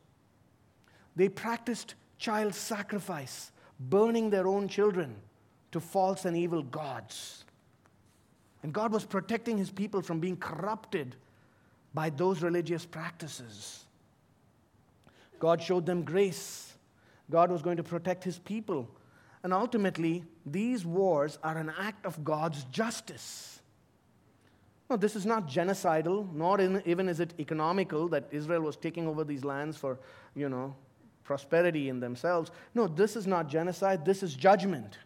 They 1.16 1.28
practiced 1.28 1.96
child 2.18 2.54
sacrifice, 2.54 3.50
burning 3.80 4.30
their 4.30 4.46
own 4.46 4.68
children 4.68 5.16
to 5.72 5.80
false 5.80 6.24
and 6.24 6.36
evil 6.36 6.62
gods. 6.62 7.44
And 8.62 8.72
God 8.72 8.92
was 8.92 9.04
protecting 9.04 9.58
his 9.58 9.70
people 9.70 10.02
from 10.02 10.20
being 10.20 10.36
corrupted 10.36 11.16
by 11.94 12.10
those 12.10 12.42
religious 12.42 12.86
practices. 12.86 13.84
God 15.38 15.60
showed 15.60 15.84
them 15.84 16.02
grace. 16.02 16.74
God 17.30 17.50
was 17.50 17.62
going 17.62 17.76
to 17.78 17.82
protect 17.82 18.22
his 18.22 18.38
people. 18.38 18.88
And 19.42 19.52
ultimately, 19.52 20.24
these 20.46 20.84
wars 20.84 21.38
are 21.42 21.58
an 21.58 21.72
act 21.76 22.06
of 22.06 22.22
God's 22.24 22.62
justice. 22.64 23.60
No, 24.88 24.96
this 24.96 25.16
is 25.16 25.26
not 25.26 25.48
genocidal, 25.48 26.32
nor 26.32 26.60
in, 26.60 26.82
even 26.86 27.08
is 27.08 27.18
it 27.18 27.34
economical 27.40 28.08
that 28.08 28.28
Israel 28.30 28.60
was 28.60 28.76
taking 28.76 29.08
over 29.08 29.24
these 29.24 29.42
lands 29.42 29.76
for, 29.76 29.98
you 30.36 30.48
know, 30.48 30.76
prosperity 31.24 31.88
in 31.88 31.98
themselves. 31.98 32.50
No, 32.74 32.86
this 32.86 33.16
is 33.16 33.26
not 33.26 33.48
genocide, 33.48 34.04
this 34.04 34.22
is 34.22 34.34
judgment. 34.34 34.98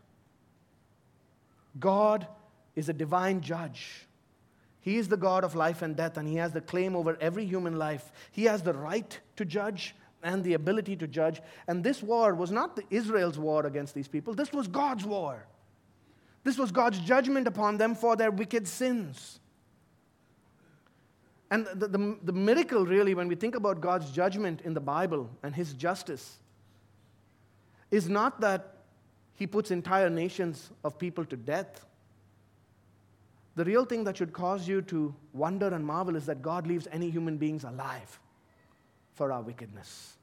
God 1.78 2.26
is 2.74 2.88
a 2.88 2.92
divine 2.92 3.40
judge. 3.40 4.06
He 4.80 4.96
is 4.96 5.08
the 5.08 5.16
God 5.16 5.42
of 5.42 5.54
life 5.54 5.82
and 5.82 5.96
death, 5.96 6.16
and 6.16 6.28
He 6.28 6.36
has 6.36 6.52
the 6.52 6.60
claim 6.60 6.94
over 6.94 7.16
every 7.20 7.44
human 7.44 7.76
life. 7.76 8.12
He 8.30 8.44
has 8.44 8.62
the 8.62 8.74
right 8.74 9.18
to 9.36 9.44
judge, 9.44 9.94
and 10.22 10.42
the 10.42 10.54
ability 10.54 10.96
to 10.96 11.06
judge. 11.06 11.40
And 11.68 11.84
this 11.84 12.02
war 12.02 12.34
was 12.34 12.50
not 12.50 12.78
Israel's 12.90 13.38
war 13.38 13.64
against 13.64 13.94
these 13.94 14.08
people, 14.08 14.34
this 14.34 14.52
was 14.52 14.66
God's 14.66 15.04
war. 15.04 15.46
This 16.44 16.58
was 16.58 16.70
God's 16.70 17.00
judgment 17.00 17.48
upon 17.48 17.76
them 17.76 17.96
for 17.96 18.14
their 18.14 18.30
wicked 18.30 18.68
sins. 18.68 19.40
And 21.50 21.66
the, 21.74 21.88
the, 21.88 22.16
the, 22.22 22.32
miracle, 22.32 22.86
really, 22.86 23.14
when 23.14 23.26
we 23.26 23.34
think 23.34 23.56
about 23.56 23.80
God's 23.80 24.10
judgment 24.10 24.60
in 24.62 24.72
the 24.72 24.80
Bible 24.80 25.28
and 25.42 25.54
His 25.54 25.72
justice, 25.72 26.38
is 27.90 28.08
not 28.08 28.40
that 28.42 28.75
He 29.36 29.46
puts 29.46 29.70
entire 29.70 30.10
nations 30.10 30.70
of 30.82 30.98
people 30.98 31.24
to 31.26 31.36
death. 31.36 31.84
The 33.54 33.64
real 33.64 33.84
thing 33.84 34.04
that 34.04 34.16
should 34.16 34.32
cause 34.32 34.66
you 34.66 34.82
to 34.82 35.14
wonder 35.32 35.68
and 35.68 35.84
marvel 35.84 36.16
is 36.16 36.26
that 36.26 36.42
God 36.42 36.66
leaves 36.66 36.88
any 36.90 37.10
human 37.10 37.36
beings 37.36 37.64
alive 37.64 38.18
for 39.14 39.32
our 39.32 39.42
wickedness. 39.42 40.16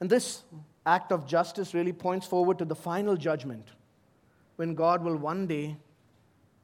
And 0.00 0.10
this 0.10 0.42
act 0.84 1.12
of 1.12 1.26
justice 1.26 1.74
really 1.74 1.92
points 1.92 2.26
forward 2.26 2.58
to 2.58 2.64
the 2.64 2.74
final 2.74 3.16
judgment 3.16 3.68
when 4.56 4.74
God 4.74 5.02
will 5.04 5.16
one 5.16 5.46
day 5.46 5.76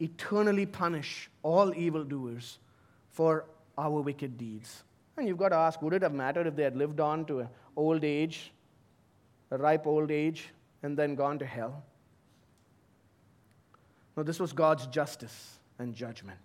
eternally 0.01 0.67
punish 0.67 1.31
all 1.43 1.75
evildoers 1.75 2.59
for 3.11 3.45
our 3.77 4.01
wicked 4.01 4.39
deeds. 4.39 4.83
And 5.17 5.27
you've 5.27 5.39
got 5.39 5.51
to 5.51 5.57
ask 5.57 5.81
would 5.83 5.93
it 5.93 6.03
have 6.03 6.15
mattered 6.15 6.47
if 6.47 6.57
they 6.57 6.63
had 6.63 6.77
lived 6.77 7.01
on 7.01 7.25
to 7.27 7.41
an 7.41 7.49
old 7.77 8.05
age, 8.05 8.53
a 9.51 9.59
ripe 9.59 9.87
old 9.87 10.11
age, 10.11 10.49
and 10.83 10.97
then 10.97 11.15
gone 11.15 11.39
to 11.39 11.47
hell? 11.47 11.83
No, 14.17 14.23
this 14.23 14.41
was 14.41 14.53
God's 14.53 14.87
justice 14.89 15.59
and 15.79 15.95
judgment. 15.95 16.41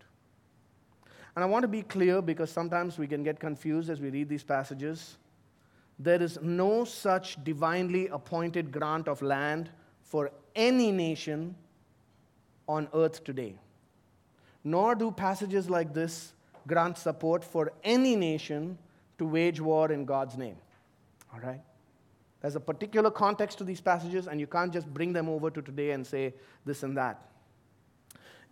And 1.36 1.44
I 1.44 1.48
want 1.48 1.64
to 1.64 1.68
be 1.68 1.82
clear 1.82 2.22
because 2.22 2.52
sometimes 2.52 3.00
we 3.00 3.08
can 3.08 3.24
get 3.24 3.40
confused 3.40 3.90
as 3.90 4.00
we 4.00 4.10
read 4.10 4.30
these 4.30 4.44
passages. 4.44 5.18
There 5.98 6.22
is 6.22 6.38
no 6.42 6.86
such 6.86 7.44
divinely 7.44 8.08
appointed 8.10 8.72
grant 8.72 9.08
of 9.08 9.22
land 9.22 9.70
for 10.02 10.32
any 10.56 10.92
nation 10.92 11.56
on 12.68 12.88
earth 12.94 13.24
today. 13.24 13.56
Nor 14.64 14.96
do 14.96 15.12
passages 15.12 15.70
like 15.70 15.94
this 15.94 16.34
grant 16.68 16.98
support 16.98 17.44
for 17.44 17.74
any 17.84 18.16
nation 18.16 18.78
to 19.18 19.26
wage 19.26 19.60
war 19.60 19.92
in 19.92 20.06
God's 20.06 20.38
name. 20.38 20.58
All 21.34 21.40
right? 21.40 21.62
There's 22.44 22.58
a 22.58 22.60
particular 22.60 23.10
context 23.10 23.58
to 23.60 23.64
these 23.64 23.80
passages, 23.80 24.28
and 24.28 24.38
you 24.38 24.48
can't 24.48 24.74
just 24.74 24.94
bring 24.94 25.14
them 25.14 25.30
over 25.30 25.50
to 25.50 25.62
today 25.62 25.92
and 25.92 26.06
say 26.06 26.34
this 26.66 26.84
and 26.84 26.96
that. 26.98 27.30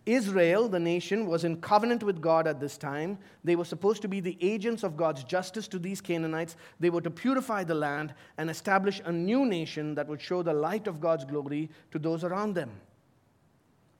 Israel, 0.06 0.66
the 0.66 0.80
nation, 0.80 1.26
was 1.26 1.44
in 1.44 1.60
covenant 1.60 2.02
with 2.02 2.22
God 2.22 2.46
at 2.46 2.58
this 2.58 2.78
time. 2.78 3.18
They 3.44 3.54
were 3.54 3.66
supposed 3.66 4.00
to 4.00 4.08
be 4.08 4.18
the 4.18 4.38
agents 4.40 4.82
of 4.82 4.96
God's 4.96 5.24
justice 5.24 5.68
to 5.68 5.78
these 5.78 6.00
Canaanites. 6.00 6.56
They 6.80 6.88
were 6.88 7.02
to 7.02 7.10
purify 7.10 7.64
the 7.64 7.74
land 7.74 8.14
and 8.38 8.48
establish 8.48 9.02
a 9.04 9.12
new 9.12 9.44
nation 9.44 9.94
that 9.96 10.08
would 10.08 10.22
show 10.22 10.42
the 10.42 10.54
light 10.54 10.86
of 10.86 10.98
God's 10.98 11.26
glory 11.26 11.68
to 11.90 11.98
those 11.98 12.24
around 12.24 12.54
them. 12.54 12.70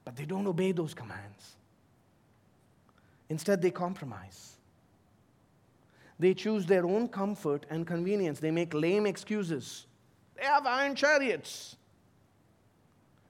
But 0.06 0.16
they 0.16 0.24
don't 0.24 0.46
obey 0.46 0.72
those 0.72 0.94
commands. 0.94 1.56
Instead, 3.28 3.60
they 3.60 3.70
compromise. 3.70 4.56
They 6.22 6.34
choose 6.34 6.66
their 6.66 6.86
own 6.86 7.08
comfort 7.08 7.66
and 7.68 7.84
convenience. 7.84 8.38
They 8.38 8.52
make 8.52 8.74
lame 8.74 9.06
excuses. 9.06 9.86
They 10.36 10.44
have 10.44 10.64
iron 10.66 10.94
chariots. 10.94 11.74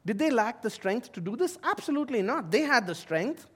Did 0.04 0.18
they 0.18 0.30
lack 0.30 0.60
the 0.60 0.68
strength 0.68 1.10
to 1.12 1.20
do 1.22 1.34
this? 1.34 1.56
Absolutely 1.64 2.20
not. 2.20 2.50
They 2.50 2.60
had 2.60 2.86
the 2.86 2.94
strength. 2.94 3.46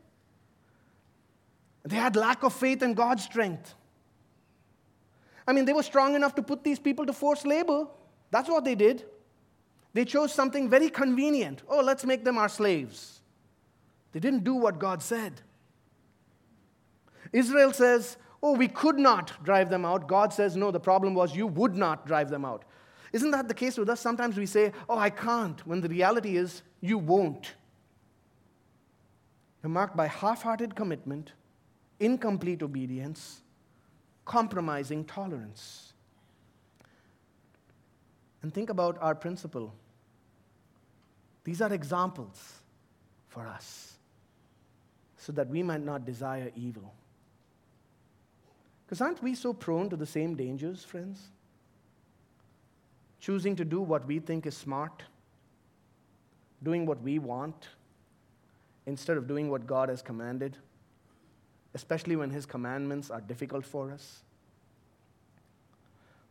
They 1.84 1.97
had 1.97 2.16
lack 2.16 2.45
of 2.45 2.55
faith 2.55 2.82
in 2.82 2.95
God's 2.95 3.24
strength. 3.24 3.74
I 5.47 5.53
mean, 5.53 5.66
they 5.66 5.74
were 5.74 5.82
strong 5.82 6.14
enough 6.14 6.34
to 6.37 6.43
put 6.43 6.64
these 6.64 6.78
people 6.78 7.05
to 7.05 7.12
forced 7.12 7.47
labor. 7.47 7.89
That's 8.30 8.49
what 8.49 8.64
they 8.64 8.74
did. 8.74 9.05
They 9.93 10.07
chose 10.07 10.32
something 10.32 10.70
very 10.70 10.89
convenient. 10.89 11.62
Oh, 11.68 11.82
let's 11.82 12.07
make 12.07 12.24
them 12.24 12.39
our 12.39 12.49
slaves. 12.49 13.20
They 14.12 14.20
didn't 14.20 14.45
do 14.45 14.55
what 14.55 14.78
God 14.78 15.03
said. 15.03 15.43
Israel 17.34 17.74
says, 17.74 18.16
Oh, 18.49 18.53
we 18.53 18.68
could 18.68 18.97
not 18.97 19.42
drive 19.42 19.70
them 19.70 19.84
out. 19.84 20.07
God 20.07 20.32
says, 20.32 20.57
No, 20.57 20.70
the 20.70 20.78
problem 20.78 21.14
was 21.14 21.34
you 21.34 21.49
would 21.49 21.74
not 21.74 22.07
drive 22.07 22.30
them 22.30 22.44
out. 22.44 22.64
Isn't 23.12 23.32
that 23.32 23.49
the 23.49 23.55
case 23.55 23.76
with 23.76 23.90
us? 23.90 23.99
Sometimes 23.99 24.36
we 24.36 24.47
say, 24.47 24.70
Oh, 24.88 24.97
I 24.97 25.11
can't, 25.11 25.66
when 25.66 25.80
the 25.80 25.88
reality 25.88 26.36
is, 26.36 26.62
you 26.80 26.97
won't. 26.97 27.55
You're 29.64 29.70
marked 29.70 29.97
by 29.97 30.07
half 30.07 30.42
hearted 30.42 30.76
commitment, 30.76 31.32
incomplete 31.99 32.62
obedience, 32.62 33.40
compromising 34.24 35.05
tolerance. 35.05 35.92
And 38.42 38.55
think 38.55 38.70
about 38.70 38.97
our 39.01 39.16
principle. 39.16 39.74
These 41.42 41.61
are 41.61 41.72
examples 41.72 42.61
for 43.26 43.44
us 43.44 43.94
so 45.16 45.32
that 45.32 45.49
we 45.49 45.64
might 45.64 45.82
not 45.82 46.05
desire 46.05 46.53
evil. 46.55 46.94
Because 48.87 49.01
aren't 49.01 49.22
we 49.22 49.34
so 49.34 49.53
prone 49.53 49.91
to 49.91 49.97
the 49.97 50.07
same 50.07 50.37
dangers, 50.37 50.84
friends? 50.84 51.20
Choosing 53.18 53.57
to 53.57 53.64
do 53.64 53.80
what 53.80 54.07
we 54.07 54.20
think 54.20 54.47
is 54.47 54.57
smart, 54.57 55.03
doing 56.62 56.87
what 56.87 57.03
we 57.03 57.18
want, 57.18 57.68
instead 58.87 59.16
of 59.16 59.26
doing 59.26 59.51
what 59.51 59.66
God 59.66 59.89
has 59.89 60.03
commanded, 60.03 60.57
especially 61.74 62.14
when 62.14 62.30
His 62.30 62.47
commandments 62.47 63.11
are 63.11 63.20
difficult 63.20 63.66
for 63.66 63.91
us. 63.91 64.22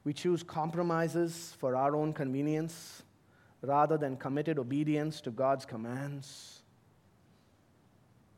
We 0.06 0.14
choose 0.14 0.41
compromises 0.41 1.53
for 1.60 1.76
our 1.76 1.93
own 1.93 2.14
convenience 2.14 3.03
rather 3.62 3.97
than 3.97 4.16
committed 4.16 4.60
obedience 4.60 5.20
to 5.22 5.32
God's 5.32 5.66
commands. 5.66 6.62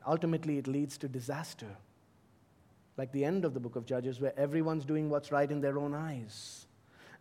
Ultimately, 0.08 0.58
it 0.58 0.66
leads 0.66 0.98
to 1.00 1.08
disaster 1.08 1.78
like 2.98 3.12
the 3.12 3.24
end 3.24 3.46
of 3.46 3.54
the 3.54 3.60
book 3.60 3.76
of 3.76 3.86
Judges, 3.86 4.20
where 4.20 4.38
everyone's 4.38 4.84
doing 4.84 5.10
what's 5.10 5.32
right 5.32 5.50
in 5.50 5.62
their 5.62 5.78
own 5.78 5.94
eyes. 5.94 6.66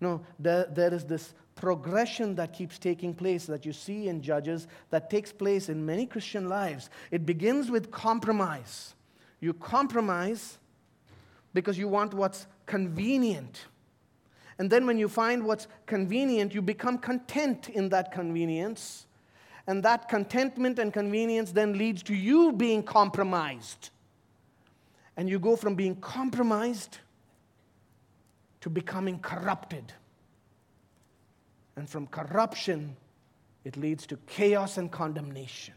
No, 0.01 0.23
there, 0.39 0.67
there 0.71 0.93
is 0.93 1.05
this 1.05 1.35
progression 1.55 2.35
that 2.35 2.53
keeps 2.53 2.79
taking 2.79 3.15
place 3.15 3.47
that 3.47 3.65
you 3.65 3.73
see 3.73 4.09
in 4.09 4.23
Judges 4.23 4.69
that 4.91 5.09
takes 5.11 5.33
place 5.33 5.69
in 5.69 5.85
many 5.85 6.07
Christian 6.07 6.49
lives. 6.49 6.91
It 7.11 7.25
begins 7.25 7.71
with 7.71 7.91
compromise. 7.91 8.95
You 9.41 9.55
compromise 9.55 10.59
because 11.55 11.79
you 11.79 11.89
want 11.89 12.15
what's 12.15 12.47
convenient. 12.67 13.67
And 14.59 14.71
then 14.71 14.87
when 14.87 14.99
you 14.99 15.09
find 15.09 15.45
what's 15.45 15.67
convenient, 15.87 16.55
you 16.55 16.63
become 16.63 16.99
content 16.99 17.69
in 17.69 17.91
that 17.91 18.13
convenience. 18.13 19.07
And 19.67 19.83
that 19.83 20.09
contentment 20.09 20.79
and 20.79 20.93
convenience 20.93 21.53
then 21.53 21.77
leads 21.77 22.03
to 22.05 22.15
you 22.15 22.53
being 22.53 22.83
compromised 22.83 23.91
and 25.17 25.29
you 25.29 25.39
go 25.39 25.57
from 25.57 25.75
being 25.75 25.97
compromised 25.97 26.99
to 28.61 28.71
becoming 28.71 29.19
corrupted. 29.19 29.93
And 31.77 31.89
from 31.89 32.07
corruption, 32.07 32.97
it 33.65 33.77
leads 33.77 34.07
to 34.07 34.17
chaos 34.27 34.79
and 34.79 34.91
condemnation. 34.91 35.75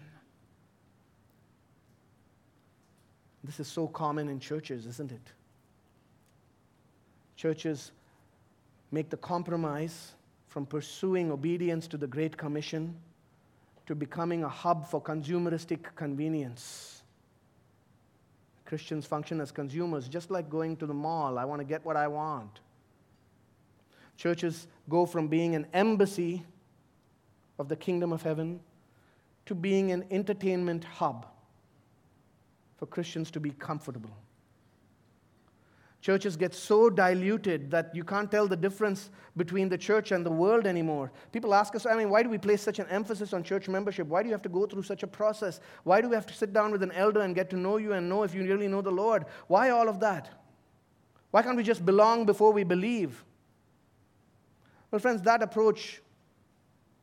This 3.44 3.60
is 3.60 3.68
so 3.68 3.88
common 3.88 4.28
in 4.28 4.40
churches, 4.40 4.86
isn't 4.86 5.12
it? 5.12 5.34
Churches 7.36 7.92
make 8.92 9.10
the 9.10 9.18
compromise 9.18 10.14
from 10.48 10.66
pursuing 10.66 11.32
obedience 11.32 11.88
to 11.88 11.98
the 11.98 12.08
Great 12.08 12.36
Commission 12.36 12.96
to 13.86 13.96
becoming 13.96 14.44
a 14.44 14.50
hub 14.50 14.88
for 14.88 15.02
consumeristic 15.02 15.80
convenience. 15.96 16.99
Christians 18.70 19.04
function 19.04 19.42
as 19.42 19.52
consumers, 19.52 20.08
just 20.08 20.30
like 20.30 20.48
going 20.48 20.78
to 20.78 20.86
the 20.86 20.94
mall. 20.94 21.40
I 21.40 21.46
want 21.46 21.60
to 21.60 21.66
get 21.66 21.84
what 21.84 21.98
I 21.98 22.08
want. 22.08 22.60
Churches 24.16 24.68
go 24.88 25.08
from 25.08 25.28
being 25.28 25.56
an 25.56 25.66
embassy 25.74 26.46
of 27.58 27.68
the 27.68 27.76
kingdom 27.76 28.14
of 28.14 28.22
heaven 28.22 28.60
to 29.48 29.56
being 29.56 29.92
an 29.92 30.06
entertainment 30.12 30.84
hub 30.84 31.26
for 32.78 32.86
Christians 32.86 33.32
to 33.32 33.40
be 33.40 33.50
comfortable. 33.50 34.16
Churches 36.02 36.38
get 36.38 36.54
so 36.54 36.90
diluted 36.90 37.70
that 37.72 37.94
you 37.94 38.06
can't 38.06 38.32
tell 38.32 38.48
the 38.48 38.56
difference 38.56 39.10
between 39.36 39.68
the 39.68 39.78
church 39.78 40.12
and 40.14 40.26
the 40.26 40.32
world 40.32 40.66
anymore. 40.66 41.12
People 41.34 41.54
ask 41.54 41.76
us, 41.76 41.86
I 41.86 41.96
mean, 41.96 42.10
why 42.10 42.24
do 42.24 42.30
we 42.30 42.38
place 42.38 42.62
such 42.62 42.80
an 42.80 42.88
emphasis 42.90 43.34
on 43.34 43.44
church 43.44 43.68
membership? 43.68 44.08
Why 44.08 44.24
do 44.24 44.30
you 44.30 44.34
have 44.34 44.42
to 44.44 44.50
go 44.50 44.66
through 44.66 44.84
such 44.84 45.04
a 45.04 45.08
process? 45.08 45.60
Why 45.84 46.00
do 46.00 46.08
we 46.08 46.16
have 46.16 46.26
to 46.28 46.34
sit 46.34 46.54
down 46.54 46.72
with 46.72 46.84
an 46.84 46.94
elder 46.94 47.20
and 47.20 47.36
get 47.36 47.50
to 47.50 47.58
know 47.58 47.78
you 47.78 47.92
and 47.94 48.08
know 48.08 48.24
if 48.24 48.34
you 48.34 48.44
really 48.44 48.70
know 48.70 48.82
the 48.82 48.92
Lord? 48.92 49.26
Why 49.48 49.72
all 49.72 49.90
of 49.90 50.00
that? 50.00 50.30
Why 51.32 51.42
can't 51.42 51.58
we 51.58 51.64
just 51.64 51.86
belong 51.86 52.26
before 52.26 52.54
we 52.54 52.64
believe? 52.64 53.26
Well, 54.92 55.00
friends, 55.00 55.22
that 55.24 55.44
approach 55.44 56.02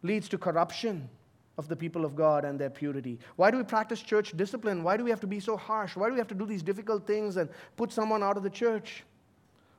leads 0.03 0.29
to 0.31 0.39
corruption 0.39 1.11
of 1.59 1.69
the 1.69 1.77
people 1.77 2.05
of 2.05 2.15
God 2.15 2.45
and 2.45 2.59
their 2.59 2.71
purity? 2.71 3.19
Why 3.37 3.51
do 3.51 3.57
we 3.57 3.65
practice 3.65 4.03
church 4.03 4.37
discipline? 4.37 4.83
Why 4.83 4.97
do 4.97 5.05
we 5.05 5.11
have 5.11 5.21
to 5.21 5.27
be 5.27 5.41
so 5.41 5.57
harsh? 5.57 5.97
Why 5.97 6.07
do 6.07 6.13
we 6.13 6.19
have 6.19 6.29
to 6.29 6.35
do 6.35 6.47
these 6.47 6.63
difficult 6.63 7.07
things 7.07 7.37
and 7.37 7.49
put 7.77 7.93
someone 7.93 8.23
out 8.23 8.37
of 8.37 8.43
the 8.43 8.51
church? 8.51 9.05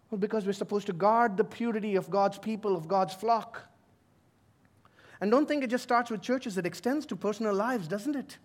Well, 0.09 0.19
because 0.19 0.45
we're 0.45 0.53
supposed 0.53 0.87
to 0.87 0.93
guard 0.93 1.37
the 1.37 1.43
purity 1.43 1.95
of 1.95 2.09
God's 2.09 2.37
people, 2.37 2.75
of 2.75 2.87
God's 2.87 3.13
flock. 3.13 3.61
And 5.19 5.31
don't 5.31 5.47
think 5.47 5.63
it 5.63 5.69
just 5.69 5.83
starts 5.83 6.09
with 6.09 6.21
churches, 6.21 6.57
it 6.57 6.65
extends 6.65 7.05
to 7.07 7.15
personal 7.15 7.53
lives, 7.53 7.87
doesn't 7.87 8.15
it? 8.15 8.37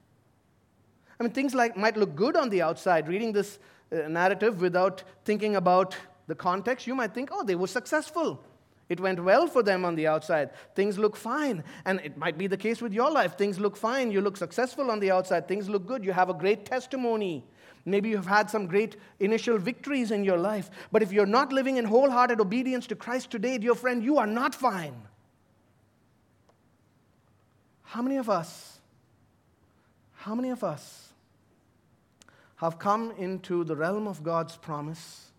I 1.20 1.22
mean, 1.22 1.32
things 1.32 1.54
like 1.54 1.76
might 1.76 1.96
look 1.96 2.14
good 2.16 2.36
on 2.36 2.48
the 2.48 2.62
outside, 2.62 3.08
reading 3.08 3.32
this 3.32 3.58
uh, 3.92 4.08
narrative 4.08 4.60
without 4.60 5.04
thinking 5.24 5.56
about 5.56 5.94
the 6.26 6.34
context. 6.34 6.86
You 6.86 6.94
might 6.94 7.14
think, 7.14 7.28
oh, 7.32 7.44
they 7.44 7.54
were 7.54 7.66
successful. 7.66 8.42
It 8.88 9.00
went 9.00 9.22
well 9.22 9.46
for 9.46 9.62
them 9.62 9.84
on 9.84 9.94
the 9.94 10.06
outside. 10.06 10.50
Things 10.74 10.98
look 10.98 11.16
fine. 11.16 11.64
And 11.84 12.00
it 12.00 12.16
might 12.18 12.36
be 12.36 12.46
the 12.46 12.56
case 12.56 12.82
with 12.82 12.92
your 12.92 13.10
life. 13.10 13.38
Things 13.38 13.58
look 13.58 13.76
fine. 13.76 14.10
You 14.10 14.20
look 14.20 14.36
successful 14.36 14.90
on 14.90 15.00
the 15.00 15.10
outside. 15.10 15.48
Things 15.48 15.68
look 15.68 15.86
good. 15.86 16.04
You 16.04 16.12
have 16.12 16.28
a 16.28 16.34
great 16.34 16.66
testimony. 16.66 17.44
Maybe 17.84 18.10
you've 18.10 18.26
had 18.26 18.50
some 18.50 18.66
great 18.66 18.96
initial 19.18 19.58
victories 19.58 20.10
in 20.10 20.24
your 20.24 20.36
life. 20.36 20.70
But 20.90 21.02
if 21.02 21.12
you're 21.12 21.26
not 21.26 21.52
living 21.52 21.78
in 21.78 21.84
wholehearted 21.84 22.40
obedience 22.40 22.86
to 22.88 22.94
Christ 22.94 23.30
today, 23.30 23.58
dear 23.58 23.74
friend, 23.74 24.04
you 24.04 24.18
are 24.18 24.26
not 24.26 24.54
fine. 24.54 24.94
How 27.82 28.02
many 28.02 28.16
of 28.16 28.30
us, 28.30 28.78
how 30.14 30.34
many 30.34 30.50
of 30.50 30.64
us 30.64 31.08
have 32.56 32.78
come 32.78 33.12
into 33.18 33.64
the 33.64 33.74
realm 33.74 34.06
of 34.06 34.22
God's 34.22 34.56
promise, 34.56 35.30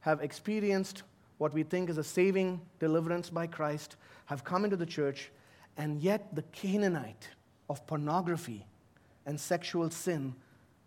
have 0.00 0.20
experienced 0.20 1.02
what 1.40 1.54
we 1.54 1.62
think 1.62 1.88
is 1.88 1.96
a 1.96 2.04
saving 2.04 2.60
deliverance 2.78 3.30
by 3.30 3.46
Christ, 3.46 3.96
have 4.26 4.44
come 4.44 4.62
into 4.64 4.76
the 4.76 4.84
church, 4.84 5.30
and 5.78 5.98
yet 6.00 6.34
the 6.34 6.42
Canaanite 6.52 7.28
of 7.70 7.86
pornography 7.86 8.66
and 9.24 9.40
sexual 9.40 9.88
sin 9.88 10.34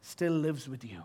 still 0.04 0.34
lives 0.34 0.70
with 0.70 0.84
you? 0.84 1.04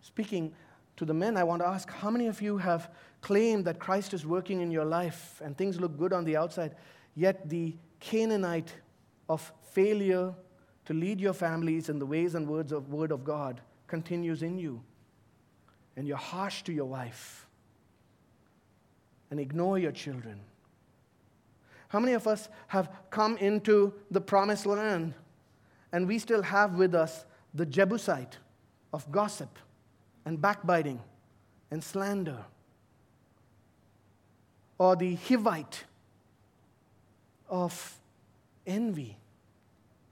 Speaking 0.00 0.54
to 0.96 1.04
the 1.04 1.12
men, 1.12 1.36
I 1.36 1.42
want 1.42 1.60
to 1.60 1.66
ask 1.66 1.90
how 1.90 2.08
many 2.08 2.28
of 2.28 2.40
you 2.40 2.56
have 2.58 2.88
claimed 3.20 3.64
that 3.64 3.80
Christ 3.80 4.14
is 4.14 4.24
working 4.24 4.60
in 4.60 4.70
your 4.70 4.84
life 4.84 5.40
and 5.44 5.58
things 5.58 5.80
look 5.80 5.98
good 5.98 6.12
on 6.12 6.24
the 6.24 6.36
outside, 6.36 6.76
Yet 7.18 7.48
the 7.48 7.74
Canaanite 7.98 8.72
of 9.28 9.52
failure 9.72 10.32
to 10.84 10.94
lead 10.94 11.20
your 11.20 11.32
families 11.32 11.88
in 11.88 11.98
the 11.98 12.06
ways 12.06 12.36
and 12.36 12.46
words 12.46 12.70
of 12.70 12.90
word 12.90 13.10
of 13.10 13.24
God 13.24 13.60
continues 13.88 14.44
in 14.44 14.56
you. 14.56 14.80
And 15.98 16.06
you're 16.06 16.16
harsh 16.16 16.62
to 16.62 16.72
your 16.72 16.84
wife 16.84 17.48
and 19.32 19.40
ignore 19.40 19.80
your 19.80 19.90
children. 19.90 20.38
How 21.88 21.98
many 21.98 22.12
of 22.12 22.28
us 22.28 22.48
have 22.68 22.88
come 23.10 23.36
into 23.38 23.92
the 24.08 24.20
promised 24.20 24.64
land 24.64 25.14
and 25.90 26.06
we 26.06 26.20
still 26.20 26.42
have 26.42 26.74
with 26.76 26.94
us 26.94 27.24
the 27.52 27.66
Jebusite 27.66 28.38
of 28.92 29.10
gossip 29.10 29.58
and 30.24 30.40
backbiting 30.40 31.00
and 31.72 31.82
slander? 31.82 32.44
Or 34.78 34.94
the 34.94 35.16
Hivite 35.16 35.82
of 37.48 37.98
envy 38.68 39.18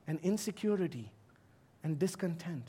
and 0.09 0.19
insecurity 0.25 1.13
and 1.85 1.97
discontent. 1.97 2.67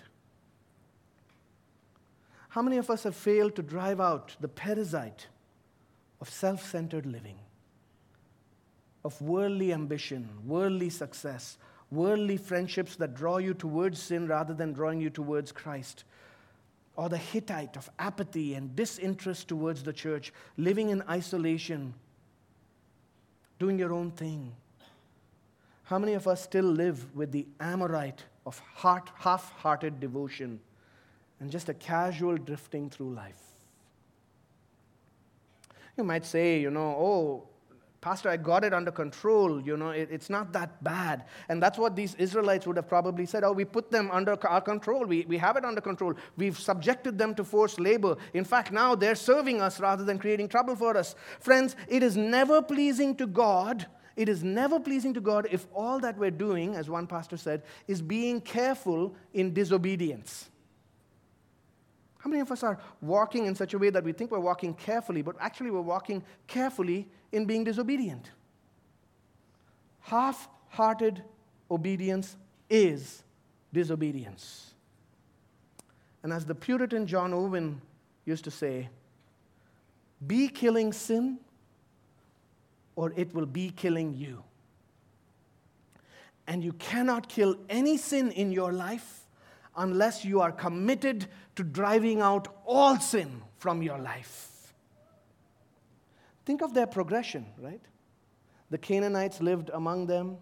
How 2.49 2.61
many 2.61 2.77
of 2.77 2.89
us 2.89 3.03
have 3.03 3.15
failed 3.15 3.55
to 3.55 3.61
drive 3.61 3.99
out 3.99 4.35
the 4.39 4.47
parasite 4.47 5.27
of 6.21 6.29
self 6.29 6.63
centered 6.63 7.05
living, 7.05 7.37
of 9.03 9.21
worldly 9.21 9.73
ambition, 9.73 10.29
worldly 10.45 10.89
success, 10.89 11.57
worldly 11.91 12.37
friendships 12.37 12.95
that 12.95 13.15
draw 13.15 13.37
you 13.37 13.53
towards 13.53 14.01
sin 14.01 14.27
rather 14.27 14.53
than 14.53 14.73
drawing 14.73 15.01
you 15.01 15.09
towards 15.09 15.51
Christ? 15.51 16.03
Or 16.95 17.09
the 17.09 17.17
Hittite 17.17 17.77
of 17.77 17.89
apathy 17.99 18.55
and 18.55 18.75
disinterest 18.75 19.47
towards 19.47 19.83
the 19.83 19.93
church, 19.93 20.33
living 20.57 20.89
in 20.89 21.03
isolation 21.03 21.93
doing 23.59 23.77
your 23.77 23.93
own 23.93 24.11
thing. 24.11 24.51
How 25.83 25.99
many 25.99 26.13
of 26.13 26.27
us 26.27 26.43
still 26.43 26.65
live 26.65 27.15
with 27.15 27.31
the 27.31 27.47
Amorite 27.59 28.23
of 28.45 28.59
heart, 28.59 29.09
half 29.15 29.51
hearted 29.51 29.99
devotion 29.99 30.59
and 31.39 31.51
just 31.51 31.69
a 31.69 31.73
casual 31.73 32.37
drifting 32.37 32.89
through 32.89 33.13
life? 33.13 33.41
You 35.97 36.03
might 36.03 36.25
say, 36.25 36.59
you 36.59 36.69
know, 36.69 36.89
oh, 36.89 37.47
Pastor, 37.99 38.29
I 38.29 38.37
got 38.37 38.63
it 38.63 38.73
under 38.73 38.91
control. 38.91 39.59
You 39.59 39.75
know, 39.75 39.89
it, 39.89 40.09
it's 40.11 40.29
not 40.29 40.53
that 40.53 40.83
bad. 40.83 41.25
And 41.49 41.61
that's 41.61 41.79
what 41.79 41.95
these 41.95 42.13
Israelites 42.15 42.67
would 42.67 42.75
have 42.75 42.87
probably 42.87 43.25
said. 43.25 43.43
Oh, 43.43 43.51
we 43.51 43.65
put 43.65 43.89
them 43.91 44.09
under 44.11 44.37
our 44.47 44.61
control. 44.61 45.05
We, 45.05 45.25
we 45.27 45.37
have 45.39 45.57
it 45.57 45.65
under 45.65 45.81
control. 45.81 46.13
We've 46.37 46.57
subjected 46.57 47.17
them 47.17 47.33
to 47.35 47.43
forced 47.43 47.79
labor. 47.79 48.15
In 48.33 48.45
fact, 48.45 48.71
now 48.71 48.93
they're 48.93 49.15
serving 49.15 49.61
us 49.61 49.79
rather 49.79 50.03
than 50.03 50.19
creating 50.19 50.49
trouble 50.49 50.75
for 50.75 50.95
us. 50.95 51.15
Friends, 51.39 51.75
it 51.87 52.03
is 52.03 52.15
never 52.15 52.61
pleasing 52.61 53.15
to 53.15 53.25
God. 53.25 53.87
It 54.15 54.29
is 54.29 54.43
never 54.43 54.79
pleasing 54.79 55.13
to 55.15 55.21
God 55.21 55.47
if 55.51 55.65
all 55.73 55.99
that 55.99 56.17
we're 56.17 56.31
doing, 56.31 56.75
as 56.75 56.89
one 56.89 57.07
pastor 57.07 57.37
said, 57.37 57.63
is 57.87 58.01
being 58.01 58.41
careful 58.41 59.15
in 59.33 59.53
disobedience. 59.53 60.49
How 62.27 62.29
many 62.29 62.41
of 62.41 62.51
us 62.51 62.61
are 62.61 62.77
walking 62.99 63.45
in 63.45 63.55
such 63.55 63.73
a 63.73 63.77
way 63.77 63.89
that 63.89 64.03
we 64.03 64.11
think 64.11 64.31
we're 64.31 64.39
walking 64.41 64.73
carefully, 64.73 65.21
but 65.21 65.37
actually 65.39 65.71
we're 65.71 65.79
walking 65.79 66.21
carefully 66.45 67.07
in 67.31 67.45
being 67.45 67.63
disobedient? 67.63 68.31
Half 70.01 70.49
hearted 70.67 71.23
obedience 71.71 72.35
is 72.69 73.23
disobedience. 73.71 74.73
And 76.21 76.33
as 76.33 76.43
the 76.43 76.53
Puritan 76.53 77.07
John 77.07 77.33
Owen 77.33 77.81
used 78.25 78.43
to 78.43 78.51
say, 78.51 78.89
be 80.27 80.49
killing 80.49 80.91
sin 80.91 81.37
or 82.97 83.13
it 83.15 83.33
will 83.33 83.45
be 83.45 83.69
killing 83.69 84.13
you. 84.13 84.43
And 86.45 86.61
you 86.61 86.73
cannot 86.73 87.29
kill 87.29 87.55
any 87.69 87.95
sin 87.95 88.31
in 88.31 88.51
your 88.51 88.73
life 88.73 89.26
unless 89.77 90.25
you 90.25 90.41
are 90.41 90.51
committed 90.51 91.27
to 91.55 91.63
driving 91.63 92.19
out 92.19 92.47
all 92.65 92.99
sin 92.99 93.41
from 93.57 93.81
your 93.81 93.97
life. 93.99 94.73
Think 96.45 96.61
of 96.61 96.73
their 96.73 96.87
progression, 96.87 97.45
right? 97.59 97.81
The 98.69 98.77
Canaanites 98.77 99.39
lived 99.39 99.69
among 99.73 100.07
them, 100.07 100.37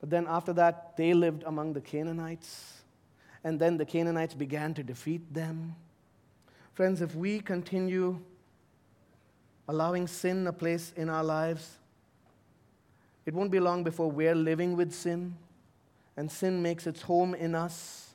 but 0.00 0.10
then 0.10 0.26
after 0.28 0.52
that, 0.54 0.96
they 0.96 1.14
lived 1.14 1.42
among 1.44 1.72
the 1.72 1.80
Canaanites, 1.80 2.82
and 3.42 3.58
then 3.58 3.76
the 3.76 3.84
Canaanites 3.84 4.34
began 4.34 4.74
to 4.74 4.82
defeat 4.82 5.32
them. 5.32 5.74
Friends, 6.74 7.00
if 7.00 7.14
we 7.14 7.40
continue 7.40 8.20
allowing 9.68 10.06
sin 10.06 10.46
a 10.46 10.52
place 10.52 10.92
in 10.96 11.08
our 11.08 11.24
lives, 11.24 11.78
it 13.26 13.34
won't 13.34 13.50
be 13.50 13.60
long 13.60 13.84
before 13.84 14.10
we're 14.10 14.34
living 14.34 14.76
with 14.76 14.92
sin, 14.92 15.36
and 16.16 16.30
sin 16.30 16.62
makes 16.62 16.86
its 16.86 17.02
home 17.02 17.34
in 17.34 17.54
us 17.54 18.09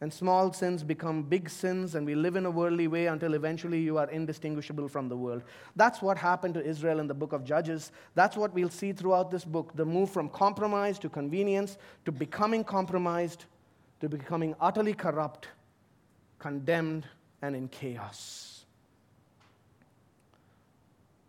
and 0.00 0.12
small 0.12 0.52
sins 0.52 0.82
become 0.82 1.22
big 1.22 1.48
sins, 1.48 1.94
and 1.94 2.04
we 2.04 2.14
live 2.14 2.36
in 2.36 2.44
a 2.44 2.50
worldly 2.50 2.86
way 2.86 3.06
until 3.06 3.32
eventually 3.32 3.80
you 3.80 3.96
are 3.96 4.10
indistinguishable 4.10 4.88
from 4.88 5.08
the 5.08 5.16
world. 5.16 5.42
That's 5.74 6.02
what 6.02 6.18
happened 6.18 6.54
to 6.54 6.64
Israel 6.64 7.00
in 7.00 7.06
the 7.06 7.14
book 7.14 7.32
of 7.32 7.44
Judges. 7.44 7.92
That's 8.14 8.36
what 8.36 8.52
we'll 8.52 8.68
see 8.68 8.92
throughout 8.92 9.30
this 9.30 9.44
book 9.44 9.72
the 9.74 9.86
move 9.86 10.10
from 10.10 10.28
compromise 10.28 10.98
to 10.98 11.08
convenience 11.08 11.78
to 12.04 12.12
becoming 12.12 12.62
compromised 12.62 13.46
to 14.00 14.08
becoming 14.08 14.54
utterly 14.60 14.94
corrupt, 14.94 15.48
condemned, 16.38 17.06
and 17.42 17.56
in 17.56 17.68
chaos. 17.68 18.64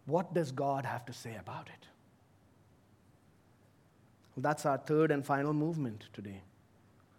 What 0.05 0.33
does 0.33 0.51
God 0.51 0.85
have 0.85 1.05
to 1.05 1.13
say 1.13 1.35
about 1.39 1.67
it? 1.67 1.87
Well, 4.35 4.41
that's 4.41 4.65
our 4.65 4.77
third 4.77 5.11
and 5.11 5.25
final 5.25 5.53
movement 5.53 6.05
today. 6.13 6.41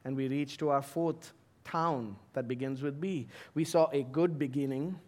And 0.04 0.16
we 0.16 0.28
reach 0.28 0.58
to 0.58 0.70
our 0.70 0.82
fourth 0.82 1.32
town 1.70 2.16
that 2.32 2.48
begins 2.48 2.82
with 2.82 3.00
B. 3.00 3.28
We 3.54 3.64
saw 3.64 3.88
a 3.92 4.02
good 4.02 4.38
beginning, 4.38 4.98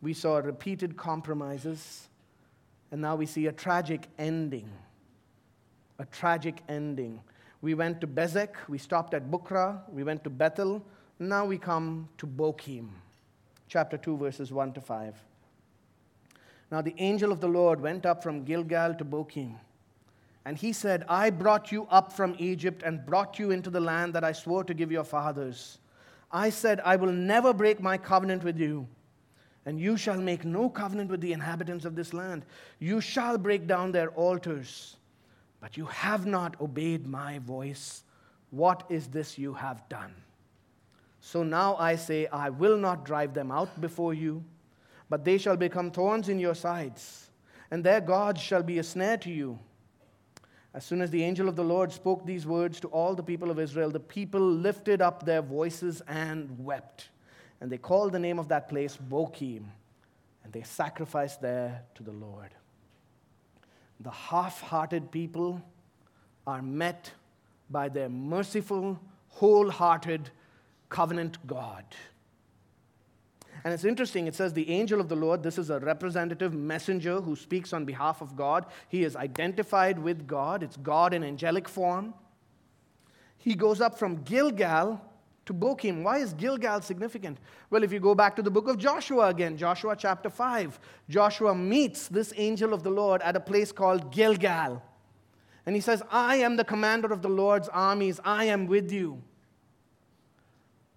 we 0.00 0.12
saw 0.12 0.36
repeated 0.38 0.96
compromises, 0.96 2.08
and 2.90 3.00
now 3.00 3.16
we 3.16 3.26
see 3.26 3.46
a 3.46 3.52
tragic 3.52 4.08
ending. 4.18 4.68
A 5.98 6.04
tragic 6.06 6.60
ending. 6.68 7.20
We 7.62 7.74
went 7.74 8.00
to 8.00 8.06
Bezek, 8.06 8.54
we 8.68 8.78
stopped 8.78 9.14
at 9.14 9.30
Bukra, 9.30 9.80
we 9.90 10.04
went 10.04 10.24
to 10.24 10.30
Bethel, 10.30 10.84
now 11.18 11.44
we 11.44 11.56
come 11.56 12.08
to 12.18 12.26
Bochim. 12.26 12.88
Chapter 13.68 13.96
2, 13.96 14.16
verses 14.16 14.52
1 14.52 14.72
to 14.74 14.80
5. 14.80 15.14
Now 16.70 16.82
the 16.82 16.94
angel 16.98 17.32
of 17.32 17.40
the 17.40 17.48
Lord 17.48 17.80
went 17.80 18.04
up 18.04 18.22
from 18.22 18.44
Gilgal 18.44 18.94
to 18.94 19.04
Bochim. 19.04 19.54
And 20.44 20.56
he 20.56 20.72
said, 20.72 21.04
I 21.08 21.30
brought 21.30 21.70
you 21.70 21.86
up 21.90 22.12
from 22.12 22.34
Egypt 22.38 22.82
and 22.84 23.06
brought 23.06 23.38
you 23.38 23.52
into 23.52 23.70
the 23.70 23.80
land 23.80 24.14
that 24.14 24.24
I 24.24 24.32
swore 24.32 24.64
to 24.64 24.74
give 24.74 24.90
your 24.90 25.04
fathers. 25.04 25.78
I 26.32 26.50
said, 26.50 26.80
I 26.84 26.96
will 26.96 27.12
never 27.12 27.52
break 27.52 27.80
my 27.80 27.96
covenant 27.96 28.42
with 28.42 28.58
you, 28.58 28.88
and 29.66 29.78
you 29.78 29.96
shall 29.96 30.18
make 30.18 30.44
no 30.44 30.68
covenant 30.68 31.10
with 31.10 31.20
the 31.20 31.32
inhabitants 31.32 31.84
of 31.84 31.94
this 31.94 32.12
land. 32.12 32.44
You 32.80 33.00
shall 33.00 33.38
break 33.38 33.66
down 33.66 33.92
their 33.92 34.10
altars, 34.10 34.96
but 35.60 35.76
you 35.76 35.84
have 35.86 36.26
not 36.26 36.60
obeyed 36.60 37.06
my 37.06 37.38
voice. 37.38 38.02
What 38.50 38.84
is 38.88 39.06
this 39.06 39.38
you 39.38 39.54
have 39.54 39.88
done? 39.88 40.12
So 41.20 41.44
now 41.44 41.76
I 41.76 41.94
say, 41.94 42.26
I 42.26 42.50
will 42.50 42.76
not 42.76 43.04
drive 43.04 43.32
them 43.32 43.52
out 43.52 43.80
before 43.80 44.12
you, 44.12 44.42
but 45.08 45.24
they 45.24 45.38
shall 45.38 45.56
become 45.56 45.92
thorns 45.92 46.28
in 46.28 46.40
your 46.40 46.54
sides, 46.56 47.30
and 47.70 47.84
their 47.84 48.00
gods 48.00 48.40
shall 48.40 48.62
be 48.64 48.80
a 48.80 48.82
snare 48.82 49.18
to 49.18 49.30
you. 49.30 49.58
As 50.74 50.84
soon 50.84 51.02
as 51.02 51.10
the 51.10 51.22
angel 51.22 51.48
of 51.48 51.56
the 51.56 51.64
Lord 51.64 51.92
spoke 51.92 52.24
these 52.24 52.46
words 52.46 52.80
to 52.80 52.88
all 52.88 53.14
the 53.14 53.22
people 53.22 53.50
of 53.50 53.58
Israel, 53.58 53.90
the 53.90 54.00
people 54.00 54.40
lifted 54.40 55.02
up 55.02 55.24
their 55.24 55.42
voices 55.42 56.00
and 56.08 56.64
wept. 56.64 57.10
And 57.60 57.70
they 57.70 57.78
called 57.78 58.12
the 58.12 58.18
name 58.18 58.38
of 58.38 58.48
that 58.48 58.68
place 58.68 58.96
Bochim, 58.96 59.64
and 60.42 60.52
they 60.52 60.62
sacrificed 60.62 61.42
there 61.42 61.82
to 61.94 62.02
the 62.02 62.12
Lord. 62.12 62.50
The 64.00 64.10
half 64.10 64.60
hearted 64.60 65.10
people 65.12 65.62
are 66.46 66.62
met 66.62 67.12
by 67.70 67.88
their 67.88 68.08
merciful, 68.08 68.98
wholehearted 69.28 70.30
covenant 70.88 71.46
God. 71.46 71.84
And 73.64 73.72
it's 73.72 73.84
interesting, 73.84 74.26
it 74.26 74.34
says 74.34 74.52
the 74.52 74.70
angel 74.70 75.00
of 75.00 75.08
the 75.08 75.14
Lord, 75.14 75.42
this 75.42 75.56
is 75.56 75.70
a 75.70 75.78
representative 75.78 76.52
messenger 76.52 77.20
who 77.20 77.36
speaks 77.36 77.72
on 77.72 77.84
behalf 77.84 78.20
of 78.20 78.34
God. 78.34 78.66
He 78.88 79.04
is 79.04 79.14
identified 79.14 79.98
with 79.98 80.26
God, 80.26 80.62
it's 80.62 80.76
God 80.76 81.14
in 81.14 81.22
angelic 81.22 81.68
form. 81.68 82.14
He 83.38 83.54
goes 83.54 83.80
up 83.80 83.98
from 83.98 84.22
Gilgal 84.22 85.00
to 85.46 85.54
Bochim. 85.54 86.02
Why 86.02 86.18
is 86.18 86.32
Gilgal 86.32 86.80
significant? 86.80 87.38
Well, 87.70 87.82
if 87.82 87.92
you 87.92 88.00
go 88.00 88.14
back 88.14 88.36
to 88.36 88.42
the 88.42 88.50
book 88.50 88.68
of 88.68 88.78
Joshua 88.78 89.28
again, 89.28 89.56
Joshua 89.56 89.96
chapter 89.96 90.30
5, 90.30 90.78
Joshua 91.08 91.54
meets 91.54 92.08
this 92.08 92.32
angel 92.36 92.72
of 92.72 92.82
the 92.82 92.90
Lord 92.90 93.22
at 93.22 93.36
a 93.36 93.40
place 93.40 93.72
called 93.72 94.12
Gilgal. 94.12 94.82
And 95.66 95.74
he 95.76 95.80
says, 95.80 96.02
I 96.10 96.36
am 96.36 96.56
the 96.56 96.64
commander 96.64 97.12
of 97.12 97.22
the 97.22 97.28
Lord's 97.28 97.68
armies, 97.68 98.20
I 98.24 98.44
am 98.44 98.66
with 98.66 98.90
you. 98.92 99.22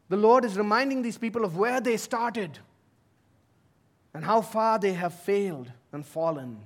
The 0.10 0.18
Lord 0.18 0.46
is 0.46 0.58
reminding 0.58 1.02
these 1.02 1.18
people 1.18 1.44
of 1.44 1.58
where 1.58 1.82
they 1.82 1.98
started 1.98 2.60
and 4.14 4.24
how 4.24 4.42
far 4.42 4.80
they 4.80 4.94
have 4.94 5.14
failed 5.14 5.72
and 5.92 6.06
fallen. 6.06 6.60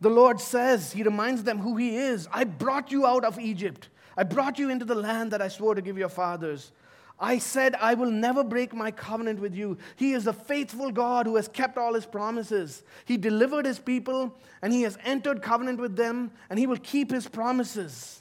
The 0.00 0.10
Lord 0.10 0.40
says, 0.40 0.92
He 0.92 1.02
reminds 1.02 1.44
them 1.44 1.58
who 1.58 1.76
He 1.76 1.96
is. 1.96 2.26
I 2.32 2.44
brought 2.44 2.90
you 2.90 3.06
out 3.06 3.24
of 3.24 3.38
Egypt. 3.38 3.88
I 4.16 4.22
brought 4.22 4.58
you 4.58 4.70
into 4.70 4.84
the 4.84 4.94
land 4.94 5.30
that 5.32 5.42
I 5.42 5.48
swore 5.48 5.74
to 5.74 5.82
give 5.82 5.98
your 5.98 6.08
fathers. 6.08 6.72
I 7.20 7.36
said, 7.36 7.74
I 7.74 7.92
will 7.94 8.10
never 8.10 8.42
break 8.42 8.72
my 8.72 8.90
covenant 8.90 9.40
with 9.40 9.54
you. 9.54 9.76
He 9.96 10.12
is 10.14 10.26
a 10.26 10.32
faithful 10.32 10.90
God 10.90 11.26
who 11.26 11.36
has 11.36 11.48
kept 11.48 11.76
all 11.76 11.92
his 11.92 12.06
promises. 12.06 12.82
He 13.04 13.18
delivered 13.18 13.66
his 13.66 13.78
people 13.78 14.34
and 14.62 14.72
he 14.72 14.82
has 14.82 14.96
entered 15.04 15.42
covenant 15.42 15.78
with 15.80 15.96
them 15.96 16.30
and 16.48 16.58
he 16.58 16.66
will 16.66 16.78
keep 16.78 17.10
his 17.10 17.28
promises. 17.28 18.19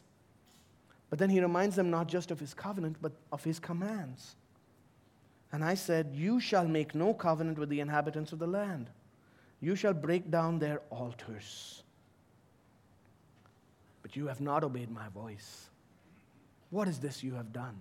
But 1.09 1.19
then 1.19 1.29
he 1.29 1.41
reminds 1.41 1.75
them 1.75 1.89
not 1.89 2.07
just 2.07 2.31
of 2.31 2.39
his 2.39 2.53
covenant, 2.53 2.97
but 3.01 3.13
of 3.31 3.43
his 3.43 3.59
commands. 3.59 4.35
And 5.51 5.63
I 5.63 5.73
said, 5.73 6.11
You 6.13 6.39
shall 6.39 6.67
make 6.67 6.93
no 6.93 7.13
covenant 7.13 7.57
with 7.57 7.69
the 7.69 7.79
inhabitants 7.79 8.31
of 8.31 8.39
the 8.39 8.47
land, 8.47 8.89
you 9.61 9.75
shall 9.75 9.93
break 9.93 10.29
down 10.29 10.59
their 10.59 10.81
altars. 10.89 11.83
But 14.01 14.15
you 14.15 14.27
have 14.27 14.41
not 14.41 14.63
obeyed 14.63 14.89
my 14.89 15.09
voice. 15.09 15.69
What 16.69 16.87
is 16.87 16.99
this 16.99 17.23
you 17.23 17.33
have 17.33 17.51
done? 17.51 17.77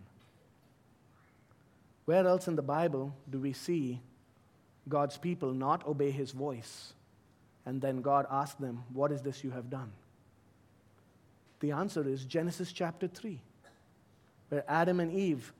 Where 2.07 2.26
else 2.26 2.49
in 2.49 2.57
the 2.57 2.62
Bible 2.62 3.14
do 3.29 3.39
we 3.39 3.53
see 3.53 4.01
God's 4.89 5.18
people 5.18 5.53
not 5.53 5.87
obey 5.87 6.11
his 6.11 6.33
voice? 6.33 6.95
And 7.66 7.83
then 7.83 8.01
God 8.01 8.26
asked 8.31 8.61
them, 8.61 8.83
What 8.95 9.12
is 9.12 9.20
this 9.20 9.45
you 9.45 9.51
have 9.51 9.68
done? 9.68 9.93
The 11.61 11.73
answer 11.73 12.07
is 12.09 12.25
Genesis 12.25 12.73
chapter 12.73 13.09
3, 13.09 13.41
where 14.49 14.65
Adam 14.69 15.01
and 15.01 15.13
Eve 15.13 15.53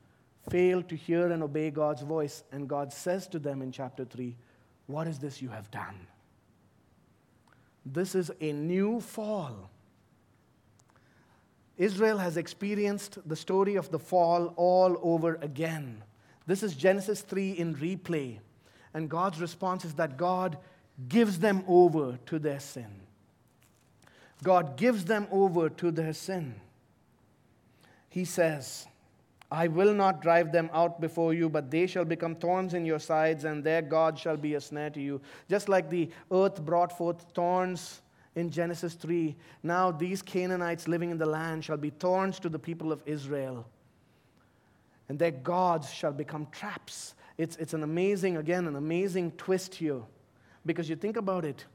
failed 0.49 0.87
to 0.89 0.95
hear 0.95 1.31
and 1.31 1.43
obey 1.43 1.69
God's 1.69 2.01
voice, 2.01 2.43
and 2.51 2.67
God 2.67 2.93
says 2.93 3.27
to 3.27 3.39
them 3.39 3.61
in 3.61 3.71
chapter 3.71 4.05
3, 4.05 4.35
What 4.87 5.07
is 5.07 5.19
this 5.19 5.41
you 5.41 5.49
have 5.49 5.69
done? 5.71 6.07
This 7.85 8.15
is 8.15 8.31
a 8.39 8.53
new 8.53 8.99
fall. 8.99 9.69
Israel 11.77 12.17
has 12.17 12.35
experienced 12.35 13.17
the 13.27 13.35
story 13.35 13.75
of 13.75 13.89
the 13.89 13.99
fall 13.99 14.53
all 14.57 14.99
over 15.01 15.35
again. 15.41 16.03
This 16.45 16.61
is 16.61 16.75
Genesis 16.75 17.21
3 17.21 17.51
in 17.51 17.75
replay. 17.75 18.39
And 18.93 19.09
God's 19.09 19.39
response 19.39 19.85
is 19.85 19.93
that 19.93 20.17
God 20.17 20.57
gives 21.07 21.39
them 21.39 21.63
over 21.67 22.19
to 22.25 22.39
their 22.39 22.59
sin. 22.59 23.01
God 24.43 24.77
gives 24.77 25.05
them 25.05 25.27
over 25.31 25.69
to 25.69 25.91
their 25.91 26.13
sin. 26.13 26.55
He 28.09 28.25
says, 28.25 28.87
I 29.51 29.67
will 29.67 29.93
not 29.93 30.21
drive 30.21 30.51
them 30.51 30.69
out 30.73 31.01
before 31.01 31.33
you, 31.33 31.49
but 31.49 31.71
they 31.71 31.87
shall 31.87 32.05
become 32.05 32.35
thorns 32.35 32.73
in 32.73 32.85
your 32.85 32.99
sides, 32.99 33.45
and 33.45 33.63
their 33.63 33.81
God 33.81 34.17
shall 34.17 34.37
be 34.37 34.53
a 34.53 34.61
snare 34.61 34.91
to 34.91 35.01
you. 35.01 35.21
Just 35.49 35.69
like 35.69 35.89
the 35.89 36.09
earth 36.31 36.63
brought 36.63 36.95
forth 36.95 37.25
thorns 37.33 38.01
in 38.35 38.51
Genesis 38.51 38.93
3, 38.93 39.35
now 39.63 39.91
these 39.91 40.21
Canaanites 40.21 40.87
living 40.87 41.09
in 41.09 41.17
the 41.17 41.25
land 41.25 41.65
shall 41.65 41.77
be 41.77 41.89
thorns 41.89 42.39
to 42.39 42.49
the 42.49 42.59
people 42.59 42.91
of 42.91 43.01
Israel, 43.05 43.65
and 45.09 45.17
their 45.17 45.31
gods 45.31 45.91
shall 45.91 46.13
become 46.13 46.47
traps. 46.51 47.15
It's, 47.37 47.55
it's 47.55 47.73
an 47.73 47.83
amazing, 47.83 48.37
again, 48.37 48.67
an 48.67 48.75
amazing 48.75 49.31
twist 49.31 49.73
here. 49.73 50.01
Because 50.65 50.89
you 50.89 50.95
think 50.95 51.17
about 51.17 51.45
it, 51.45 51.65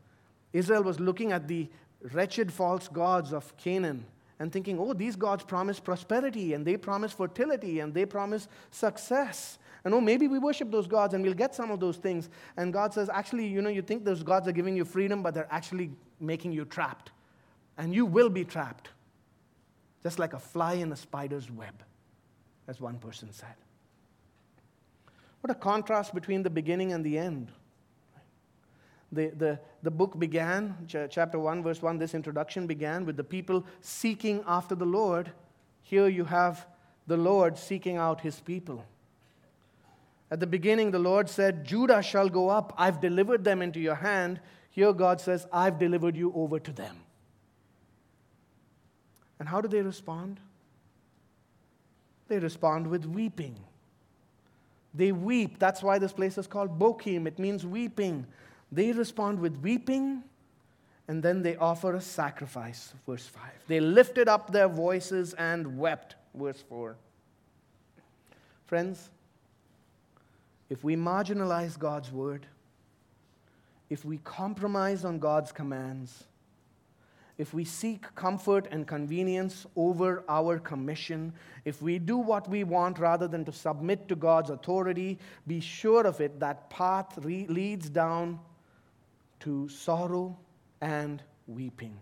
Israel 0.53 0.85
was 0.85 1.01
looking 1.01 1.33
at 1.33 1.49
the 1.49 1.69
wretched 2.13 2.53
false 2.53 2.89
gods 2.89 3.33
of 3.33 3.57
Canaan 3.57 4.05
and 4.39 4.53
thinking, 4.53 4.79
oh, 4.79 4.93
these 4.93 5.17
gods 5.17 5.45
promise 5.45 5.81
prosperity 5.81 6.55
and 6.55 6.67
they 6.67 6.77
promise 6.77 7.13
fertility 7.13 7.81
and 7.81 7.95
they 7.95 8.05
promise 8.05 8.49
success. 8.71 9.59
And 9.85 9.95
oh, 9.95 10.01
maybe 10.01 10.29
we 10.29 10.39
worship 10.39 10.71
those 10.71 10.87
gods 10.87 11.15
and 11.15 11.25
we'll 11.25 11.35
get 11.35 11.55
some 11.55 11.71
of 11.71 11.81
those 11.81 11.97
things. 11.97 12.29
And 12.57 12.73
God 12.73 12.93
says, 12.93 13.09
actually, 13.13 13.47
you 13.47 13.63
know, 13.63 13.71
you 13.71 13.83
think 13.83 14.05
those 14.05 14.23
gods 14.23 14.49
are 14.49 14.53
giving 14.53 14.77
you 14.77 14.85
freedom, 14.85 15.23
but 15.23 15.35
they're 15.35 15.49
actually 15.51 15.91
making 16.21 16.53
you 16.53 16.65
trapped. 16.65 17.13
And 17.77 17.95
you 17.95 18.07
will 18.07 18.29
be 18.29 18.45
trapped, 18.45 18.91
just 20.03 20.19
like 20.19 20.33
a 20.33 20.39
fly 20.39 20.75
in 20.75 20.93
a 20.93 20.97
spider's 20.97 21.51
web, 21.51 21.83
as 22.69 22.81
one 22.81 22.99
person 22.99 23.33
said. 23.33 23.55
What 25.41 25.51
a 25.51 25.55
contrast 25.55 26.15
between 26.15 26.43
the 26.43 26.51
beginning 26.51 26.93
and 26.93 27.05
the 27.05 27.19
end 27.19 27.53
the, 29.15 29.29
the, 29.29 29.59
the 29.83 29.91
book 29.91 30.19
began, 30.19 30.77
ch- 30.89 31.11
chapter 31.11 31.39
1, 31.39 31.63
verse 31.63 31.81
1, 31.81 31.99
this 31.99 32.15
introduction 32.15 32.67
began 32.67 33.07
with 33.07 33.17
the 33.17 33.25
people 33.25 33.65
seeking 33.81 34.43
after 34.47 34.75
the 34.75 34.85
Lord. 34.85 35.31
Here 35.83 36.09
you 36.09 36.25
have 36.25 36.67
the 37.07 37.17
Lord 37.17 37.59
seeking 37.59 37.97
out 37.97 38.21
his 38.21 38.41
people. 38.41 38.85
At 40.31 40.41
the 40.41 40.47
beginning, 40.47 40.91
the 40.91 40.99
Lord 40.99 41.29
said, 41.29 41.65
Judah 41.65 42.03
shall 42.03 42.29
go 42.29 42.49
up. 42.49 42.75
I've 42.77 43.01
delivered 43.01 43.45
them 43.45 43.63
into 43.63 43.79
your 43.79 43.95
hand. 43.95 44.41
Here, 44.71 44.93
God 44.93 45.21
says, 45.21 45.47
I've 45.53 45.79
delivered 45.79 46.17
you 46.17 46.33
over 46.35 46.59
to 46.59 46.73
them. 46.73 46.97
And 49.39 49.49
how 49.49 49.61
do 49.61 49.69
they 49.69 49.83
respond? 49.83 50.41
They 52.29 52.39
respond 52.39 52.87
with 52.87 53.05
weeping. 53.05 53.57
They 54.95 55.13
weep. 55.13 55.59
That's 55.59 55.83
why 55.83 55.99
this 55.99 56.13
place 56.13 56.39
is 56.39 56.47
called 56.47 56.79
Bochim. 56.79 57.27
It 57.27 57.39
means 57.39 57.67
weeping. 57.67 58.27
They 58.75 58.91
respond 58.91 59.39
with 59.39 59.57
weeping, 59.59 60.25
and 61.07 61.23
then 61.23 61.43
they 61.43 61.55
offer 61.55 61.95
a 61.95 62.01
sacrifice, 62.01 62.93
verse 63.07 63.25
5. 63.27 63.43
They 63.69 63.79
lifted 63.79 64.29
up 64.29 64.51
their 64.51 64.67
voices 64.67 65.33
and 65.35 65.79
wept, 65.79 66.17
verse 66.35 66.61
4. 66.69 66.97
Friends, 68.67 69.11
if 70.69 70.83
we 70.83 70.97
marginalize 70.97 71.79
God's 71.79 72.11
word, 72.11 72.47
if 73.91 74.05
we 74.05 74.19
compromise 74.19 75.05
on 75.05 75.21
God's 75.21 75.53
commands, 75.53 76.25
if 77.39 77.55
we 77.55 77.65
seek 77.65 78.13
comfort 78.17 78.67
and 78.73 78.89
convenience 78.89 79.67
over 79.77 80.25
our 80.29 80.59
commission, 80.59 81.33
if 81.65 81.81
we 81.81 82.01
do 82.01 82.17
what 82.17 82.49
we 82.49 82.65
want 82.65 82.99
rather 82.99 83.29
than 83.29 83.45
to 83.45 83.53
submit 83.53 84.09
to 84.09 84.17
God's 84.17 84.51
authority, 84.51 85.19
be 85.47 85.61
sure 85.61 86.07
of 86.07 86.21
it 86.21 86.41
that 86.41 86.71
path 86.71 87.19
re- 87.23 87.47
leads 87.49 87.89
down 87.89 88.41
to 89.41 89.69
sorrow 89.69 90.37
and 90.81 91.23
weeping. 91.47 91.97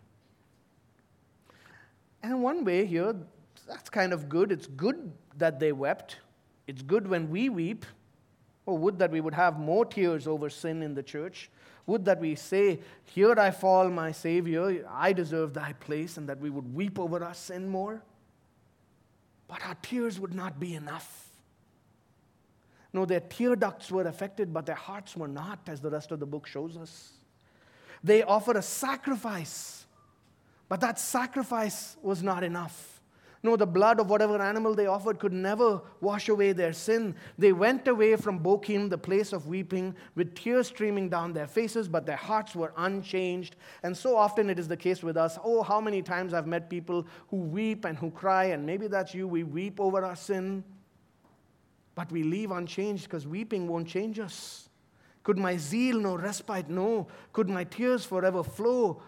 And 2.22 2.43
one 2.43 2.64
way 2.64 2.87
here, 2.87 3.14
that's 3.66 3.91
kind 3.91 4.12
of 4.12 4.28
good. 4.28 4.53
It's 4.53 4.66
good 4.66 5.12
that 5.39 5.59
they 5.59 5.72
wept. 5.72 6.18
It's 6.66 6.83
good 6.83 7.07
when 7.09 7.30
we 7.30 7.49
weep. 7.49 7.85
Oh, 8.66 8.74
would 8.74 8.99
that 9.01 9.11
we 9.11 9.20
would 9.20 9.35
have 9.35 9.59
more 9.59 9.85
tears 9.85 10.26
over 10.28 10.49
sin 10.49 10.83
in 10.83 10.95
the 10.95 11.03
church. 11.03 11.51
Would 11.87 12.05
that 12.05 12.20
we 12.20 12.37
say, 12.37 12.78
Here 13.05 13.35
I 13.39 13.51
fall, 13.51 13.89
my 13.89 14.12
Savior, 14.12 14.87
I 14.89 15.12
deserve 15.12 15.53
thy 15.53 15.72
place, 15.72 16.16
and 16.16 16.28
that 16.28 16.39
we 16.39 16.49
would 16.49 16.72
weep 16.72 16.99
over 16.99 17.24
our 17.24 17.35
sin 17.35 17.68
more. 17.68 18.03
But 19.49 19.66
our 19.66 19.76
tears 19.83 20.20
would 20.20 20.35
not 20.35 20.61
be 20.61 20.74
enough. 20.74 21.28
No, 22.93 23.05
their 23.05 23.20
tear 23.20 23.57
ducts 23.57 23.91
were 23.91 24.07
affected, 24.07 24.53
but 24.53 24.66
their 24.66 24.76
hearts 24.76 25.16
were 25.16 25.28
not, 25.28 25.61
as 25.66 25.80
the 25.80 25.91
rest 25.91 26.12
of 26.12 26.20
the 26.20 26.26
book 26.26 26.47
shows 26.47 26.76
us. 26.76 27.14
They 28.05 28.22
offered 28.22 28.57
a 28.57 28.62
sacrifice, 28.62 29.86
but 30.68 30.80
that 30.80 30.98
sacrifice 30.98 31.96
was 32.03 32.22
not 32.22 32.42
enough. 32.42 32.92
No, 33.44 33.57
the 33.57 33.66
blood 33.66 33.98
of 33.98 34.09
whatever 34.09 34.40
animal 34.40 34.72
they 34.72 34.86
offered 34.86 35.18
could 35.18 35.32
never 35.32 35.80
wash 36.00 36.28
away 36.28 36.53
their 36.53 36.72
sin. 36.72 37.16
They 37.36 37.53
went 37.53 37.88
away 37.88 38.14
from 38.14 38.38
Bochim, 38.38 38.88
the 38.88 38.98
place 38.98 39.32
of 39.32 39.48
weeping, 39.48 39.96
with 40.14 40.36
tears 40.36 40.68
streaming 40.68 41.09
down 41.09 41.32
their 41.32 41.48
faces, 41.48 41.88
but 41.88 42.07
their 42.07 42.16
hearts 42.16 42.55
were 42.55 42.72
unchanged. 42.76 43.57
And 43.82 43.96
so 43.96 44.16
often 44.16 44.48
it 44.48 44.61
is 44.61 44.68
the 44.68 44.76
case 44.76 45.03
with 45.03 45.16
us. 45.16 45.38
Oh, 45.42 45.62
how 45.62 45.80
many 45.80 46.03
times 46.03 46.34
I've 46.34 46.46
met 46.46 46.70
people 46.70 47.05
who 47.28 47.38
weep 47.38 47.84
and 47.84 47.98
who 47.98 48.12
cry, 48.12 48.44
and 48.44 48.64
maybe 48.64 48.86
that's 48.86 49.12
you. 49.12 49.26
We 49.26 49.42
weep 49.42 49.80
over 49.80 50.05
our 50.05 50.16
sin, 50.16 50.62
but 51.96 52.12
we 52.12 52.22
leave 52.22 52.53
unchanged 52.53 53.05
because 53.05 53.26
weeping 53.26 53.66
won't 53.66 53.88
change 53.88 54.20
us. 54.20 54.68
Could 55.23 55.39
my 55.39 55.57
zeal 55.57 56.01
no 56.01 56.16
respite? 56.16 56.68
No. 56.68 57.07
Could 57.33 57.49
my 57.49 57.64
tears 57.64 58.05
forever 58.05 58.43
flow? 58.43 59.03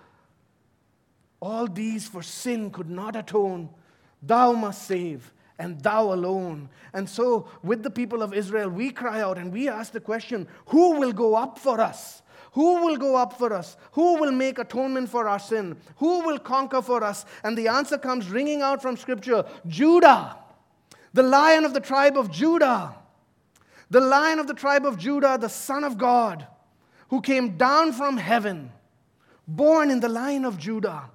All 1.40 1.66
these 1.66 2.08
for 2.08 2.22
sin 2.22 2.70
could 2.70 2.88
not 2.88 3.16
atone. 3.16 3.68
Thou 4.22 4.52
must 4.52 4.86
save, 4.86 5.32
and 5.58 5.80
thou 5.82 6.12
alone. 6.12 6.70
And 6.94 7.08
so, 7.08 7.48
with 7.62 7.82
the 7.82 7.90
people 7.90 8.22
of 8.22 8.32
Israel, 8.32 8.70
we 8.70 8.90
cry 8.90 9.20
out 9.20 9.36
and 9.36 9.52
we 9.52 9.68
ask 9.68 9.92
the 9.92 10.00
question 10.00 10.48
who 10.66 10.98
will 10.98 11.12
go 11.12 11.34
up 11.34 11.58
for 11.58 11.80
us? 11.80 12.22
Who 12.52 12.84
will 12.84 12.96
go 12.96 13.16
up 13.16 13.36
for 13.36 13.52
us? 13.52 13.76
Who 13.92 14.20
will 14.20 14.30
make 14.30 14.58
atonement 14.58 15.10
for 15.10 15.28
our 15.28 15.40
sin? 15.40 15.76
Who 15.96 16.20
will 16.20 16.38
conquer 16.38 16.80
for 16.80 17.02
us? 17.02 17.26
And 17.42 17.58
the 17.58 17.68
answer 17.68 17.98
comes 17.98 18.30
ringing 18.30 18.62
out 18.62 18.80
from 18.80 18.96
Scripture 18.96 19.44
Judah, 19.66 20.36
the 21.12 21.24
lion 21.24 21.64
of 21.64 21.74
the 21.74 21.80
tribe 21.80 22.16
of 22.16 22.30
Judah. 22.30 22.94
The 23.90 24.00
lion 24.00 24.38
of 24.38 24.46
the 24.46 24.54
tribe 24.54 24.86
of 24.86 24.98
Judah, 24.98 25.38
the 25.38 25.48
Son 25.48 25.84
of 25.84 25.98
God, 25.98 26.46
who 27.08 27.20
came 27.20 27.56
down 27.56 27.92
from 27.92 28.16
heaven, 28.16 28.72
born 29.46 29.90
in 29.90 30.00
the 30.00 30.08
line 30.08 30.44
of 30.44 30.58
Judah. 30.58 31.10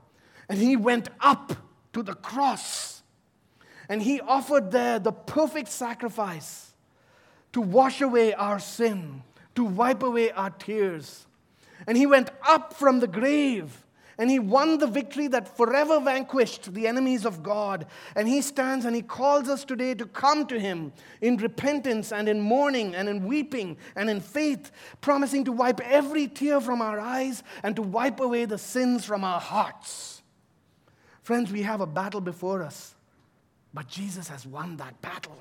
And 0.48 0.60
he 0.60 0.76
went 0.76 1.10
up 1.20 1.54
to 1.94 2.04
the 2.04 2.14
cross 2.14 3.00
and 3.90 4.04
he 4.04 4.22
offered 4.22 4.72
there 4.72 5.00
the 5.00 5.12
perfect 5.12 5.68
sacrifice 5.68 6.74
to 7.52 7.60
wash 7.60 8.02
away 8.02 8.34
our 8.34 8.60
sin, 8.60 9.24
to 9.56 9.64
wipe 9.64 10.04
away 10.04 10.30
our 10.32 10.52
tears. 10.52 11.26
And 11.88 11.98
he 11.98 12.06
went 12.06 12.30
up 12.48 12.74
from 12.76 13.00
the 13.00 13.08
grave 13.08 13.84
and 14.20 14.30
he 14.30 14.38
won 14.38 14.78
the 14.78 14.86
victory 14.86 15.28
that 15.30 15.56
forever 15.56 16.00
vanquished 16.02 16.74
the 16.74 16.88
enemies 16.88 17.26
of 17.26 17.42
God. 17.42 17.88
And 18.18 18.28
he 18.28 18.42
stands 18.42 18.84
and 18.84 18.94
he 18.94 19.02
calls 19.02 19.48
us 19.48 19.64
today 19.64 19.96
to 19.96 20.06
come 20.06 20.46
to 20.48 20.60
him 20.60 20.92
in 21.22 21.38
repentance 21.38 22.12
and 22.12 22.28
in 22.28 22.42
mourning 22.42 22.94
and 22.94 23.08
in 23.08 23.26
weeping 23.26 23.78
and 23.96 24.10
in 24.10 24.20
faith, 24.20 24.72
promising 25.00 25.46
to 25.46 25.54
wipe 25.54 25.80
every 25.80 26.28
tear 26.28 26.60
from 26.60 26.82
our 26.82 27.00
eyes 27.00 27.44
and 27.64 27.78
to 27.78 27.82
wipe 27.82 28.20
away 28.20 28.44
the 28.44 28.58
sins 28.58 29.06
from 29.06 29.24
our 29.24 29.40
hearts. 29.40 30.22
Friends, 31.24 31.50
we 31.50 31.62
have 31.62 31.80
a 31.80 31.88
battle 31.88 32.22
before 32.22 32.62
us. 32.62 32.96
But 33.74 33.88
Jesus 33.88 34.28
has 34.28 34.46
won 34.46 34.78
that 34.78 35.02
battle. 35.02 35.38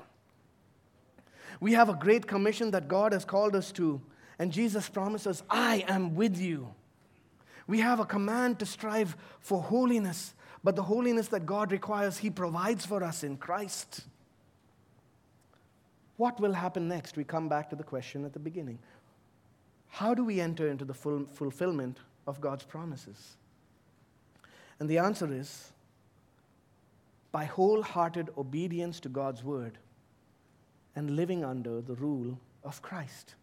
We 1.59 1.73
have 1.73 1.89
a 1.89 1.93
great 1.95 2.27
commission 2.27 2.71
that 2.71 2.87
God 2.87 3.11
has 3.11 3.25
called 3.25 3.55
us 3.55 3.73
to, 3.73 3.99
and 4.37 4.53
Jesus 4.53 4.87
promises, 4.87 5.43
I 5.49 5.83
am 5.87 6.15
with 6.15 6.37
you. 6.37 6.73
We 7.69 7.81
have 7.81 7.99
a 7.99 8.05
command 8.05 8.57
to 8.59 8.65
strive 8.65 9.15
for 9.41 9.61
holiness, 9.61 10.33
but 10.63 10.75
the 10.75 10.81
holiness 10.81 11.27
that 11.27 11.45
God 11.45 11.71
requires, 11.71 12.17
He 12.17 12.31
provides 12.31 12.83
for 12.83 13.03
us 13.03 13.23
in 13.23 13.37
Christ. 13.37 14.05
What 16.17 16.39
will 16.39 16.53
happen 16.53 16.87
next? 16.87 17.15
We 17.15 17.23
come 17.23 17.47
back 17.47 17.69
to 17.69 17.75
the 17.75 17.83
question 17.83 18.25
at 18.25 18.33
the 18.33 18.39
beginning. 18.39 18.79
How 19.87 20.15
do 20.15 20.25
we 20.25 20.41
enter 20.41 20.67
into 20.67 20.83
the 20.83 20.95
full 20.95 21.27
fulfillment 21.31 21.99
of 22.25 22.41
God's 22.41 22.63
promises? 22.63 23.37
And 24.79 24.89
the 24.89 24.97
answer 24.97 25.31
is 25.31 25.71
by 27.31 27.45
wholehearted 27.45 28.31
obedience 28.35 28.99
to 29.01 29.09
God's 29.09 29.43
word 29.43 29.77
and 30.95 31.11
living 31.11 31.45
under 31.45 31.81
the 31.81 31.93
rule 31.93 32.39
of 32.63 32.81
Christ. 32.81 33.35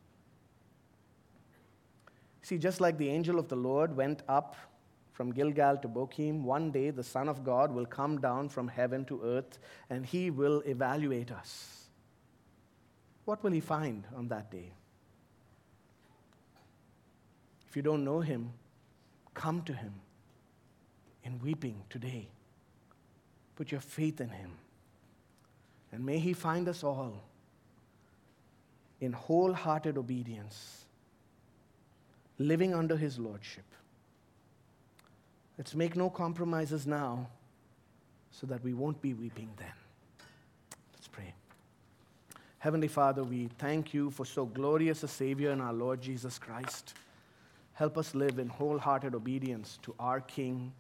See, 2.47 2.59
just 2.59 2.81
like 2.81 2.97
the 2.97 3.09
angel 3.09 3.41
of 3.41 3.49
the 3.49 3.57
Lord 3.57 3.97
went 3.97 4.23
up 4.29 4.55
from 5.15 5.33
Gilgal 5.33 5.79
to 5.79 5.89
Bochim, 5.89 6.43
one 6.43 6.71
day 6.71 6.91
the 6.91 7.03
Son 7.03 7.29
of 7.29 7.43
God 7.43 7.73
will 7.73 7.87
come 7.87 8.21
down 8.21 8.51
from 8.51 8.69
heaven 8.69 9.05
to 9.07 9.21
earth 9.25 9.59
and 9.91 10.07
he 10.07 10.31
will 10.31 10.63
evaluate 10.65 11.33
us. 11.33 11.89
What 13.25 13.43
will 13.43 13.51
he 13.51 13.59
find 13.59 14.05
on 14.17 14.29
that 14.29 14.53
day? 14.53 14.71
If 17.69 17.75
you 17.75 17.83
don't 17.83 18.05
know 18.05 18.21
him, 18.21 18.53
come 19.35 19.63
to 19.63 19.73
him 19.73 19.95
in 21.25 21.41
weeping 21.41 21.83
today. 21.91 22.29
Put 23.57 23.73
your 23.73 23.81
faith 23.81 24.21
in 24.21 24.29
him. 24.29 24.53
And 25.91 26.07
may 26.07 26.21
he 26.21 26.33
find 26.33 26.69
us 26.69 26.85
all 26.85 27.25
in 29.01 29.13
wholehearted 29.13 29.99
obedience, 29.99 30.86
living 32.39 32.75
under 32.75 32.97
his 32.97 33.19
lordship. 33.19 33.65
Let's 35.59 35.75
make 35.75 35.97
no 35.97 36.11
compromises 36.11 36.87
now 36.87 37.29
so 38.31 38.47
that 38.47 38.63
we 38.63 38.75
won't 38.75 39.01
be 39.01 39.15
weeping 39.15 39.49
then. 39.57 39.73
Let's 40.93 41.09
pray. 41.09 41.33
Heavenly 42.59 42.89
Father, 42.89 43.25
we 43.25 43.49
thank 43.59 43.95
you 43.95 44.11
for 44.11 44.27
so 44.27 44.45
glorious 44.45 45.03
a 45.03 45.09
Savior 45.09 45.51
in 45.53 45.61
our 45.61 45.73
Lord 45.73 46.03
Jesus 46.03 46.39
Christ. 46.39 46.95
Help 47.73 47.97
us 47.97 48.15
live 48.15 48.39
in 48.39 48.49
wholehearted 48.49 49.15
obedience 49.15 49.79
to 49.83 49.95
our 49.99 50.21
King, 50.21 50.73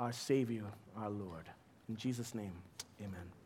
our 0.00 0.12
Savior, 0.12 0.64
our 0.96 1.10
Lord. 1.10 1.44
In 1.88 1.96
Jesus' 1.96 2.34
name, 2.34 2.52
amen. 3.00 3.43